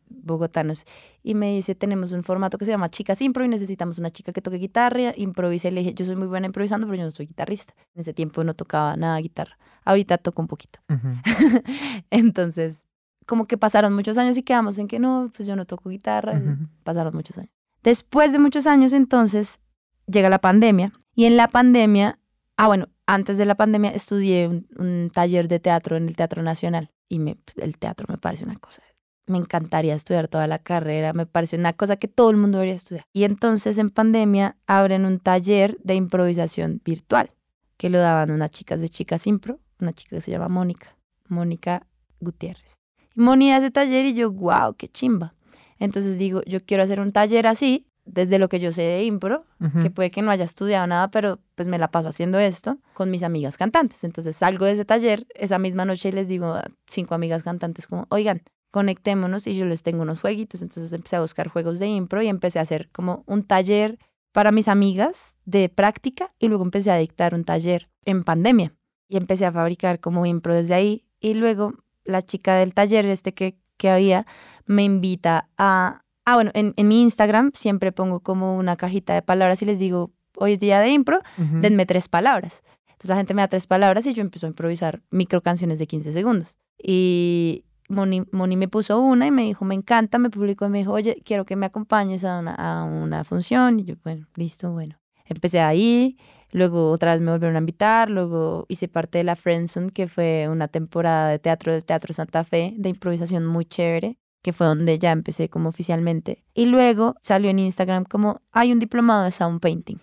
bogotanos 0.08 0.84
y 1.22 1.34
me 1.34 1.54
dice, 1.54 1.74
tenemos 1.74 2.12
un 2.12 2.22
formato 2.22 2.58
que 2.58 2.64
se 2.66 2.70
llama 2.70 2.90
Chicas 2.90 3.22
Impro 3.22 3.44
y 3.44 3.48
necesitamos 3.48 3.98
una 3.98 4.10
chica 4.10 4.32
que 4.32 4.42
toque 4.42 4.58
guitarra, 4.58 5.12
improvise. 5.16 5.68
Y 5.68 5.70
le 5.70 5.80
dije, 5.80 5.94
yo 5.94 6.04
soy 6.04 6.16
muy 6.16 6.26
buena 6.26 6.46
improvisando, 6.46 6.86
pero 6.86 6.98
yo 6.98 7.04
no 7.04 7.10
soy 7.10 7.26
guitarrista. 7.26 7.74
En 7.94 8.02
ese 8.02 8.12
tiempo 8.12 8.44
no 8.44 8.54
tocaba 8.54 8.96
nada 8.96 9.18
guitarra. 9.18 9.58
Ahorita 9.84 10.18
toco 10.18 10.42
un 10.42 10.48
poquito. 10.48 10.80
Entonces, 12.10 12.86
como 13.24 13.46
que 13.46 13.56
pasaron 13.56 13.94
muchos 13.94 14.18
años 14.18 14.36
y 14.36 14.42
quedamos 14.42 14.78
en 14.78 14.88
que 14.88 14.98
no, 14.98 15.32
pues 15.34 15.48
yo 15.48 15.56
no 15.56 15.64
toco 15.64 15.88
guitarra. 15.88 16.40
Pasaron 16.84 17.14
muchos 17.14 17.38
años. 17.38 17.50
Después 17.82 18.32
de 18.32 18.38
muchos 18.38 18.66
años, 18.66 18.92
entonces, 18.92 19.60
llega 20.06 20.28
la 20.28 20.40
pandemia 20.40 20.92
y 21.14 21.24
en 21.24 21.36
la 21.36 21.48
pandemia, 21.48 22.18
ah, 22.56 22.66
bueno, 22.66 22.88
antes 23.06 23.38
de 23.38 23.44
la 23.44 23.54
pandemia 23.54 23.90
estudié 23.90 24.48
un, 24.48 24.66
un 24.76 25.10
taller 25.12 25.48
de 25.48 25.60
teatro 25.60 25.96
en 25.96 26.08
el 26.08 26.16
Teatro 26.16 26.42
Nacional 26.42 26.90
y 27.08 27.20
el 27.56 27.78
teatro 27.78 28.06
me 28.08 28.18
parece 28.18 28.44
una 28.44 28.56
cosa 28.56 28.82
me 29.26 29.38
encantaría 29.38 29.94
estudiar 29.94 30.28
toda 30.28 30.46
la 30.46 30.58
carrera, 30.58 31.12
me 31.12 31.26
parece 31.26 31.56
una 31.56 31.72
cosa 31.72 31.96
que 31.96 32.08
todo 32.08 32.30
el 32.30 32.36
mundo 32.36 32.58
debería 32.58 32.76
estudiar. 32.76 33.04
Y 33.12 33.24
entonces 33.24 33.78
en 33.78 33.90
pandemia 33.90 34.56
abren 34.66 35.04
un 35.04 35.18
taller 35.18 35.76
de 35.82 35.94
improvisación 35.94 36.80
virtual, 36.84 37.30
que 37.76 37.90
lo 37.90 37.98
daban 37.98 38.30
unas 38.30 38.50
chicas 38.50 38.80
de 38.80 38.88
Chicas 38.88 39.26
Impro, 39.26 39.60
una 39.80 39.92
chica 39.92 40.16
que 40.16 40.22
se 40.22 40.30
llama 40.30 40.48
Mónica, 40.48 40.96
Mónica 41.28 41.86
Gutiérrez. 42.20 42.74
Y 43.14 43.20
Moni 43.20 43.50
da 43.50 43.58
ese 43.58 43.70
taller 43.70 44.06
y 44.06 44.14
yo, 44.14 44.30
wow, 44.30 44.74
qué 44.76 44.88
chimba. 44.88 45.34
Entonces 45.78 46.18
digo, 46.18 46.42
yo 46.46 46.64
quiero 46.64 46.82
hacer 46.82 47.00
un 47.00 47.12
taller 47.12 47.46
así, 47.46 47.86
desde 48.06 48.38
lo 48.38 48.48
que 48.48 48.60
yo 48.60 48.72
sé 48.72 48.82
de 48.82 49.04
impro, 49.04 49.44
que 49.82 49.90
puede 49.90 50.10
que 50.10 50.22
no 50.22 50.30
haya 50.30 50.44
estudiado 50.44 50.86
nada, 50.86 51.10
pero 51.10 51.40
pues 51.54 51.68
me 51.68 51.78
la 51.78 51.90
paso 51.90 52.08
haciendo 52.08 52.38
esto 52.38 52.78
con 52.94 53.10
mis 53.10 53.22
amigas 53.22 53.56
cantantes. 53.56 54.04
Entonces 54.04 54.36
salgo 54.36 54.64
de 54.64 54.72
ese 54.72 54.84
taller 54.84 55.26
esa 55.34 55.58
misma 55.58 55.84
noche 55.84 56.08
y 56.08 56.12
les 56.12 56.28
digo 56.28 56.46
a 56.46 56.64
cinco 56.86 57.14
amigas 57.14 57.42
cantantes 57.42 57.86
como, 57.86 58.06
oigan, 58.10 58.42
conectémonos 58.70 59.46
y 59.46 59.56
yo 59.56 59.66
les 59.66 59.82
tengo 59.82 60.02
unos 60.02 60.20
jueguitos. 60.20 60.62
Entonces 60.62 60.92
empecé 60.92 61.16
a 61.16 61.20
buscar 61.20 61.48
juegos 61.48 61.78
de 61.78 61.88
impro 61.88 62.22
y 62.22 62.28
empecé 62.28 62.58
a 62.58 62.62
hacer 62.62 62.88
como 62.90 63.24
un 63.26 63.42
taller 63.42 63.98
para 64.32 64.52
mis 64.52 64.68
amigas 64.68 65.34
de 65.44 65.68
práctica 65.68 66.32
y 66.38 66.48
luego 66.48 66.62
empecé 66.64 66.90
a 66.90 66.96
dictar 66.96 67.34
un 67.34 67.44
taller 67.44 67.88
en 68.04 68.22
pandemia 68.22 68.74
y 69.08 69.16
empecé 69.16 69.46
a 69.46 69.52
fabricar 69.52 70.00
como 70.00 70.26
impro 70.26 70.54
desde 70.54 70.74
ahí 70.74 71.06
y 71.20 71.34
luego 71.34 71.74
la 72.04 72.22
chica 72.22 72.56
del 72.56 72.74
taller 72.74 73.06
este 73.06 73.34
que, 73.34 73.58
que 73.76 73.90
había 73.90 74.26
me 74.66 74.84
invita 74.84 75.48
a... 75.58 76.02
Ah, 76.26 76.34
bueno, 76.34 76.50
en, 76.54 76.74
en 76.76 76.88
mi 76.88 77.02
Instagram 77.02 77.52
siempre 77.54 77.92
pongo 77.92 78.20
como 78.20 78.56
una 78.56 78.76
cajita 78.76 79.14
de 79.14 79.22
palabras 79.22 79.62
y 79.62 79.64
les 79.64 79.78
digo, 79.78 80.10
hoy 80.36 80.52
es 80.52 80.58
día 80.58 80.80
de 80.80 80.90
impro, 80.90 81.20
denme 81.36 81.86
tres 81.86 82.08
palabras. 82.08 82.62
Entonces 82.88 83.10
la 83.10 83.16
gente 83.16 83.34
me 83.34 83.42
da 83.42 83.48
tres 83.48 83.66
palabras 83.66 84.06
y 84.06 84.14
yo 84.14 84.22
empiezo 84.22 84.46
a 84.46 84.50
improvisar 84.50 85.02
micro 85.10 85.42
canciones 85.42 85.78
de 85.78 85.86
15 85.86 86.12
segundos. 86.12 86.56
Y 86.82 87.64
Moni, 87.88 88.22
Moni 88.32 88.56
me 88.56 88.68
puso 88.68 88.98
una 89.00 89.26
y 89.26 89.30
me 89.30 89.42
dijo, 89.42 89.64
me 89.64 89.74
encanta, 89.74 90.18
me 90.18 90.30
publicó 90.30 90.66
y 90.66 90.70
me 90.70 90.78
dijo, 90.78 90.92
oye, 90.92 91.20
quiero 91.24 91.44
que 91.44 91.56
me 91.56 91.66
acompañes 91.66 92.24
a 92.24 92.38
una, 92.38 92.54
a 92.54 92.84
una 92.84 93.24
función. 93.24 93.80
Y 93.80 93.84
yo, 93.84 93.94
bueno, 94.02 94.26
listo, 94.34 94.72
bueno. 94.72 94.96
Empecé 95.26 95.60
ahí, 95.60 96.16
luego 96.52 96.90
otra 96.90 97.12
vez 97.12 97.20
me 97.20 97.32
volvieron 97.32 97.56
a 97.56 97.58
invitar, 97.58 98.08
luego 98.10 98.64
hice 98.68 98.88
parte 98.88 99.18
de 99.18 99.24
la 99.24 99.36
Friendzone, 99.36 99.90
que 99.90 100.06
fue 100.06 100.48
una 100.48 100.68
temporada 100.68 101.28
de 101.28 101.38
teatro 101.38 101.72
del 101.72 101.84
Teatro 101.84 102.14
Santa 102.14 102.44
Fe, 102.44 102.74
de 102.76 102.88
improvisación 102.88 103.44
muy 103.44 103.64
chévere, 103.64 104.16
que 104.46 104.52
fue 104.52 104.68
donde 104.68 104.96
ya 105.00 105.10
empecé 105.10 105.48
como 105.48 105.68
oficialmente. 105.68 106.44
Y 106.54 106.66
luego 106.66 107.16
salió 107.20 107.50
en 107.50 107.58
Instagram 107.58 108.04
como, 108.04 108.42
hay 108.52 108.70
un 108.70 108.78
diplomado 108.78 109.24
de 109.24 109.32
sound 109.32 109.58
painting 109.58 109.98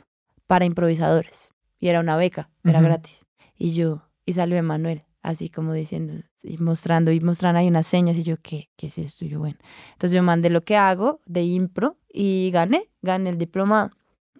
para 0.47 0.65
improvisadores. 0.65 1.51
Y 1.79 1.87
era 1.87 2.01
una 2.01 2.17
beca, 2.17 2.49
era 2.65 2.81
gratis. 2.81 3.25
Y 3.57 3.73
yo, 3.73 4.01
y 4.25 4.33
salió 4.33 4.57
Emanuel, 4.57 5.03
así 5.21 5.47
como 5.47 5.71
diciendo, 5.71 6.25
y 6.41 6.57
mostrando, 6.57 7.13
y 7.13 7.21
mostrando 7.21 7.59
ahí 7.59 7.69
unas 7.69 7.87
señas, 7.87 8.17
y 8.17 8.23
yo, 8.23 8.35
¿qué? 8.35 8.69
¿Qué 8.75 8.87
es 8.87 8.97
esto? 8.97 9.23
Y 9.23 9.29
yo, 9.29 9.39
bueno. 9.39 9.55
Entonces 9.93 10.13
yo 10.13 10.23
mandé 10.23 10.49
lo 10.49 10.59
que 10.59 10.75
hago 10.75 11.21
de 11.25 11.43
impro 11.43 11.95
y 12.11 12.51
gané, 12.51 12.89
gané 13.01 13.29
el 13.29 13.37
diplomado. 13.37 13.91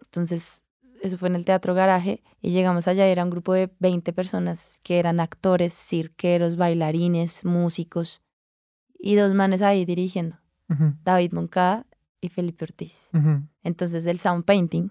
Entonces 0.02 0.64
eso 1.02 1.18
fue 1.18 1.30
en 1.30 1.36
el 1.36 1.46
Teatro 1.46 1.74
Garaje, 1.74 2.24
y 2.42 2.52
llegamos 2.52 2.90
allá, 2.90 3.06
era 3.06 3.24
un 3.24 3.30
grupo 3.30 3.54
de 3.54 3.70
20 3.80 4.12
personas 4.12 4.82
que 4.84 5.00
eran 5.00 5.22
actores, 5.22 5.74
cirqueros, 5.74 6.58
bailarines, 6.58 7.46
músicos, 7.46 8.22
y 9.06 9.16
dos 9.16 9.34
manes 9.34 9.62
ahí 9.62 9.84
dirigiendo, 9.86 10.38
Ujú, 10.70 10.94
David 11.04 11.34
Moncada 11.34 11.86
y 12.22 12.30
Felipe 12.30 12.64
Ortiz. 12.66 13.10
ujú, 13.14 13.44
Entonces 13.64 14.06
el 14.06 14.18
sound 14.18 14.46
painting, 14.46 14.90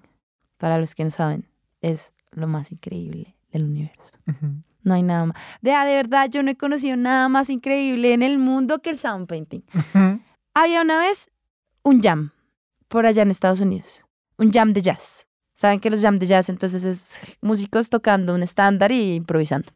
para 0.58 0.76
los 0.78 0.94
que 0.94 1.02
no 1.04 1.10
saben, 1.10 1.48
es 1.80 2.12
lo 2.30 2.46
más 2.46 2.70
increíble 2.72 3.34
del 3.50 3.64
universo. 3.64 4.10
ujú. 4.28 4.62
No 4.84 4.94
hay 4.94 5.02
nada 5.02 5.24
más. 5.26 5.36
De, 5.62 5.70
de 5.70 5.94
verdad, 5.96 6.28
yo 6.28 6.42
no 6.42 6.50
he 6.50 6.56
conocido 6.56 6.96
nada 6.96 7.28
más 7.28 7.48
increíble 7.50 8.12
en 8.12 8.22
el 8.22 8.36
mundo 8.38 8.80
que 8.82 8.90
el 8.90 8.98
sound 8.98 9.26
painting. 9.28 9.62
Había 10.54 10.82
una 10.82 10.98
vez 10.98 11.30
un 11.84 12.02
jam 12.02 12.32
por 12.88 13.06
allá 13.06 13.22
en 13.22 13.30
Estados 13.30 13.60
Unidos. 13.60 14.04
Un 14.38 14.50
jam 14.52 14.72
de 14.72 14.82
jazz. 14.82 15.26
Saben 15.54 15.78
que 15.80 15.88
los 15.88 16.02
jam 16.02 16.18
de 16.18 16.26
jazz 16.26 16.48
entonces 16.48 16.82
es 16.84 17.18
músicos 17.40 17.88
tocando 17.90 18.34
un 18.34 18.42
estándar 18.42 18.90
y 18.92 19.14
improvisando. 19.14 19.72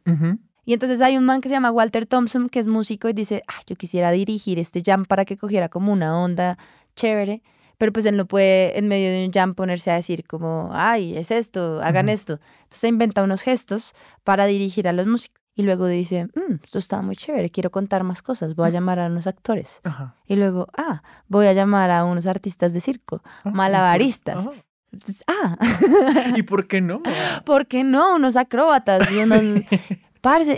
Y 0.67 0.73
entonces 0.73 0.99
hay 1.01 1.15
un 1.17 1.23
man 1.23 1.39
que 1.39 1.47
se 1.47 1.55
llama 1.55 1.71
Walter 1.71 2.05
Thompson, 2.05 2.49
que 2.49 2.59
es 2.59 2.67
músico 2.67 3.07
y 3.07 3.13
dice, 3.13 3.41
ah, 3.47 3.61
yo 3.67 3.77
quisiera 3.77 4.11
dirigir 4.11 4.59
este 4.59 4.83
jam 4.85 5.05
para 5.05 5.23
que 5.23 5.37
cogiera 5.37 5.69
como 5.69 5.93
una 5.93 6.19
onda 6.21 6.57
chévere. 6.93 7.41
Pero 7.77 7.93
pues 7.93 8.05
él 8.05 8.17
no 8.17 8.25
puede 8.25 8.77
en 8.77 8.89
medio 8.89 9.09
de 9.09 9.25
un 9.25 9.31
jam 9.31 9.55
ponerse 9.55 9.91
a 9.91 9.95
decir 9.95 10.25
como, 10.27 10.71
ay, 10.73 11.15
es 11.15 11.31
esto, 11.31 11.79
hagan 11.81 12.07
Ujú. 12.07 12.13
esto. 12.15 12.39
Entonces 12.63 12.89
inventa 12.89 13.23
unos 13.23 13.43
gestos 13.43 13.93
para 14.25 14.45
dirigir 14.45 14.89
a 14.89 14.91
los 14.91 15.07
músicos. 15.07 15.39
Y 15.55 15.63
luego 15.63 15.87
dice, 15.87 16.25
"Mm, 16.25 16.55
esto 16.65 16.79
está 16.79 17.01
muy 17.01 17.15
chévere, 17.15 17.49
quiero 17.49 17.71
contar 17.71 18.03
más 18.03 18.21
cosas, 18.21 18.53
voy 18.53 18.67
a 18.67 18.71
llamar 18.71 18.99
a 18.99 19.05
unos 19.07 19.25
actores. 19.25 19.79
Ajá. 19.85 20.15
Y 20.27 20.35
luego, 20.35 20.67
ah, 20.77 21.01
voy 21.29 21.47
a 21.47 21.53
llamar 21.53 21.91
a 21.91 22.03
unos 22.03 22.25
artistas 22.25 22.73
de 22.73 22.81
circo, 22.81 23.21
Ah, 23.45 23.51
malabaristas. 23.51 24.45
ajá. 24.45 24.51
Entonces, 24.91 25.23
ah, 25.27 25.55
¿Y 26.35 26.43
por 26.43 26.67
qué 26.67 26.81
no? 26.81 27.01
¿por 27.45 27.67
qué 27.67 27.83
no? 27.85 28.15
Unos 28.15 28.35
acróbatas, 28.35 29.09
y 29.11 29.17
unos... 29.23 29.63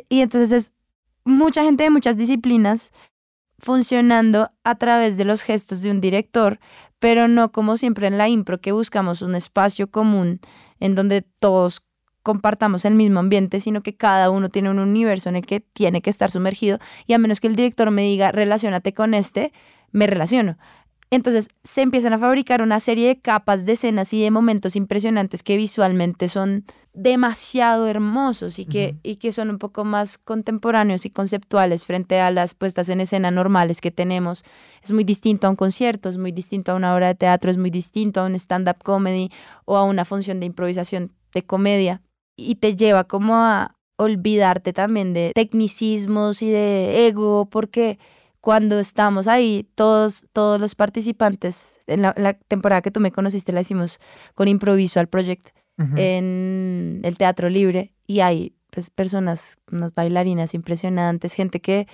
Y 0.10 0.22
entonces 0.22 0.52
es 0.52 0.74
mucha 1.26 1.64
gente 1.64 1.84
de 1.84 1.90
muchas 1.90 2.18
disciplinas 2.18 2.92
funcionando 3.60 4.52
a 4.64 4.76
través 4.76 5.18
de 5.18 5.26
los 5.26 5.44
gestos 5.44 5.82
de 5.82 5.92
un 5.92 6.02
director, 6.02 6.60
pero 6.98 7.28
no 7.28 7.52
como 7.52 7.78
siempre 7.78 8.08
en 8.08 8.18
la 8.18 8.30
impro, 8.30 8.62
que 8.62 8.72
buscamos 8.72 9.22
un 9.22 9.36
espacio 9.36 9.92
común 9.92 10.40
en 10.80 10.96
donde 10.96 11.22
todos 11.22 11.82
compartamos 12.24 12.86
el 12.86 12.96
mismo 12.96 13.20
ambiente, 13.20 13.60
sino 13.60 13.82
que 13.82 13.96
cada 13.96 14.30
uno 14.30 14.50
tiene 14.50 14.70
un 14.70 14.80
universo 14.80 15.30
en 15.30 15.36
el 15.36 15.46
que 15.46 15.60
tiene 15.60 16.02
que 16.02 16.10
estar 16.10 16.32
sumergido 16.32 16.80
y 17.06 17.14
a 17.14 17.18
menos 17.18 17.40
que 17.40 17.48
el 17.48 17.56
director 17.56 17.92
me 17.92 18.04
diga, 18.04 18.32
relacionate 18.32 18.94
con 18.94 19.14
este, 19.14 19.52
me 19.92 20.08
relaciono. 20.08 20.58
Entonces 21.12 21.50
se 21.64 21.82
empiezan 21.82 22.14
a 22.14 22.20
fabricar 22.20 22.62
una 22.62 22.80
serie 22.80 23.08
de 23.08 23.20
capas 23.20 23.66
de 23.66 23.74
escenas 23.74 24.14
y 24.14 24.22
de 24.22 24.32
momentos 24.32 24.76
impresionantes 24.76 25.44
que 25.44 25.58
visualmente 25.58 26.30
son 26.30 26.66
demasiado 27.02 27.88
hermosos 27.88 28.60
y 28.60 28.66
que, 28.66 28.96
y 29.04 29.16
que 29.16 29.32
son 29.32 29.50
un 29.50 29.58
poco 29.58 29.86
más 29.86 30.18
contemporáneos 30.18 31.06
y 31.06 31.10
conceptuales 31.10 31.86
frente 31.86 32.20
a 32.20 32.30
las 32.30 32.54
puestas 32.54 32.90
en 32.90 33.00
escena 33.00 33.32
normales 33.32 33.80
que 33.80 33.90
tenemos. 33.90 34.44
Es 34.84 34.92
muy 34.92 35.06
distinto 35.06 35.48
a 35.48 35.50
un 35.50 35.56
concierto, 35.56 36.10
es 36.10 36.18
muy 36.18 36.34
distinto 36.34 36.72
a 36.72 36.76
una 36.76 36.94
obra 36.94 37.08
de 37.08 37.16
teatro, 37.16 37.50
es 37.52 37.58
muy 37.58 37.70
distinto 37.70 38.20
a 38.20 38.26
un 38.26 38.36
stand-up 38.36 38.84
comedy 38.84 39.32
o 39.66 39.78
a 39.78 39.84
una 39.84 40.04
función 40.04 40.42
de 40.42 40.48
improvisación 40.48 41.14
de 41.34 41.44
comedia 41.44 42.02
y 42.36 42.56
te 42.56 42.76
lleva 42.76 43.06
como 43.06 43.36
a 43.36 43.78
olvidarte 43.98 44.74
también 44.74 45.14
de 45.14 45.32
tecnicismos 45.34 46.42
y 46.42 46.50
de 46.50 47.08
ego 47.08 47.48
porque 47.50 47.98
cuando 48.42 48.80
estamos 48.80 49.28
ahí, 49.28 49.68
todos, 49.76 50.28
todos 50.34 50.60
los 50.60 50.76
participantes, 50.76 51.80
en 51.88 52.02
la, 52.02 52.14
la 52.18 52.34
temporada 52.34 52.82
que 52.82 52.92
tú 52.92 53.00
me 53.00 53.12
conociste 53.12 53.52
la 53.52 53.62
hicimos 53.62 54.00
con 54.36 54.48
Improviso 54.48 55.00
al 55.00 55.08
Ujú. 55.80 55.94
en 55.96 57.00
el 57.04 57.18
Teatro 57.18 57.50
Libre 57.50 57.94
y 58.06 58.20
hay 58.20 58.54
pues 58.70 58.90
personas, 58.90 59.58
unas 59.72 59.94
bailarinas 59.96 60.54
impresionantes, 60.54 61.34
gente 61.34 61.60
que, 61.60 61.88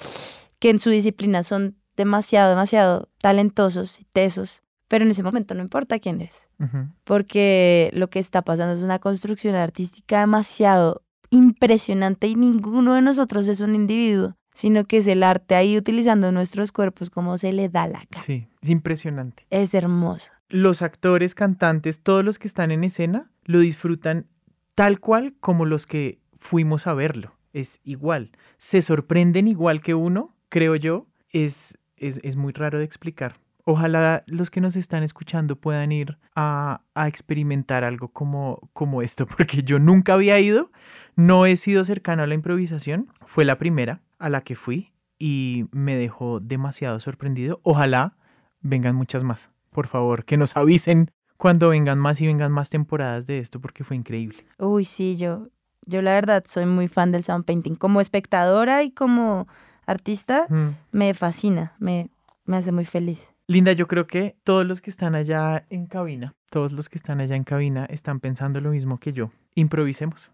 que 0.59 0.69
en 0.69 0.79
su 0.79 0.89
disciplina 0.89 1.43
son 1.43 1.77
demasiado, 1.95 2.49
demasiado 2.49 3.09
talentosos 3.21 4.01
y 4.01 4.05
tesos, 4.05 4.63
pero 4.87 5.05
en 5.05 5.11
ese 5.11 5.23
momento 5.23 5.55
no 5.55 5.61
importa 5.61 5.99
quién 5.99 6.27
Ujú. 6.59 6.89
porque 7.03 7.89
lo 7.93 8.09
que 8.09 8.19
está 8.19 8.41
pasando 8.41 8.73
es 8.73 8.81
una 8.81 8.99
construcción 8.99 9.55
artística 9.55 10.19
demasiado 10.19 11.03
impresionante 11.29 12.27
y 12.27 12.35
ninguno 12.35 12.93
de 12.93 13.01
nosotros 13.01 13.47
es 13.47 13.61
un 13.61 13.75
individuo, 13.75 14.35
sino 14.53 14.85
que 14.85 14.97
es 14.97 15.07
el 15.07 15.23
arte 15.23 15.55
ahí 15.55 15.77
utilizando 15.77 16.31
nuestros 16.31 16.71
cuerpos 16.71 17.09
como 17.09 17.37
se 17.37 17.51
le 17.51 17.69
da 17.69 17.87
la 17.87 18.01
gana. 18.09 18.23
Sí, 18.23 18.47
es 18.61 18.69
impresionante. 18.69 19.45
Es 19.49 19.73
hermoso. 19.73 20.31
Los 20.49 20.81
actores, 20.81 21.35
cantantes, 21.35 22.01
todos 22.01 22.23
los 22.23 22.39
que 22.39 22.47
están 22.47 22.71
en 22.71 22.83
escena 22.83 23.31
lo 23.45 23.59
disfrutan 23.59 24.27
tal 24.75 24.99
cual 24.99 25.35
como 25.39 25.65
los 25.65 25.87
que 25.87 26.19
fuimos 26.37 26.87
a 26.87 26.93
verlo. 26.93 27.33
Es 27.53 27.79
igual. 27.83 28.31
Se 28.57 28.81
sorprenden 28.81 29.47
igual 29.47 29.81
que 29.81 29.95
uno, 29.95 30.35
creo 30.49 30.75
yo. 30.75 31.07
Es, 31.29 31.77
es, 31.95 32.19
es 32.23 32.35
muy 32.35 32.53
raro 32.53 32.79
de 32.79 32.85
explicar. 32.85 33.39
Ojalá 33.63 34.23
los 34.27 34.51
que 34.51 34.61
nos 34.61 34.75
están 34.75 35.01
escuchando 35.01 35.55
puedan 35.55 35.91
ir 35.91 36.19
a, 36.35 36.81
a 36.93 37.07
experimentar 37.07 37.83
algo 37.83 38.09
como, 38.09 38.69
como 38.73 39.01
esto, 39.01 39.25
porque 39.37 39.63
yo 39.63 39.79
nunca 39.79 40.13
había 40.13 40.39
ido, 40.39 40.71
no 41.15 41.47
he 41.47 41.55
sido 41.55 41.83
cercano 41.83 42.21
a 42.21 42.27
la 42.27 42.35
improvisación, 42.35 43.11
fue 43.25 43.43
la 43.43 43.57
primera 43.57 44.01
a 44.19 44.29
la 44.29 44.41
que 44.41 44.55
fui 44.55 44.93
y 45.17 45.65
me 45.71 45.95
dejó 45.95 46.39
demasiado 46.39 46.99
sorprendido. 46.99 47.59
Ojalá 47.63 48.15
vengan 48.61 48.95
muchas 48.95 49.23
más, 49.23 49.49
por 49.75 49.87
favor, 49.87 50.25
que 50.25 50.37
nos 50.37 50.55
avisen 50.57 51.11
cuando 51.37 51.69
vengan 51.69 51.99
más 51.99 52.21
y 52.21 52.27
vengan 52.27 52.51
más 52.51 52.69
temporadas 52.69 53.27
de 53.27 53.39
esto, 53.39 53.59
porque 53.59 53.83
fue 53.83 53.95
increíble. 53.97 54.45
Uy, 54.57 54.85
sí, 54.85 55.17
yo, 55.17 55.49
yo 55.85 56.01
la 56.01 56.13
verdad 56.13 56.43
soy 56.47 56.65
muy 56.65 56.87
fan 56.87 57.11
del 57.11 57.21
sound 57.23 57.43
painting. 57.45 57.75
Como 57.75 57.99
espectadora 58.01 58.81
y 58.83 58.91
como 58.91 59.47
artista, 59.85 60.47
Mm. 60.49 60.69
me 60.91 61.13
fascina, 61.13 61.73
me, 61.77 62.09
me 62.45 62.57
hace 62.57 62.71
muy 62.71 62.85
feliz. 62.85 63.29
Linda, 63.47 63.73
yo 63.73 63.87
creo 63.87 64.07
que 64.07 64.35
todos 64.43 64.65
los 64.65 64.81
que 64.81 64.89
están 64.89 65.13
allá 65.13 65.65
en 65.69 65.85
cabina, 65.85 66.33
todos 66.49 66.71
los 66.71 66.89
que 66.89 66.97
están 66.97 67.19
allá 67.19 67.35
en 67.35 67.43
cabina 67.43 67.85
están 67.85 68.19
pensando 68.19 68.59
lo 68.61 68.71
mismo 68.71 68.97
que 68.97 69.13
yo. 69.13 69.29
Improvisemos. 69.55 70.31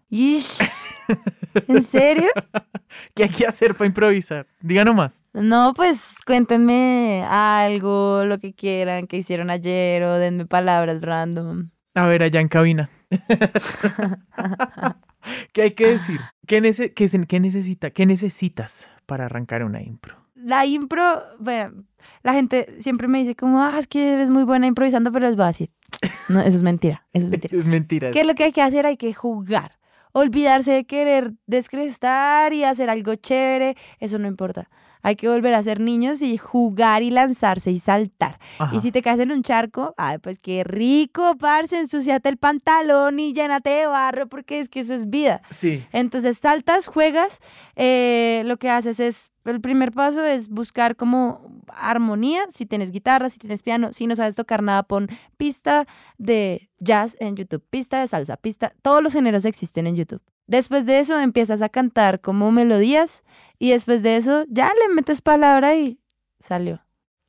¿En 1.68 1.82
serio? 1.82 2.28
¿Qué 3.14 3.24
hay 3.24 3.30
que 3.30 3.46
hacer 3.46 3.74
para 3.74 3.86
improvisar? 3.86 4.46
Diga 4.60 4.84
nomás. 4.84 5.24
No, 5.32 5.72
pues 5.74 6.18
cuéntenme 6.26 7.24
algo, 7.28 8.24
lo 8.24 8.38
que 8.38 8.52
quieran, 8.52 9.06
que 9.06 9.18
hicieron 9.18 9.50
ayer 9.50 10.02
o 10.02 10.18
denme 10.18 10.46
palabras 10.46 11.02
random. 11.02 11.70
A 11.94 12.06
ver, 12.06 12.22
allá 12.22 12.40
en 12.40 12.48
cabina. 12.48 12.90
¿Qué 15.52 15.62
hay 15.62 15.70
que 15.72 15.88
decir? 15.88 16.20
¿Qué, 16.46 16.60
nece- 16.60 16.92
qué 16.94 17.08
qué 17.26 17.40
necesita? 17.40 17.90
¿Qué 17.90 18.06
necesitas 18.06 18.90
para 19.06 19.26
arrancar 19.26 19.64
una 19.64 19.82
impro? 19.82 20.16
La 20.34 20.66
impro, 20.66 21.22
bueno, 21.38 21.84
la 22.24 22.32
gente 22.32 22.74
siempre 22.80 23.06
me 23.06 23.18
dice 23.18 23.36
como, 23.36 23.62
ah, 23.62 23.76
es 23.78 23.86
que 23.86 24.14
eres 24.14 24.30
muy 24.30 24.42
buena 24.42 24.66
improvisando, 24.66 25.12
pero 25.12 25.28
a 25.28 25.46
decir. 25.48 25.70
No, 26.28 26.40
eso 26.40 26.56
es 26.56 26.62
mentira, 26.62 27.06
eso 27.12 27.26
es 27.26 27.30
mentira. 27.30 27.58
Es 27.58 27.66
mentira. 27.66 28.10
¿Qué 28.10 28.20
es 28.20 28.26
lo 28.26 28.34
que 28.34 28.44
hay 28.44 28.52
que 28.52 28.62
hacer? 28.62 28.86
Hay 28.86 28.96
que 28.96 29.12
jugar. 29.12 29.78
Olvidarse 30.12 30.72
de 30.72 30.84
querer 30.84 31.32
descrestar 31.46 32.52
y 32.52 32.64
hacer 32.64 32.90
algo 32.90 33.14
chévere, 33.14 33.76
eso 33.98 34.18
no 34.18 34.28
importa. 34.28 34.68
Hay 35.04 35.16
que 35.16 35.28
volver 35.28 35.52
a 35.54 35.62
ser 35.62 35.80
niños 35.80 36.22
y 36.22 36.36
jugar 36.36 37.02
y 37.02 37.10
lanzarse 37.10 37.72
y 37.72 37.80
saltar. 37.80 38.38
Ajá. 38.58 38.76
Y 38.76 38.80
si 38.80 38.92
te 38.92 39.02
caes 39.02 39.18
en 39.18 39.32
un 39.32 39.42
charco, 39.42 39.94
ay, 39.96 40.18
pues 40.18 40.38
qué 40.38 40.62
rico, 40.62 41.36
parce, 41.38 41.78
ensuciate 41.80 42.28
el 42.28 42.36
pantalón 42.36 43.18
y 43.18 43.32
llénate 43.32 43.70
de 43.70 43.86
barro, 43.86 44.28
porque 44.28 44.60
es 44.60 44.68
que 44.68 44.80
eso 44.80 44.94
es 44.94 45.10
vida. 45.10 45.42
Sí. 45.50 45.84
Entonces 45.92 46.38
saltas, 46.38 46.86
juegas, 46.86 47.40
eh, 47.74 48.42
lo 48.44 48.58
que 48.58 48.70
haces 48.70 49.00
es, 49.00 49.31
el 49.44 49.60
primer 49.60 49.92
paso 49.92 50.24
es 50.24 50.48
buscar 50.48 50.96
como 50.96 51.62
armonía, 51.68 52.46
si 52.50 52.66
tienes 52.66 52.90
guitarra, 52.90 53.30
si 53.30 53.38
tienes 53.38 53.62
piano, 53.62 53.92
si 53.92 54.06
no 54.06 54.16
sabes 54.16 54.34
tocar 54.34 54.62
nada, 54.62 54.82
pon 54.82 55.08
pista 55.36 55.86
de 56.18 56.70
jazz 56.78 57.16
en 57.20 57.36
YouTube, 57.36 57.64
pista 57.70 58.00
de 58.00 58.08
salsa, 58.08 58.36
pista, 58.36 58.74
todos 58.82 59.02
los 59.02 59.12
géneros 59.12 59.44
existen 59.44 59.86
en 59.86 59.96
YouTube. 59.96 60.22
Después 60.46 60.86
de 60.86 60.98
eso 60.98 61.18
empiezas 61.18 61.62
a 61.62 61.68
cantar 61.68 62.20
como 62.20 62.50
melodías 62.52 63.24
y 63.58 63.70
después 63.70 64.02
de 64.02 64.16
eso 64.16 64.44
ya 64.48 64.72
le 64.74 64.94
metes 64.94 65.22
palabra 65.22 65.76
y 65.76 65.98
salió. 66.40 66.84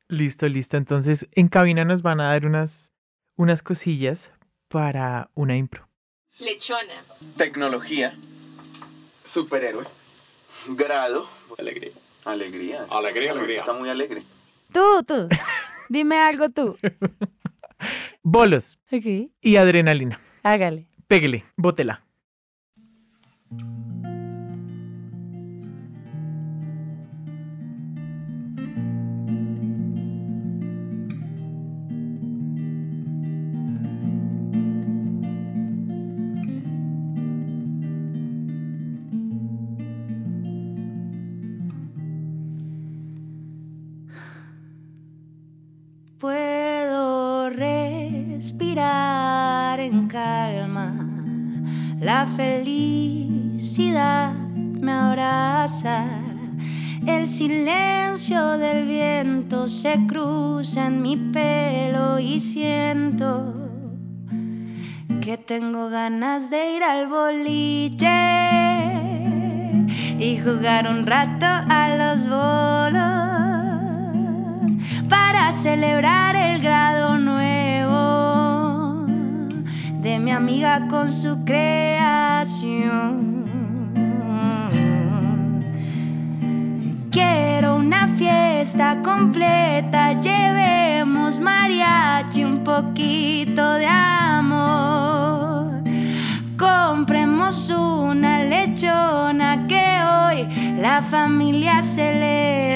Listo, 0.08 0.48
listo. 0.48 0.76
Entonces, 0.76 1.28
en 1.32 1.48
cabina 1.48 1.84
nos 1.84 2.02
van 2.02 2.20
a 2.20 2.28
dar 2.28 2.46
unas, 2.46 2.92
unas 3.36 3.62
cosillas 3.62 4.32
para 4.68 5.30
una 5.34 5.56
impro. 5.56 5.88
Lechona. 6.40 7.04
Tecnología. 7.36 8.16
Superhéroe. 9.22 9.86
Grado. 10.68 11.28
Alegría. 11.56 11.92
Alegría. 12.24 12.86
Alegría, 12.90 13.22
Está- 13.30 13.32
alegría. 13.38 13.58
Está 13.58 13.72
muy 13.72 13.88
alegre. 13.88 14.22
Tú, 14.72 15.02
tú, 15.06 15.28
dime 15.88 16.16
algo 16.18 16.48
tú. 16.50 16.76
Bolos 18.22 18.78
Ok, 18.90 19.30
y 19.40 19.56
adrenalina. 19.56 20.20
hágale. 20.42 20.86
Pégale, 21.06 21.44
bótela. 21.56 22.02
Se 59.84 60.00
cruza 60.06 60.86
en 60.86 61.02
mi 61.02 61.14
pelo 61.14 62.18
y 62.18 62.40
siento 62.40 63.52
que 65.20 65.36
tengo 65.36 65.90
ganas 65.90 66.48
de 66.48 66.76
ir 66.76 66.82
al 66.82 67.06
boliche 67.06 68.08
y 70.18 70.38
jugar 70.42 70.88
un 70.88 71.04
rato 71.04 71.44
a 71.44 71.96
los 71.98 72.30
bolos 72.30 72.94
para 75.10 75.52
celebrar 75.52 76.34
el 76.34 76.62
grado 76.62 77.18
nuevo 77.18 79.04
de 80.00 80.18
mi 80.18 80.30
amiga 80.30 80.88
con 80.88 81.12
su 81.12 81.44
creación. 81.44 82.94
Fiesta 88.16 89.00
completa, 89.02 90.12
llevemos 90.12 91.40
mariachi, 91.40 92.44
un 92.44 92.62
poquito 92.64 93.74
de 93.74 93.86
amor. 93.86 95.82
Compremos 96.56 97.70
una 97.70 98.44
lechona 98.44 99.66
que 99.66 99.84
hoy 100.12 100.48
la 100.80 101.02
familia 101.02 101.82
celebra. 101.82 102.73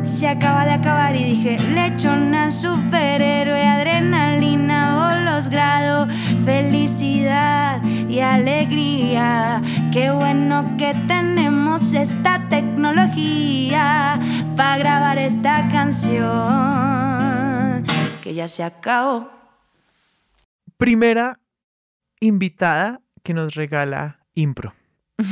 se 0.03 0.30
acaba 0.30 0.64
de 0.64 0.72
acabar 0.72 1.14
y 1.18 1.26
dije, 1.26 1.57
lechona, 1.74 2.51
superhéroe, 2.51 3.68
adrenalina, 3.68 5.10
bolos, 5.10 5.49
grado, 5.49 6.07
felicidad 6.45 7.84
y 7.84 8.22
alegría. 8.22 9.62
Qué 9.91 10.10
bueno 10.12 10.78
que 10.78 10.93
tenemos 11.07 11.49
esta 11.82 12.47
tecnología 12.49 14.19
para 14.57 14.77
grabar 14.77 15.17
esta 15.17 15.69
canción 15.71 16.25
que 18.21 18.34
ya 18.34 18.47
se 18.49 18.63
acabó. 18.63 19.32
Primera 20.77 21.39
invitada 22.19 22.99
que 23.23 23.34
nos 23.34 23.55
regala 23.55 24.19
impro. 24.34 24.73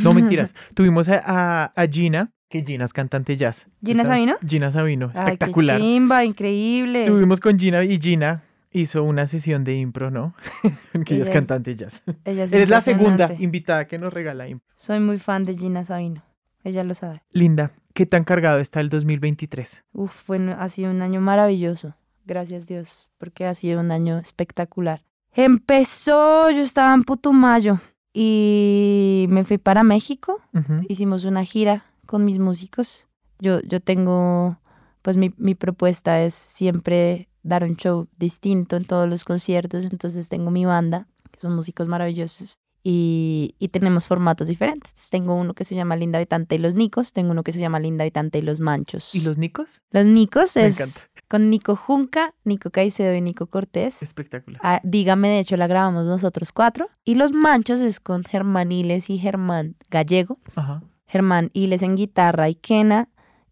No 0.04 0.14
mentiras. 0.14 0.56
Tuvimos 0.74 1.10
a, 1.10 1.22
a- 1.26 1.66
a 1.76 1.88
Gina, 1.88 2.32
que 2.50 2.64
Gina 2.66 2.86
es 2.86 2.94
cantante 2.94 3.36
jazz. 3.36 3.68
¿Gina 3.86 4.04
Está- 4.04 4.14
Sabino? 4.14 4.36
Gina 4.46 4.72
Sabino, 4.72 5.08
Ay, 5.08 5.14
qué 5.14 5.20
espectacular. 5.32 5.80
chimba, 5.82 6.24
increíble. 6.24 7.02
Estuvimos 7.02 7.42
con 7.42 7.60
Gina 7.60 7.84
y 7.84 8.00
Gina 8.00 8.44
hizo 8.72 9.04
una 9.04 9.28
sesión 9.28 9.64
de 9.66 9.76
impro, 9.76 10.12
¿no? 10.12 10.34
que 11.06 11.16
ella 11.16 11.24
es 11.24 11.30
cantante 11.30 11.76
jazz. 11.76 12.04
Ella 12.26 12.46
es 12.46 12.54
Eres 12.54 12.70
la 12.70 12.80
segunda 12.82 13.34
invitada 13.38 13.86
que 13.86 13.98
nos 13.98 14.14
regala 14.14 14.48
impro. 14.48 14.66
Soy 14.78 15.02
muy 15.02 15.20
fan 15.20 15.44
de 15.44 15.58
Gina 15.58 15.84
Sabino. 15.86 16.24
Ella 16.68 16.84
lo 16.84 16.96
sabe. 16.96 17.24
Linda, 17.32 17.72
¿qué 17.94 18.06
tan 18.06 18.26
cargado 18.26 18.60
está 18.60 18.82
el 18.82 18.90
2023? 18.90 19.86
Uf, 19.94 20.28
bueno, 20.28 20.54
ha 20.60 20.68
sido 20.68 20.92
un 20.92 21.02
año 21.02 21.22
maravilloso. 21.22 21.96
Gracias 22.26 22.68
Dios, 22.68 23.08
porque 23.18 23.46
ha 23.46 23.56
sido 23.56 23.80
un 23.80 23.90
año 23.90 24.18
espectacular. 24.18 25.02
Empezó, 25.32 26.52
yo 26.52 26.62
estaba 26.62 26.94
en 26.94 27.04
Putumayo 27.04 27.80
y 28.14 29.28
me 29.30 29.46
fui 29.46 29.58
para 29.58 29.84
México. 29.84 30.42
Hicimos 30.90 31.24
una 31.24 31.46
gira 31.46 31.86
con 32.06 32.26
mis 32.26 32.38
músicos. 32.38 33.08
Yo, 33.40 33.62
yo 33.62 33.80
tengo, 33.80 34.60
pues 35.04 35.16
mi, 35.16 35.34
mi 35.38 35.56
propuesta 35.56 36.22
es 36.22 36.34
siempre 36.36 37.30
dar 37.44 37.64
un 37.64 37.78
show 37.78 38.10
distinto 38.18 38.76
en 38.76 38.84
todos 38.84 39.08
los 39.08 39.24
conciertos. 39.24 39.86
Entonces 39.86 40.28
tengo 40.28 40.52
mi 40.52 40.66
banda, 40.66 41.08
que 41.32 41.40
son 41.40 41.56
músicos 41.56 41.88
maravillosos. 41.88 42.60
Y, 42.84 43.56
y 43.60 43.68
tenemos 43.70 44.08
formatos 44.08 44.48
diferentes. 44.48 45.10
Tengo 45.10 45.36
uno 45.36 45.54
que 45.54 45.64
se 45.66 45.76
llama 45.76 45.96
Linda 45.98 46.20
Habitante 46.20 46.56
y 46.56 46.60
los 46.60 46.76
Nicos. 46.76 47.12
Tengo 47.12 47.32
uno 47.32 47.44
que 47.44 47.52
se 47.52 47.60
llama 47.60 47.80
Linda 47.80 48.04
Habitante 48.04 48.38
y 48.40 48.42
los 48.42 48.60
Manchos. 48.62 49.14
¿Y 49.14 49.22
los 49.22 49.38
Nicos? 49.38 49.84
Los 49.92 50.06
Nicos 50.06 50.56
Me 50.56 50.68
es 50.68 50.80
encanta. 50.80 51.22
con 51.28 51.50
Nico 51.50 51.76
Junca, 51.76 52.34
Nico 52.46 52.70
Caicedo 52.72 53.14
y 53.16 53.20
Nico 53.22 53.48
Cortés. 53.48 54.02
Espectacular. 54.02 54.62
Ah, 54.64 54.80
dígame, 54.84 55.28
de 55.28 55.40
hecho, 55.40 55.58
la 55.58 55.68
grabamos 55.68 56.06
nosotros 56.06 56.52
cuatro. 56.54 56.90
Y 57.04 57.16
Los 57.16 57.34
Manchos 57.34 57.82
es 57.82 58.00
con 58.00 58.24
Germán 58.24 58.72
Iles 58.72 59.10
y 59.10 59.18
Germán 59.18 59.76
Gallego. 59.90 60.40
Ajá. 60.56 60.82
Germán 61.08 61.50
Iles 61.54 61.82
en 61.82 61.96
guitarra 61.96 62.48
y 62.50 62.56
quena 62.56 63.10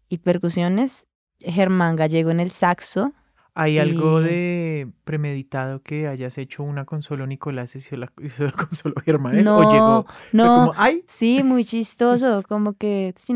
y 0.08 0.18
percusiones. 0.18 1.06
Germán 1.40 1.96
Gallego 1.96 2.30
en 2.30 2.40
el 2.40 2.50
saxo. 2.50 3.12
¿Hay 3.58 3.78
algo 3.78 4.20
Y- 4.20 4.24
de 4.24 4.88
premeditado 5.04 5.80
que 5.82 6.06
hayas 6.08 6.36
hecho 6.36 6.62
una 6.62 6.84
con 6.84 7.00
solo 7.02 7.26
Nicolás 7.26 7.74
y 7.74 7.80
solo, 7.80 8.06
con 8.56 8.70
solo 8.72 8.94
Germán? 9.04 9.42
No, 9.42 9.58
¿O 9.58 9.70
llegó? 9.72 10.06
no. 10.32 10.44
como, 10.44 10.72
¡ay! 10.76 11.02
Sí, 11.06 11.42
muy 11.42 11.64
chistoso. 11.64 12.42
Como 12.46 12.74
que 12.74 13.14
si, 13.16 13.34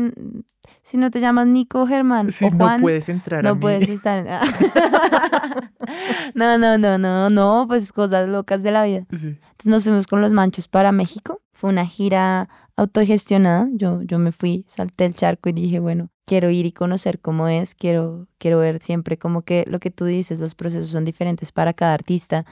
si 0.83 0.97
no 0.97 1.09
te 1.09 1.19
llamas 1.21 1.47
Nico 1.47 1.87
Germán 1.87 2.29
Sí, 2.31 2.45
o 2.45 2.51
Juan, 2.51 2.77
no 2.77 2.83
puedes 2.83 3.09
entrar 3.09 3.39
a 3.45 3.49
no 3.49 3.59
puedes 3.59 3.89
estar. 3.89 4.23
no, 6.35 6.57
no, 6.57 6.77
no, 6.77 6.97
no, 6.97 7.29
no, 7.29 7.65
pues 7.67 7.91
cosas 7.91 8.27
locas 8.29 8.63
de 8.63 8.71
la 8.71 8.83
vida. 8.85 9.05
Sí. 9.11 9.27
Entonces 9.27 9.65
nos 9.65 9.83
fuimos 9.83 10.07
con 10.07 10.21
los 10.21 10.33
manchos 10.33 10.67
para 10.67 10.91
México. 10.91 11.41
Fue 11.53 11.69
una 11.69 11.85
gira 11.85 12.49
autogestionada. 12.75 13.67
Yo, 13.73 14.01
yo 14.03 14.19
me 14.19 14.31
fui, 14.31 14.65
salté 14.67 15.05
el 15.05 15.13
charco 15.13 15.49
y 15.49 15.53
dije, 15.53 15.79
bueno, 15.79 16.09
quiero 16.31 16.49
ir 16.49 16.65
y 16.65 16.71
conocer 16.71 17.19
cómo 17.19 17.49
es. 17.49 17.75
Quiero, 17.75 18.25
quiero 18.37 18.59
ver 18.59 18.81
siempre 18.81 19.17
como 19.17 19.41
que 19.41 19.65
lo 19.67 19.79
que 19.79 19.91
tú 19.91 20.05
dices, 20.05 20.39
los 20.39 20.55
procesos 20.55 20.87
son 20.87 21.03
diferentes 21.03 21.51
para 21.51 21.73
cada 21.73 21.93
artista. 21.93 22.45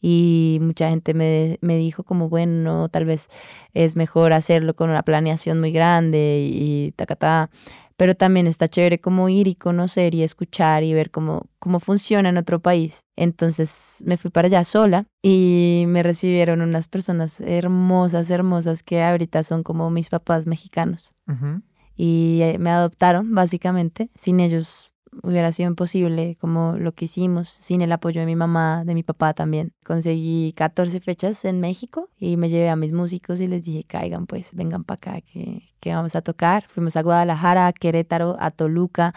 Y 0.00 0.58
mucha 0.62 0.88
gente 0.88 1.14
me, 1.14 1.58
me 1.60 1.76
dijo 1.76 2.04
como, 2.04 2.28
bueno, 2.28 2.88
tal 2.90 3.06
vez 3.06 3.26
es 3.72 3.96
mejor 3.96 4.32
hacerlo 4.32 4.76
con 4.76 4.88
una 4.88 5.02
planeación 5.02 5.58
muy 5.58 5.72
grande 5.72 6.48
y 6.48 6.92
tacatá. 6.92 7.50
Pero 7.96 8.14
también 8.14 8.46
está 8.46 8.68
chévere 8.68 9.00
como 9.00 9.28
ir 9.28 9.48
y 9.48 9.56
conocer 9.56 10.14
y 10.14 10.22
escuchar 10.22 10.84
y 10.84 10.94
ver 10.94 11.10
cómo, 11.10 11.48
cómo 11.58 11.80
funciona 11.80 12.28
en 12.28 12.36
otro 12.36 12.60
país. 12.60 13.00
Entonces 13.16 14.04
me 14.06 14.16
fui 14.16 14.30
para 14.30 14.46
allá 14.46 14.62
sola 14.62 15.06
y 15.22 15.86
me 15.88 16.04
recibieron 16.04 16.60
unas 16.60 16.86
personas 16.86 17.40
hermosas, 17.40 18.30
hermosas 18.30 18.84
que 18.84 19.02
ahorita 19.02 19.42
son 19.42 19.64
como 19.64 19.90
mis 19.90 20.08
papás 20.08 20.46
mexicanos. 20.46 21.16
Ujú. 21.26 21.62
Y 21.96 22.40
eh, 22.42 22.58
me 22.58 22.70
adoptaron, 22.70 23.34
básicamente. 23.34 24.10
Sin 24.14 24.40
ellos 24.40 24.94
hubiera 25.22 25.52
sido 25.52 25.68
imposible 25.68 26.36
como 26.40 26.76
lo 26.76 26.92
que 26.92 27.04
hicimos, 27.04 27.48
sin 27.48 27.80
el 27.82 27.92
apoyo 27.92 28.20
de 28.20 28.26
mi 28.26 28.36
mamá, 28.36 28.84
de 28.84 28.94
mi 28.94 29.02
papá 29.02 29.34
también. 29.34 29.72
Conseguí 29.84 30.52
14 30.56 31.00
fechas 31.00 31.44
en 31.44 31.60
México 31.60 32.08
y 32.18 32.36
me 32.36 32.48
llevé 32.48 32.68
a 32.68 32.76
mis 32.76 32.92
músicos 32.92 33.40
y 33.40 33.46
les 33.46 33.64
dije, 33.64 33.84
caigan 33.84 34.26
pues, 34.26 34.54
vengan 34.54 34.84
para 34.84 34.96
acá 34.96 35.20
que, 35.20 35.62
que 35.80 35.94
vamos 35.94 36.16
a 36.16 36.22
tocar. 36.22 36.64
Fuimos 36.68 36.96
a 36.96 37.02
Guadalajara, 37.02 37.66
a 37.66 37.72
Querétaro, 37.72 38.36
a 38.40 38.50
Toluca, 38.50 39.14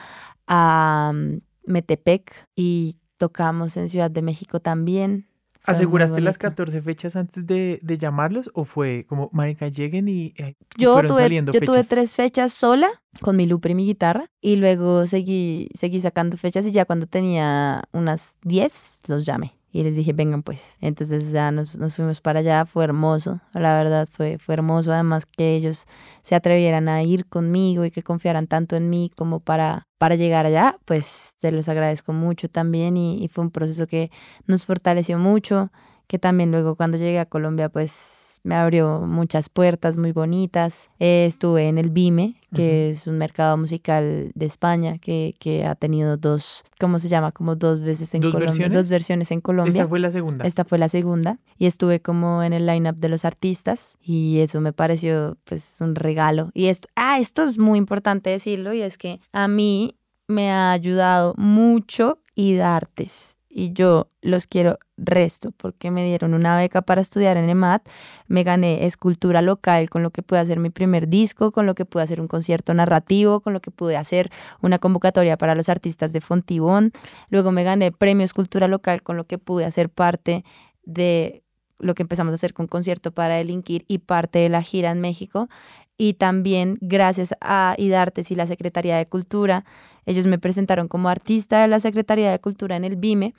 a 0.47 1.11
mm, 1.13 1.39
Metepec 1.65 2.47
y 2.55 2.97
tocamos 3.17 3.77
en 3.77 3.89
Ciudad 3.89 4.11
de 4.11 4.21
México 4.21 4.59
también. 4.59 5.26
¿Aseguraste 5.67 6.21
las 6.21 6.37
bonito. 6.37 6.49
14 6.55 6.81
fechas 6.81 7.15
antes 7.15 7.45
de, 7.45 7.79
de 7.83 7.97
llamarlos 7.97 8.49
o 8.53 8.63
fue 8.63 9.05
como, 9.07 9.29
marica, 9.33 9.67
lleguen 9.67 10.07
y, 10.07 10.33
eh, 10.37 10.55
Yo, 10.77 10.93
fueron 10.93 11.11
tuve, 11.11 11.21
saliendo 11.23 11.51
yo 11.51 11.61
tuve 11.61 11.83
fechas? 11.83 11.89
tres 11.89 12.15
fechas 12.15 12.53
sola 12.53 12.89
con 13.21 13.35
mi 13.35 13.45
Lupe 13.45 13.69
y 13.71 13.75
mi 13.75 13.85
guitarra 13.85 14.29
y 14.41 14.55
luego 14.55 15.07
seguí, 15.07 15.69
seguí 15.75 15.99
sacando 15.99 16.37
fechas 16.37 16.65
y 16.65 16.71
ya 16.71 16.85
cuando 16.85 17.05
tenía 17.07 17.83
unas 17.91 18.35
10 18.43 19.01
los 19.07 19.25
llamé. 19.25 19.53
Y 19.77 19.83
les 19.83 19.95
dije, 19.95 20.11
vengan 20.11 20.41
pues. 20.41 20.75
Entonces 20.81 21.31
ya 21.31 21.51
nos, 21.51 21.75
nos 21.75 21.95
fuimos 21.95 22.19
para 22.19 22.39
allá, 22.39 22.65
fue 22.65 22.83
hermoso, 22.83 23.41
la 23.53 23.77
verdad 23.77 24.07
fue, 24.11 24.39
fue 24.39 24.55
hermoso, 24.55 24.91
además 24.91 25.27
que 25.27 25.55
ellos 25.55 25.85
se 26.23 26.33
atrevieran 26.33 26.89
a 26.89 27.03
ir 27.03 27.27
conmigo 27.27 27.85
y 27.85 27.91
que 27.91 28.01
confiaran 28.01 28.47
tanto 28.47 28.75
en 28.75 28.89
mí 28.89 29.11
como 29.15 29.39
para, 29.39 29.87
para 29.99 30.15
llegar 30.15 30.47
allá, 30.47 30.79
pues 30.85 31.35
se 31.37 31.51
los 31.51 31.69
agradezco 31.69 32.11
mucho 32.11 32.49
también 32.49 32.97
y, 32.97 33.23
y 33.23 33.27
fue 33.27 33.43
un 33.43 33.51
proceso 33.51 33.85
que 33.85 34.09
nos 34.47 34.65
fortaleció 34.65 35.19
mucho, 35.19 35.71
que 36.07 36.17
también 36.17 36.49
luego 36.49 36.75
cuando 36.75 36.97
llegué 36.97 37.19
a 37.19 37.27
Colombia 37.27 37.69
pues 37.69 38.26
me 38.43 38.55
abrió 38.55 39.01
muchas 39.01 39.49
puertas 39.49 39.97
muy 39.97 40.11
bonitas. 40.11 40.89
Eh, 40.99 41.25
estuve 41.27 41.67
en 41.67 41.77
el 41.77 41.89
BIME, 41.89 42.35
que 42.53 42.89
es 42.89 43.07
un 43.07 43.17
mercado 43.17 43.57
musical 43.57 44.31
de 44.33 44.45
España 44.45 44.97
que, 44.99 45.35
que 45.39 45.65
ha 45.65 45.75
tenido 45.75 46.17
dos, 46.17 46.63
¿cómo 46.79 46.99
se 46.99 47.09
llama? 47.09 47.31
Como 47.31 47.55
dos 47.55 47.81
veces 47.81 48.13
en 48.15 48.21
¿Dos 48.21 48.31
Colombia. 48.31 48.49
versiones? 48.51 48.77
Dos 48.77 48.89
versiones 48.89 49.31
en 49.31 49.41
Colombia. 49.41 49.71
Esta 49.71 49.87
fue 49.87 49.99
la 49.99 50.11
segunda. 50.11 50.45
Esta 50.45 50.65
fue 50.65 50.77
la 50.77 50.89
segunda 50.89 51.39
y 51.57 51.65
estuve 51.65 52.01
como 52.01 52.43
en 52.43 52.53
el 52.53 52.65
lineup 52.65 52.97
de 52.97 53.09
los 53.09 53.25
artistas 53.25 53.97
y 54.01 54.39
eso 54.39 54.61
me 54.61 54.73
pareció 54.73 55.37
pues 55.43 55.81
un 55.81 55.95
regalo. 55.95 56.51
Y 56.53 56.67
esto, 56.67 56.87
ah, 56.95 57.19
esto 57.19 57.43
es 57.43 57.57
muy 57.57 57.77
importante 57.77 58.29
decirlo 58.29 58.73
y 58.73 58.81
es 58.81 58.97
que 58.97 59.19
a 59.33 59.47
mí 59.47 59.95
me 60.27 60.51
ha 60.51 60.71
ayudado 60.71 61.33
mucho 61.37 62.19
IDARTES 62.35 63.36
y 63.57 63.73
yo 63.73 64.11
los 64.21 64.45
quiero 64.45 64.77
resto 64.97 65.51
porque 65.57 65.89
me 65.89 66.05
dieron 66.05 66.35
una 66.35 66.55
beca 66.55 66.83
para 66.83 67.01
estudiar 67.01 67.37
en 67.37 67.49
EMAT, 67.49 67.89
me 68.27 68.43
gané 68.43 68.85
escultura 68.85 69.41
local 69.41 69.89
con 69.89 70.03
lo 70.03 70.11
que 70.11 70.21
pude 70.21 70.37
hacer 70.37 70.59
mi 70.59 70.69
primer 70.69 71.07
disco, 71.07 71.51
con 71.51 71.65
lo 71.65 71.73
que 71.73 71.83
pude 71.83 72.03
hacer 72.03 72.21
un 72.21 72.27
concierto 72.27 72.75
narrativo, 72.75 73.39
con 73.39 73.53
lo 73.53 73.59
que 73.59 73.71
pude 73.71 73.97
hacer 73.97 74.29
una 74.61 74.77
convocatoria 74.77 75.39
para 75.39 75.55
los 75.55 75.69
artistas 75.69 76.13
de 76.13 76.21
Fontibón, 76.21 76.91
luego 77.29 77.51
me 77.51 77.63
gané 77.63 77.91
premio 77.91 78.25
escultura 78.25 78.67
local 78.67 79.01
con 79.01 79.17
lo 79.17 79.25
que 79.25 79.39
pude 79.39 79.65
hacer 79.65 79.89
parte 79.89 80.45
de 80.83 81.41
lo 81.79 81.95
que 81.95 82.03
empezamos 82.03 82.31
a 82.33 82.35
hacer 82.35 82.53
con 82.53 82.67
concierto 82.67 83.11
para 83.11 83.35
delinquir 83.35 83.85
y 83.87 83.99
parte 83.99 84.37
de 84.37 84.49
la 84.49 84.61
gira 84.61 84.91
en 84.91 85.01
México 85.01 85.49
y 85.97 86.13
también 86.13 86.77
gracias 86.81 87.33
a 87.41 87.75
IDARTES 87.77 88.31
y 88.31 88.35
la 88.35 88.47
Secretaría 88.47 88.97
de 88.97 89.07
Cultura, 89.07 89.65
ellos 90.05 90.27
me 90.27 90.37
presentaron 90.39 90.87
como 90.87 91.09
artista 91.09 91.61
de 91.61 91.67
la 91.67 91.79
Secretaría 91.79 92.31
de 92.31 92.39
Cultura 92.39 92.75
en 92.75 92.83
el 92.83 92.95
BIME 92.95 93.33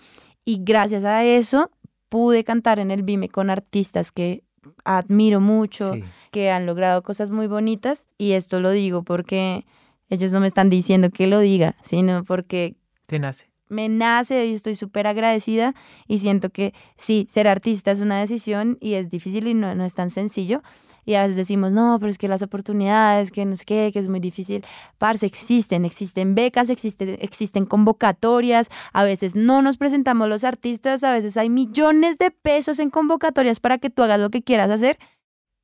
y 0.44 0.60
gracias 0.62 1.04
a 1.04 1.24
eso 1.24 1.70
pude 2.08 2.42
cantar 2.44 2.78
en 2.78 2.90
el 2.90 3.02
BIME 3.02 3.28
con 3.28 3.50
artistas 3.50 4.10
que 4.12 4.42
admiro 4.84 5.40
mucho, 5.40 5.94
Sí. 5.94 6.02
que 6.30 6.50
han 6.50 6.66
logrado 6.66 7.02
cosas 7.02 7.30
muy 7.30 7.46
bonitas 7.46 8.08
y 8.18 8.32
esto 8.32 8.60
lo 8.60 8.70
digo 8.70 9.02
porque 9.02 9.64
ellos 10.10 10.32
no 10.32 10.40
me 10.40 10.46
están 10.48 10.68
diciendo 10.70 11.10
que 11.10 11.26
lo 11.26 11.38
diga, 11.40 11.76
sino 11.82 12.24
porque 12.24 12.74
Te 13.06 13.18
nace. 13.18 13.50
me 13.68 13.88
nace 13.88 14.46
y 14.46 14.54
estoy 14.54 14.74
súper 14.74 15.06
agradecida 15.06 15.74
y 16.06 16.18
siento 16.18 16.50
que 16.50 16.72
sí, 16.96 17.26
ser 17.30 17.46
artista 17.48 17.90
es 17.90 18.00
una 18.00 18.18
decisión 18.18 18.78
y 18.80 18.94
es 18.94 19.10
difícil 19.10 19.46
y 19.46 19.54
no, 19.54 19.74
no 19.74 19.84
es 19.84 19.94
tan 19.94 20.10
sencillo. 20.10 20.62
Y 21.08 21.14
a 21.14 21.22
veces 21.22 21.36
decimos, 21.36 21.72
no, 21.72 21.96
pero 21.98 22.10
es 22.10 22.18
que 22.18 22.28
las 22.28 22.42
oportunidades, 22.42 23.30
que 23.30 23.46
no 23.46 23.56
sé 23.56 23.64
qué, 23.64 23.88
que 23.94 23.98
es 23.98 24.10
muy 24.10 24.20
difícil. 24.20 24.62
Parce, 24.98 25.24
existen, 25.24 25.86
existen 25.86 26.34
becas, 26.34 26.68
existen, 26.68 27.16
existen 27.22 27.64
convocatorias. 27.64 28.68
A 28.92 29.04
veces 29.04 29.34
no 29.34 29.62
nos 29.62 29.78
presentamos 29.78 30.28
los 30.28 30.44
artistas, 30.44 31.04
a 31.04 31.12
veces 31.12 31.38
hay 31.38 31.48
millones 31.48 32.18
de 32.18 32.30
pesos 32.30 32.78
en 32.78 32.90
convocatorias 32.90 33.58
para 33.58 33.78
que 33.78 33.88
tú 33.88 34.02
hagas 34.02 34.20
lo 34.20 34.28
que 34.28 34.42
quieras 34.42 34.68
hacer 34.70 34.98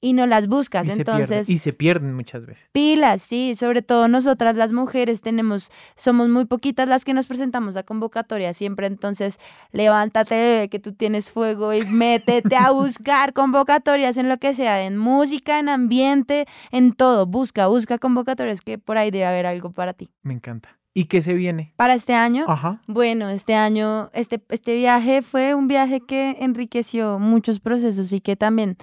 y 0.05 0.13
no 0.13 0.27
las 0.27 0.49
buscas. 0.49 0.87
Y 0.87 0.91
se, 0.91 0.97
Entonces, 0.99 1.29
pierde, 1.29 1.53
y 1.53 1.59
se 1.59 1.73
pierden 1.73 2.15
muchas 2.15 2.45
veces. 2.45 2.69
Pilas, 2.73 3.23
sí, 3.23 3.55
sobre 3.55 3.81
todo 3.81 4.07
nosotras 4.07 4.55
las 4.55 4.71
mujeres 4.71 5.23
tenemos, 5.23 5.71
somos 5.97 6.29
muy 6.29 6.45
poquitas 6.45 6.87
las 6.87 7.07
que 7.07 7.15
nos 7.15 7.25
presentamos 7.25 7.75
a 7.77 7.85
convocatoria 7.85 8.53
siempre, 8.53 8.87
entonces 8.87 9.39
levántate, 9.73 10.35
bebé, 10.35 10.69
que 10.69 10.79
tú 10.79 10.93
tienes 10.93 11.31
fuego 11.31 11.73
y 11.73 11.87
métete 11.87 12.55
a 12.55 12.71
buscar 12.73 13.33
convocatorias 13.33 14.19
en 14.19 14.29
lo 14.29 14.37
que 14.37 14.53
sea, 14.53 14.85
en 14.85 14.99
música, 14.99 15.59
en 15.59 15.71
ambiente, 15.71 16.45
en 16.71 16.93
todo, 16.93 17.25
busca, 17.25 17.67
busca 17.69 17.97
convocatorias 17.97 18.61
que 18.61 18.77
por 18.77 18.99
ahí 18.99 19.11
debe 19.11 19.25
haber 19.25 19.47
algo 19.47 19.73
para 19.73 19.95
ti. 19.95 20.11
Me 20.23 20.35
encanta. 20.35 20.77
¿Y 20.93 21.07
qué 21.07 21.23
se 21.23 21.33
viene? 21.33 21.73
Para 21.77 21.95
este 21.95 22.13
año, 22.13 22.45
Ajá. 22.47 22.83
bueno, 22.87 23.31
este 23.31 23.55
año, 23.55 24.11
este, 24.13 24.41
este 24.51 24.77
viaje 24.77 25.23
fue 25.23 25.55
un 25.55 25.67
viaje 25.67 26.01
que 26.01 26.37
enriqueció 26.41 27.19
muchos 27.19 27.59
procesos 27.59 28.13
y 28.13 28.21
que 28.21 28.37
también 28.37 28.77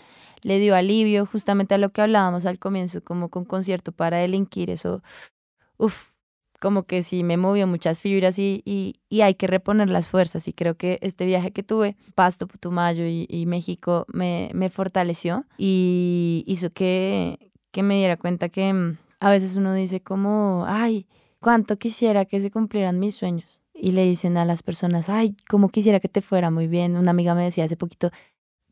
le 0.43 0.59
dio 0.59 0.75
alivio 0.75 1.25
justamente 1.25 1.75
a 1.75 1.77
lo 1.77 1.89
que 1.89 2.01
hablábamos 2.01 2.45
al 2.45 2.59
comienzo, 2.59 3.03
como 3.03 3.29
con 3.29 3.45
concierto 3.45 3.91
para 3.91 4.17
delinquir, 4.17 4.69
eso, 4.69 5.01
uff, 5.77 6.11
como 6.61 6.83
que 6.83 7.01
sí 7.01 7.23
me 7.23 7.37
movió 7.37 7.65
muchas 7.65 7.99
fibras 7.99 8.37
y, 8.37 8.61
y, 8.65 9.21
hay 9.21 9.33
que 9.33 9.47
reponer 9.47 9.89
las 9.89 10.07
fuerzas 10.07 10.47
y 10.47 10.53
creo 10.53 10.75
que 10.75 10.99
este 11.01 11.25
viaje 11.25 11.51
que 11.51 11.63
tuve, 11.63 11.97
Pasto, 12.13 12.47
Putumayo 12.47 13.03
y, 13.07 13.25
y 13.29 13.47
México, 13.47 14.05
me, 14.13 14.51
me 14.53 14.69
fortaleció 14.69 15.45
y 15.57 16.43
hizo 16.45 16.71
que, 16.71 17.51
que 17.71 17.81
me 17.81 17.95
diera 17.95 18.15
cuenta 18.17 18.49
que 18.49 18.71
mm, 18.71 18.97
a 19.19 19.31
veces 19.31 19.55
uno 19.55 19.73
dice 19.73 20.01
como, 20.01 20.65
ay, 20.67 21.07
cuánto 21.39 21.77
quisiera 21.77 22.25
que 22.25 22.39
se 22.39 22.51
cumplieran 22.51 22.99
mis 22.99 23.15
sueños. 23.15 23.61
Y 23.73 23.91
le 23.91 24.03
dicen 24.05 24.37
a 24.37 24.45
las 24.45 24.61
personas, 24.61 25.09
ay, 25.09 25.35
como 25.49 25.69
quisiera 25.69 25.99
que 25.99 26.09
te 26.09 26.21
fuera 26.21 26.51
muy 26.51 26.67
bien. 26.67 26.95
Una 26.95 27.11
amiga 27.11 27.33
me 27.33 27.43
decía 27.43 27.65
hace 27.65 27.77
poquito 27.77 28.11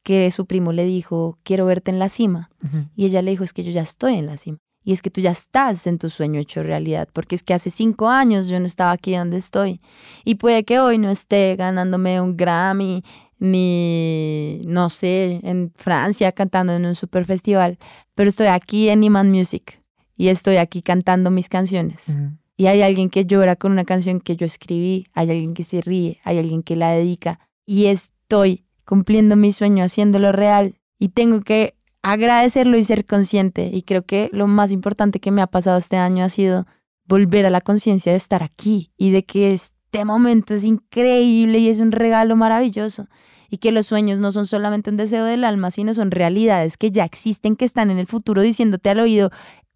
que 0.03 0.29
su 0.31 0.45
primo 0.45 0.71
le 0.71 0.85
dijo, 0.85 1.37
quiero 1.43 1.65
verte 1.65 1.91
en 1.91 1.99
la 1.99 2.09
cima. 2.09 2.49
Y 2.95 3.05
ella 3.05 3.21
le 3.21 3.31
dijo, 3.31 3.43
es 3.43 3.53
que 3.53 3.63
yo 3.63 3.71
ya 3.71 3.81
estoy 3.81 4.15
en 4.15 4.25
la 4.25 4.37
cima. 4.37 4.57
Y 4.83 4.93
es 4.93 5.01
que 5.01 5.11
tú 5.11 5.21
ya 5.21 5.31
estás 5.31 5.85
en 5.87 5.99
tu 5.99 6.09
sueño 6.09 6.39
hecho 6.39 6.63
realidad, 6.63 7.09
porque 7.13 7.35
es 7.35 7.43
que 7.43 7.53
hace 7.53 7.69
cinco 7.69 8.07
años 8.07 8.47
yo 8.47 8.59
no 8.59 8.65
estaba 8.65 8.91
aquí 8.91 9.15
donde 9.15 9.37
estoy. 9.37 9.81
Y 10.23 10.35
puede 10.35 10.63
que 10.63 10.79
hoy 10.79 10.97
no 10.97 11.09
esté 11.09 11.55
ganándome 11.57 12.21
un 12.21 12.37
Grammy, 12.37 13.03
ni, 13.39 14.61
no 14.65 14.89
sé, 14.89 15.39
en 15.43 15.71
Francia 15.75 16.31
cantando 16.31 16.73
en 16.73 16.85
un 16.85 16.95
super 16.95 17.25
festival, 17.25 17.77
pero 18.13 18.29
estoy 18.29 18.47
aquí 18.47 18.89
en 18.89 19.03
Iman 19.03 19.31
Music 19.31 19.81
y 20.17 20.27
estoy 20.27 20.57
aquí 20.57 20.81
cantando 20.81 21.31
mis 21.31 21.49
canciones. 21.49 22.17
Y 22.57 22.67
hay 22.67 22.81
alguien 22.81 23.09
que 23.09 23.25
llora 23.25 23.55
con 23.55 23.71
una 23.71 23.85
canción 23.85 24.19
que 24.19 24.35
yo 24.35 24.45
escribí, 24.45 25.07
hay 25.13 25.31
alguien 25.31 25.53
que 25.53 25.63
se 25.63 25.81
ríe, 25.81 26.19
hay 26.25 26.37
alguien 26.37 26.61
que 26.61 26.75
la 26.75 26.91
dedica 26.91 27.39
y 27.65 27.85
estoy 27.85 28.65
cumpliendo 28.89 29.35
mi 29.35 29.51
sueño, 29.51 29.83
haciéndolo 29.83 30.31
real 30.31 30.73
y 30.97 31.09
tengo 31.09 31.41
que 31.41 31.75
agradecerlo 32.01 32.75
y 32.75 32.83
ser 32.83 33.05
consciente. 33.05 33.69
Y 33.71 33.83
creo 33.83 34.01
que 34.01 34.31
lo 34.33 34.47
más 34.47 34.71
importante 34.71 35.19
que 35.19 35.29
me 35.29 35.43
ha 35.43 35.47
pasado 35.47 35.77
este 35.77 35.97
año 35.97 36.25
ha 36.25 36.29
sido 36.29 36.65
volver 37.05 37.45
a 37.45 37.51
la 37.51 37.61
conciencia 37.61 38.13
de 38.13 38.17
estar 38.17 38.41
aquí 38.41 38.91
y 38.97 39.11
de 39.11 39.25
que 39.25 39.53
este 39.53 40.05
momento 40.05 40.55
es 40.55 40.63
increíble 40.63 41.59
y 41.59 41.69
es 41.69 41.77
un 41.77 41.91
regalo 41.91 42.35
maravilloso 42.35 43.07
y 43.47 43.59
que 43.59 43.71
los 43.71 43.85
sueños 43.85 44.17
no 44.17 44.31
son 44.31 44.47
solamente 44.47 44.89
un 44.89 44.97
deseo 44.97 45.23
del 45.23 45.43
alma, 45.43 45.69
sino 45.69 45.93
son 45.93 46.09
realidades 46.09 46.75
que 46.75 46.89
ya 46.89 47.05
existen, 47.05 47.55
que 47.55 47.65
están 47.65 47.91
en 47.91 47.99
el 47.99 48.07
futuro 48.07 48.41
diciéndote 48.41 48.89
al 48.89 49.01
oído, 49.01 49.29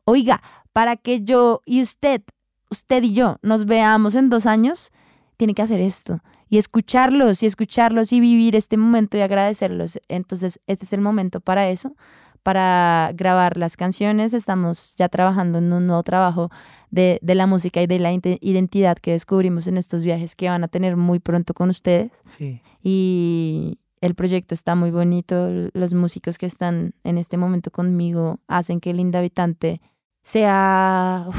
oiga, 0.05 0.41
para 0.72 0.97
que 0.97 1.22
yo 1.22 1.61
y 1.68 1.84
usted, 1.84 2.24
usted 2.72 3.03
y 3.03 3.14
yo 3.14 3.38
nos 3.43 3.68
veamos 3.68 4.16
en 4.16 4.32
dos 4.32 4.47
años, 4.47 4.91
tiene 5.38 5.54
que 5.54 5.62
hacer 5.62 5.80
esto 5.80 6.22
y 6.50 6.58
escucharlos 6.58 7.42
y 7.42 7.48
escucharlos 7.48 8.14
y 8.14 8.20
vivir 8.20 8.56
este 8.56 8.78
momento 8.78 9.18
y 9.18 9.22
agradecerlos. 9.22 10.00
Entonces, 10.08 10.60
este 10.68 10.86
es 10.86 10.94
el 10.94 11.02
momento 11.02 11.40
para 11.40 11.70
eso, 11.70 11.96
para 12.44 13.10
grabar 13.16 13.58
las 13.58 13.76
canciones. 13.76 14.34
Estamos 14.34 14.96
ya 14.96 15.10
trabajando 15.10 15.58
en 15.58 15.74
un 15.74 15.88
nuevo 15.88 16.04
trabajo 16.04 16.52
de, 16.92 17.18
de 17.24 17.36
la 17.36 17.48
música 17.48 17.82
y 17.82 17.88
de 17.88 18.00
la 18.00 18.14
identidad 18.14 18.98
que 18.98 19.14
descubrimos 19.14 19.66
en 19.66 19.78
estos 19.78 20.04
viajes 20.04 20.36
que 20.36 20.50
van 20.50 20.64
a 20.64 20.68
tener 20.68 20.96
muy 20.96 21.20
pronto 21.20 21.54
con 21.54 21.70
ustedes. 21.70 22.12
Sí. 22.28 22.62
Y 22.84 23.80
el 24.02 24.16
proyecto 24.16 24.54
está 24.54 24.76
muy 24.76 24.92
bonito. 24.92 25.50
Los 25.74 25.94
músicos 25.94 26.38
que 26.38 26.46
están 26.46 26.94
en 27.04 27.18
este 27.18 27.38
momento 27.38 27.72
conmigo 27.72 28.42
hacen 28.48 28.80
que 28.80 28.94
Linda 28.94 29.20
Habitante 29.20 29.82
sea 30.24 31.26
uf, 31.30 31.36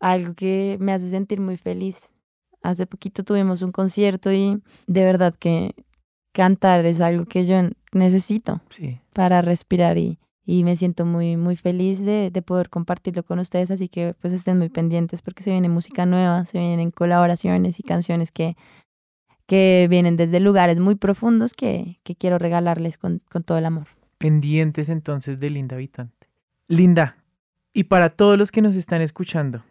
algo 0.00 0.34
que 0.34 0.78
me 0.80 0.92
hace 0.92 1.08
sentir 1.08 1.40
muy 1.40 1.56
feliz. 1.56 2.10
Hace 2.62 2.86
poquito 2.86 3.24
tuvimos 3.24 3.62
un 3.62 3.72
concierto 3.72 4.32
y 4.32 4.60
de 4.86 5.04
verdad 5.04 5.34
que 5.38 5.74
cantar 6.32 6.84
es 6.86 7.00
algo 7.00 7.24
que 7.26 7.46
yo 7.46 7.56
necesito 7.92 8.60
Sí. 8.70 9.00
para 9.12 9.42
respirar 9.42 9.98
y, 9.98 10.18
y 10.44 10.62
me 10.64 10.76
siento 10.76 11.04
muy, 11.06 11.36
muy 11.36 11.56
feliz 11.56 12.04
de, 12.04 12.30
de 12.30 12.42
poder 12.42 12.68
compartirlo 12.70 13.22
con 13.24 13.38
ustedes, 13.38 13.70
así 13.70 13.88
que 13.88 14.14
pues 14.20 14.32
estén 14.32 14.58
muy 14.58 14.68
pendientes 14.68 15.22
porque 15.22 15.42
se 15.42 15.50
viene 15.50 15.68
música 15.68 16.06
nueva, 16.06 16.44
se 16.44 16.58
vienen 16.58 16.90
colaboraciones 16.90 17.80
y 17.80 17.82
canciones 17.82 18.30
que, 18.30 18.56
que 19.46 19.86
vienen 19.90 20.16
desde 20.16 20.38
lugares 20.38 20.78
muy 20.78 20.94
profundos 20.94 21.54
que, 21.54 21.98
que 22.04 22.14
quiero 22.14 22.38
regalarles 22.38 22.98
con, 22.98 23.22
con 23.30 23.42
todo 23.42 23.58
el 23.58 23.64
amor. 23.66 23.88
Pendientes 24.18 24.88
entonces 24.88 25.40
de 25.40 25.50
Linda 25.50 25.76
Habitante. 25.76 26.28
Linda, 26.68 27.16
y 27.72 27.84
para 27.84 28.10
todos 28.10 28.38
los 28.38 28.52
que 28.52 28.62
nos 28.62 28.76
están 28.76 29.00
escuchando, 29.02 29.64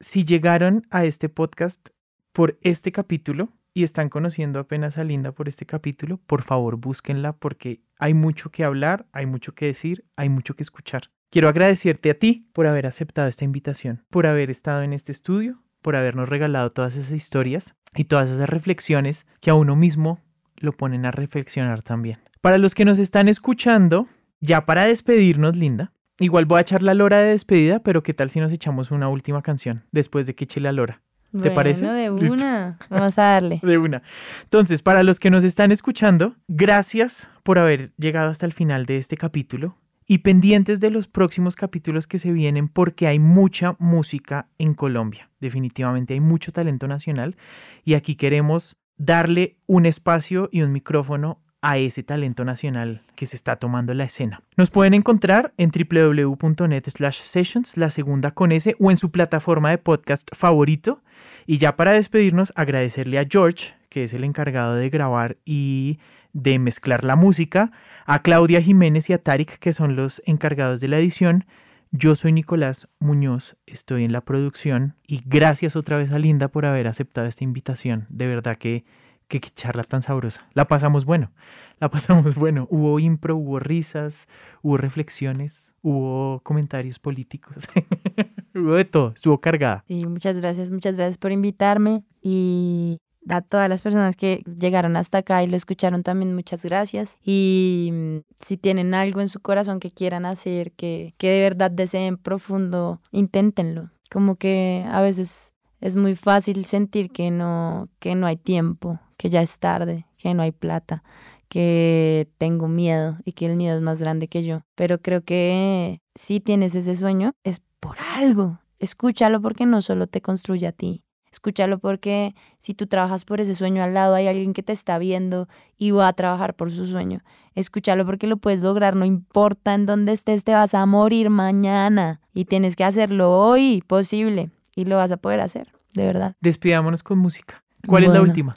si 0.00 0.24
llegaron 0.24 0.86
a 0.90 1.04
este 1.04 1.28
podcast 1.28 1.88
por 2.36 2.58
este 2.60 2.92
capítulo 2.92 3.48
y 3.72 3.82
están 3.82 4.10
conociendo 4.10 4.60
apenas 4.60 4.98
a 4.98 5.04
Linda 5.04 5.32
por 5.32 5.48
este 5.48 5.64
capítulo, 5.64 6.18
por 6.26 6.42
favor 6.42 6.76
búsquenla 6.76 7.32
porque 7.32 7.80
hay 7.98 8.12
mucho 8.12 8.50
que 8.50 8.62
hablar, 8.62 9.06
hay 9.12 9.24
mucho 9.24 9.54
que 9.54 9.64
decir, 9.64 10.04
hay 10.16 10.28
mucho 10.28 10.54
que 10.54 10.62
escuchar. 10.62 11.04
Quiero 11.30 11.48
agradecerte 11.48 12.10
a 12.10 12.18
ti 12.18 12.50
por 12.52 12.66
haber 12.66 12.86
aceptado 12.86 13.26
esta 13.26 13.46
invitación, 13.46 14.04
por 14.10 14.26
haber 14.26 14.50
estado 14.50 14.82
en 14.82 14.92
este 14.92 15.12
estudio, 15.12 15.62
por 15.80 15.96
habernos 15.96 16.28
regalado 16.28 16.68
todas 16.68 16.96
esas 16.96 17.12
historias 17.12 17.74
y 17.94 18.04
todas 18.04 18.28
esas 18.28 18.50
reflexiones 18.50 19.26
que 19.40 19.48
a 19.48 19.54
uno 19.54 19.74
mismo 19.74 20.20
lo 20.56 20.72
ponen 20.72 21.06
a 21.06 21.12
reflexionar 21.12 21.80
también. 21.80 22.18
Para 22.42 22.58
los 22.58 22.74
que 22.74 22.84
nos 22.84 22.98
están 22.98 23.28
escuchando, 23.28 24.08
ya 24.40 24.66
para 24.66 24.84
despedirnos, 24.84 25.56
Linda, 25.56 25.94
igual 26.18 26.44
voy 26.44 26.58
a 26.58 26.62
echar 26.62 26.82
la 26.82 26.92
lora 26.92 27.16
de 27.16 27.30
despedida, 27.30 27.78
pero 27.78 28.02
¿qué 28.02 28.12
tal 28.12 28.28
si 28.28 28.40
nos 28.40 28.52
echamos 28.52 28.90
una 28.90 29.08
última 29.08 29.40
canción 29.40 29.86
después 29.90 30.26
de 30.26 30.34
que 30.34 30.44
eche 30.44 30.60
la 30.60 30.72
lora? 30.72 31.02
¿Te 31.42 31.50
parece? 31.50 31.86
de 31.86 32.10
Listo. 32.10 32.34
una. 32.34 32.78
Vamos 32.90 33.18
a 33.18 33.22
darle. 33.22 33.60
De 33.62 33.78
una. 33.78 34.02
Entonces, 34.44 34.82
para 34.82 35.02
los 35.02 35.20
que 35.20 35.30
nos 35.30 35.44
están 35.44 35.72
escuchando, 35.72 36.34
gracias 36.48 37.30
por 37.42 37.58
haber 37.58 37.92
llegado 37.96 38.30
hasta 38.30 38.46
el 38.46 38.52
final 38.52 38.86
de 38.86 38.96
este 38.98 39.16
capítulo 39.16 39.76
y 40.06 40.18
pendientes 40.18 40.80
de 40.80 40.90
los 40.90 41.08
próximos 41.08 41.56
capítulos 41.56 42.06
que 42.06 42.18
se 42.18 42.32
vienen 42.32 42.68
porque 42.68 43.06
hay 43.06 43.18
mucha 43.18 43.76
música 43.78 44.48
en 44.58 44.74
Colombia. 44.74 45.30
Definitivamente 45.40 46.14
hay 46.14 46.20
mucho 46.20 46.52
talento 46.52 46.86
nacional 46.86 47.36
y 47.84 47.94
aquí 47.94 48.14
queremos 48.14 48.76
darle 48.96 49.58
un 49.66 49.84
espacio 49.86 50.48
y 50.52 50.62
un 50.62 50.72
micrófono 50.72 51.40
a 51.66 51.78
ese 51.78 52.04
talento 52.04 52.44
nacional 52.44 53.02
que 53.16 53.26
se 53.26 53.34
está 53.34 53.56
tomando 53.56 53.92
la 53.92 54.04
escena. 54.04 54.40
Nos 54.56 54.70
pueden 54.70 54.94
encontrar 54.94 55.52
en 55.56 55.72
www.net 55.72 56.84
slash 56.86 57.16
sessions, 57.18 57.76
la 57.76 57.90
segunda 57.90 58.30
con 58.30 58.52
S, 58.52 58.76
o 58.78 58.92
en 58.92 58.98
su 58.98 59.10
plataforma 59.10 59.70
de 59.70 59.78
podcast 59.78 60.28
favorito. 60.32 61.02
Y 61.44 61.58
ya 61.58 61.74
para 61.74 61.90
despedirnos, 61.90 62.52
agradecerle 62.54 63.18
a 63.18 63.26
George, 63.28 63.74
que 63.88 64.04
es 64.04 64.14
el 64.14 64.22
encargado 64.22 64.76
de 64.76 64.88
grabar 64.90 65.38
y 65.44 65.98
de 66.32 66.60
mezclar 66.60 67.02
la 67.02 67.16
música, 67.16 67.72
a 68.04 68.22
Claudia 68.22 68.62
Jiménez 68.62 69.10
y 69.10 69.14
a 69.14 69.18
Tarik, 69.18 69.58
que 69.58 69.72
son 69.72 69.96
los 69.96 70.22
encargados 70.24 70.80
de 70.80 70.86
la 70.86 71.00
edición. 71.00 71.46
Yo 71.90 72.14
soy 72.14 72.32
Nicolás 72.32 72.86
Muñoz, 73.00 73.56
estoy 73.66 74.04
en 74.04 74.12
la 74.12 74.20
producción 74.20 74.94
y 75.04 75.20
gracias 75.26 75.74
otra 75.74 75.96
vez 75.96 76.12
a 76.12 76.20
Linda 76.20 76.46
por 76.46 76.64
haber 76.64 76.86
aceptado 76.86 77.26
esta 77.26 77.42
invitación. 77.42 78.06
De 78.08 78.28
verdad 78.28 78.56
que 78.56 78.84
qué 79.28 79.40
charla 79.40 79.84
tan 79.84 80.02
sabrosa. 80.02 80.48
La 80.54 80.66
pasamos 80.66 81.04
bueno, 81.04 81.32
la 81.78 81.90
pasamos 81.90 82.34
bueno. 82.34 82.66
Hubo 82.70 82.98
impro, 82.98 83.36
hubo 83.36 83.58
risas, 83.58 84.28
hubo 84.62 84.76
reflexiones, 84.76 85.74
hubo 85.82 86.40
comentarios 86.40 86.98
políticos, 86.98 87.68
hubo 88.54 88.74
de 88.74 88.84
todo, 88.84 89.12
estuvo 89.14 89.40
cargada. 89.40 89.84
Sí, 89.88 90.06
muchas 90.06 90.36
gracias, 90.40 90.70
muchas 90.70 90.96
gracias 90.96 91.18
por 91.18 91.32
invitarme 91.32 92.04
y 92.22 92.98
a 93.28 93.40
todas 93.40 93.68
las 93.68 93.82
personas 93.82 94.16
que 94.16 94.42
llegaron 94.58 94.96
hasta 94.96 95.18
acá 95.18 95.42
y 95.42 95.46
lo 95.46 95.56
escucharon 95.56 96.02
también, 96.02 96.34
muchas 96.34 96.64
gracias. 96.64 97.16
Y 97.24 97.90
mm, 97.92 98.16
si 98.40 98.56
tienen 98.56 98.94
algo 98.94 99.20
en 99.20 99.28
su 99.28 99.40
corazón 99.40 99.80
que 99.80 99.90
quieran 99.90 100.24
hacer, 100.24 100.72
que, 100.72 101.14
que 101.18 101.28
de 101.28 101.40
verdad 101.40 101.70
deseen 101.70 102.16
profundo, 102.16 103.00
inténtenlo. 103.10 103.90
Como 104.10 104.36
que 104.36 104.84
a 104.88 105.00
veces 105.00 105.52
es 105.80 105.96
muy 105.96 106.14
fácil 106.14 106.64
sentir 106.66 107.10
que 107.10 107.30
no, 107.30 107.88
que 107.98 108.14
no 108.14 108.26
hay 108.26 108.36
tiempo, 108.36 109.00
que 109.16 109.30
ya 109.30 109.42
es 109.42 109.58
tarde, 109.58 110.06
que 110.18 110.34
no 110.34 110.42
hay 110.42 110.52
plata, 110.52 111.02
que 111.48 112.28
tengo 112.38 112.68
miedo 112.68 113.18
y 113.24 113.32
que 113.32 113.46
el 113.46 113.56
miedo 113.56 113.76
es 113.76 113.82
más 113.82 114.00
grande 114.00 114.28
que 114.28 114.42
yo. 114.42 114.62
Pero 114.74 115.00
creo 115.00 115.24
que 115.24 116.00
si 116.14 116.40
tienes 116.40 116.74
ese 116.74 116.96
sueño 116.96 117.32
es 117.44 117.60
por 117.80 117.96
algo. 118.14 118.60
Escúchalo 118.78 119.40
porque 119.40 119.66
no 119.66 119.80
solo 119.80 120.06
te 120.06 120.20
construye 120.20 120.66
a 120.66 120.72
ti. 120.72 121.02
Escúchalo 121.32 121.78
porque 121.78 122.34
si 122.58 122.72
tú 122.72 122.86
trabajas 122.86 123.26
por 123.26 123.40
ese 123.40 123.54
sueño 123.54 123.82
al 123.82 123.92
lado 123.92 124.14
hay 124.14 124.26
alguien 124.26 124.54
que 124.54 124.62
te 124.62 124.72
está 124.72 124.98
viendo 124.98 125.48
y 125.76 125.90
va 125.90 126.08
a 126.08 126.12
trabajar 126.14 126.54
por 126.54 126.70
su 126.70 126.86
sueño. 126.86 127.20
Escúchalo 127.54 128.06
porque 128.06 128.26
lo 128.26 128.38
puedes 128.38 128.60
lograr, 128.60 128.96
no 128.96 129.04
importa 129.04 129.74
en 129.74 129.84
dónde 129.84 130.12
estés, 130.12 130.44
te 130.44 130.52
vas 130.52 130.74
a 130.74 130.86
morir 130.86 131.28
mañana 131.28 132.20
y 132.32 132.46
tienes 132.46 132.74
que 132.74 132.84
hacerlo 132.84 133.38
hoy 133.38 133.82
posible 133.86 134.50
y 134.74 134.86
lo 134.86 134.96
vas 134.96 135.10
a 135.10 135.18
poder 135.18 135.40
hacer, 135.40 135.72
de 135.94 136.06
verdad. 136.06 136.36
Despidámonos 136.40 137.02
con 137.02 137.18
música. 137.18 137.62
¿Cuál 137.86 138.04
es 138.04 138.10
la 138.10 138.22
última? 138.22 138.56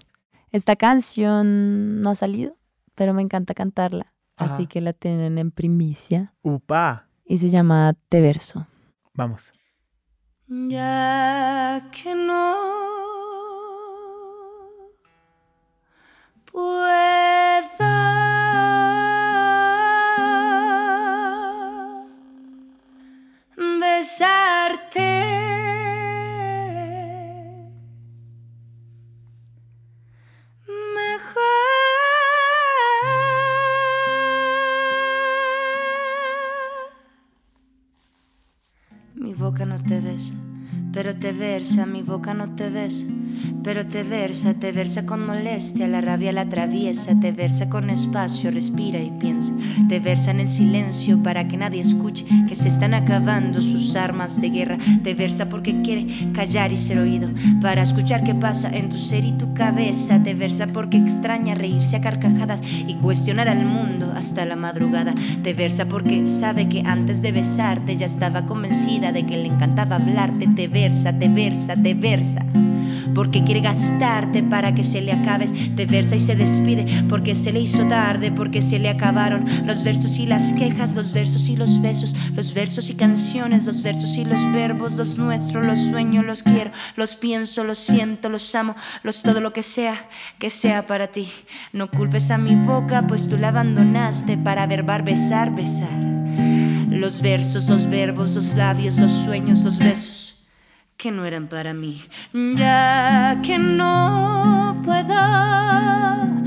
Esta 0.52 0.76
canción 0.76 2.02
no 2.02 2.10
ha 2.12 2.16
salido, 2.16 2.58
pero 2.96 3.14
me 3.14 3.22
encanta 3.22 3.54
cantarla, 3.54 4.14
Ajá. 4.36 4.56
así 4.56 4.68
que 4.68 4.82
la 4.82 4.94
tienen 4.94 5.38
en 5.38 5.52
primicia 5.52 6.34
Upa, 6.42 7.08
y 7.26 7.38
se 7.38 7.50
llama 7.50 7.94
Te 8.10 8.20
Verso. 8.22 8.68
vamos. 9.14 9.54
Ya 10.48 11.88
que 11.92 12.16
no 12.16 12.56
puedo 16.52 16.90
besarte 23.80 25.29
te 41.20 41.34
versa, 41.34 41.86
mi 41.86 42.02
boca 42.02 42.34
no 42.34 42.56
te 42.56 42.70
besa, 42.70 43.06
pero 43.64 43.86
te 43.86 44.04
versa, 44.04 44.54
te 44.54 44.72
versa 44.72 45.06
con 45.06 45.26
molestia, 45.26 45.88
la 45.88 46.02
rabia 46.02 46.32
la 46.32 46.42
atraviesa, 46.42 47.20
te 47.20 47.32
versa 47.32 47.70
con 47.70 47.90
espacio, 47.90 48.52
respira 48.52 49.00
y 49.00 49.12
piensa, 49.12 49.52
te 49.88 50.00
versa 50.00 50.32
en 50.32 50.40
el 50.40 50.48
silencio 50.48 51.22
para 51.22 51.48
que 51.48 51.58
nadie 51.58 51.82
escuche 51.82 52.26
que 52.48 52.56
se 52.56 52.68
están 52.68 52.94
acabando 52.94 53.62
sus 53.62 53.96
armas 53.96 54.40
de 54.42 54.50
guerra, 54.50 54.78
te 55.04 55.14
versa 55.14 55.50
porque 55.50 55.82
quiere 55.82 56.08
callar 56.34 56.72
y 56.72 56.78
ser 56.78 57.00
oído, 57.00 57.30
para 57.62 57.82
escuchar 57.82 58.24
qué 58.24 58.36
pasa 58.36 58.70
en 58.70 58.90
tu 58.90 58.98
ser 58.98 59.26
y 59.26 59.34
tu 59.34 59.54
cabeza, 59.54 60.22
te 60.24 60.34
versa 60.34 60.68
porque 60.68 60.98
extraña 60.98 61.56
reírse 61.56 61.96
a 61.96 62.02
carcajadas 62.02 62.62
y 62.64 62.96
cuestionar 62.96 63.50
al 63.50 63.66
mundo 63.66 64.14
hasta 64.16 64.46
la 64.46 64.56
madrugada, 64.56 65.14
te 65.44 65.54
versa 65.54 65.86
porque 65.86 66.26
sabe 66.26 66.70
que 66.70 66.84
antes 66.86 67.22
de 67.22 67.32
besarte 67.32 67.98
ya 67.98 68.06
estaba 68.06 68.46
convencida 68.46 69.12
de 69.12 69.26
que 69.26 69.38
le 69.38 69.48
encantaba 69.48 69.98
hablarte, 69.98 70.48
te 70.48 70.68
versa, 70.68 71.18
te 71.18 71.28
versa, 71.28 71.76
te 71.76 71.94
versa. 71.94 72.46
Porque 73.14 73.44
quiere 73.44 73.62
gastarte 73.62 74.44
para 74.44 74.74
que 74.74 74.84
se 74.84 75.02
le 75.02 75.12
acabes, 75.12 75.54
te 75.76 75.86
versa 75.86 76.16
y 76.16 76.20
se 76.20 76.36
despide 76.36 76.86
porque 77.08 77.36
se 77.36 77.52
le 77.52 77.60
hizo 77.60 77.88
tarde, 77.88 78.32
porque 78.32 78.62
se 78.62 78.80
le 78.80 78.90
acabaron 78.90 79.46
los 79.66 79.84
versos 79.84 80.18
y 80.20 80.26
las 80.26 80.54
quejas, 80.54 80.96
los 80.96 81.14
versos 81.14 81.50
y 81.50 81.56
los 81.56 81.82
besos, 81.82 82.16
los 82.36 82.54
versos 82.54 82.90
y 82.90 82.96
canciones, 82.96 83.66
los 83.66 83.82
versos 83.82 84.18
y 84.18 84.26
los 84.26 84.40
verbos, 84.54 84.94
los 84.94 85.18
nuestros, 85.18 85.66
los 85.66 85.80
sueños, 85.80 86.26
los 86.26 86.44
quiero, 86.44 86.72
los 86.96 87.16
pienso, 87.16 87.64
los 87.64 87.80
siento, 87.80 88.30
los 88.30 88.54
amo, 88.56 88.76
los 89.04 89.24
todo 89.24 89.42
lo 89.42 89.54
que 89.54 89.64
sea, 89.64 90.08
que 90.38 90.50
sea 90.50 90.86
para 90.86 91.08
ti. 91.08 91.30
No 91.74 91.90
culpes 91.90 92.32
a 92.32 92.38
mi 92.38 92.56
boca, 92.56 93.06
pues 93.08 93.28
tú 93.28 93.38
la 93.38 93.50
abandonaste 93.50 94.38
para 94.38 94.68
verbar, 94.68 95.04
besar, 95.04 95.56
besar. 95.56 95.90
Los 96.90 97.22
versos, 97.22 97.70
los 97.70 97.88
verbos, 97.88 98.36
los 98.36 98.56
labios, 98.56 98.98
los 98.98 99.12
sueños, 99.12 99.64
los 99.64 99.78
besos 99.80 100.19
que 101.00 101.12
no 101.12 101.26
eran 101.26 101.48
para 101.48 101.74
mí. 101.74 102.04
Ya 102.34 103.40
que 103.42 103.58
no 103.58 104.82
puedo 104.84 106.39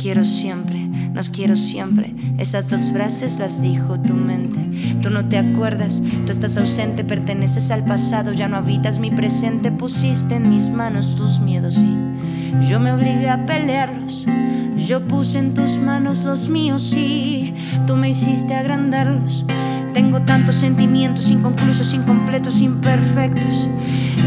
quiero 0.00 0.24
siempre, 0.24 0.78
nos 1.12 1.28
quiero 1.28 1.56
siempre. 1.56 2.14
Esas 2.38 2.70
dos 2.70 2.90
frases 2.92 3.38
las 3.38 3.60
dijo 3.60 4.00
tu 4.00 4.14
mente. 4.14 4.58
Tú 5.02 5.10
no 5.10 5.26
te 5.28 5.36
acuerdas, 5.36 6.02
tú 6.24 6.32
estás 6.32 6.56
ausente, 6.56 7.04
perteneces 7.04 7.70
al 7.70 7.84
pasado, 7.84 8.32
ya 8.32 8.48
no 8.48 8.56
habitas 8.56 8.98
mi 8.98 9.10
presente. 9.10 9.70
Pusiste 9.70 10.36
en 10.36 10.48
mis 10.48 10.70
manos 10.70 11.14
tus 11.16 11.40
miedos 11.40 11.78
y 11.78 12.66
yo 12.66 12.80
me 12.80 12.92
obligué 12.92 13.28
a 13.28 13.44
pelearlos. 13.44 14.26
Yo 14.78 15.06
puse 15.06 15.38
en 15.38 15.52
tus 15.52 15.76
manos 15.76 16.24
los 16.24 16.48
míos 16.48 16.94
y 16.96 17.54
tú 17.86 17.96
me 17.96 18.08
hiciste 18.08 18.54
agrandarlos. 18.54 19.44
Tengo 19.92 20.22
tantos 20.22 20.54
sentimientos 20.54 21.30
inconclusos, 21.30 21.92
incompletos, 21.92 22.62
imperfectos. 22.62 23.68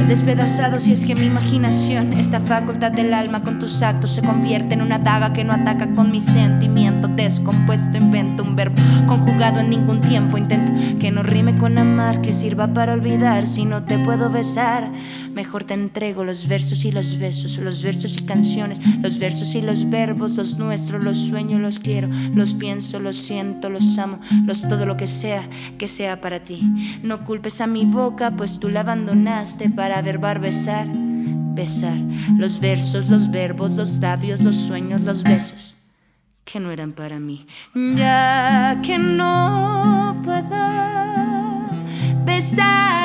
Despedazado 0.08 0.80
si 0.80 0.92
es 0.92 1.06
que 1.06 1.16
mi 1.16 1.26
imaginación, 1.26 2.14
esta 2.14 2.40
facultad 2.40 2.92
del 2.92 3.14
alma 3.14 3.42
con 3.42 3.58
tus 3.58 3.82
actos 3.82 4.14
se 4.14 4.22
convierte 4.22 4.74
en 4.74 4.82
una 4.82 5.00
daga 5.00 5.34
que 5.34 5.44
no 5.44 5.54
ataca 5.54 5.94
con 5.94 6.12
mi 6.12 6.22
sentimiento 6.22 7.08
descompuesto. 7.08 7.98
Invento 7.98 8.44
un 8.44 8.56
verbo 8.56 8.76
conjugado 9.08 9.62
en 9.62 9.70
ningún 9.70 10.02
tiempo. 10.02 10.38
Intento 10.38 10.74
que 11.00 11.12
no 11.12 11.24
rime 11.24 11.56
con 11.56 11.78
amar, 11.78 12.22
que 12.22 12.34
sirva 12.34 12.74
para 12.74 12.94
olvidar. 12.94 13.48
Si 13.48 13.66
no 13.66 13.84
te 13.84 13.98
puedo 13.98 14.30
besar, 14.30 14.92
mejor 15.34 15.64
te 15.64 15.74
entrego 15.74 16.24
los 16.24 16.48
versos 16.48 16.86
y 16.86 16.92
los 16.92 17.18
besos, 17.18 17.58
los 17.58 17.82
versos 17.82 18.18
y 18.18 18.24
canciones, 18.24 18.82
los 19.02 19.18
versos 19.20 19.56
y 19.56 19.62
los 19.62 19.90
verbos, 19.90 20.38
los 20.38 20.58
nuestros, 20.58 21.04
los 21.04 21.18
sueños, 21.18 21.60
los 21.60 21.80
quiero, 21.80 22.10
los 22.34 22.54
pienso, 22.54 23.00
los 23.00 23.16
siento, 23.16 23.70
los 23.70 23.98
amo, 23.98 24.20
los 24.46 24.68
todo 24.68 24.86
lo 24.86 24.98
que 24.98 25.08
sea, 25.08 25.48
que 25.78 25.88
sea 25.88 26.22
para 26.22 26.42
ti. 26.42 26.62
No 27.04 27.24
culpes 27.24 27.62
a 27.62 27.68
mi 27.68 27.86
boca, 27.86 28.32
pues 28.32 28.60
tú 28.60 28.70
la 28.70 28.82
abandonaste 28.82 29.70
verbar 30.02 30.40
besar, 30.40 30.88
besar. 31.54 31.98
Los 32.38 32.60
versos, 32.60 33.10
los 33.10 33.30
verbos, 33.30 33.72
los 33.72 34.00
labios, 34.00 34.42
los 34.42 34.56
sueños, 34.56 35.02
los 35.02 35.24
besos, 35.24 35.76
que 36.44 36.60
no 36.60 36.72
eran 36.72 36.94
para 36.94 37.20
mí. 37.20 37.46
Ya 37.96 38.80
que 38.84 38.98
no 38.98 40.22
puedo 40.24 41.68
besarte, 42.26 43.03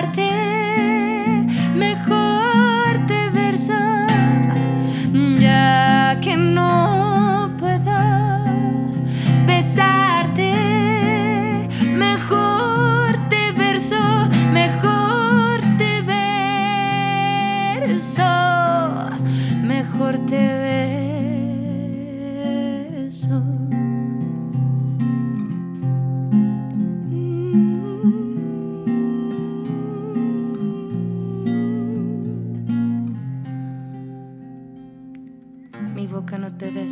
te 36.71 36.87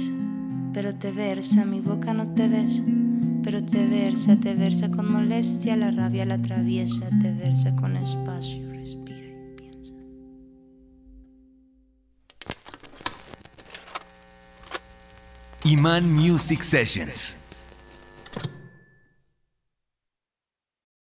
pero 0.73 0.93
te 0.95 1.11
versa, 1.11 1.65
mi 1.65 1.81
boca 1.81 2.15
no 2.15 2.35
te 2.35 2.49
besa, 2.49 2.83
pero 3.43 3.65
te 3.65 3.87
versa, 3.87 4.37
te 4.37 4.55
versa 4.55 4.91
con 4.91 5.11
molestia, 5.11 5.77
la 5.77 5.91
rabia 5.91 6.25
la 6.25 6.35
atraviesa, 6.35 7.09
te 7.21 7.33
versa 7.33 7.75
con 7.77 7.97
espacio, 7.97 8.71
respira 8.73 9.27
y 9.27 9.55
piensa. 9.57 9.93
Iman 15.65 16.13
Music 16.13 16.63
Sessions. 16.63 17.37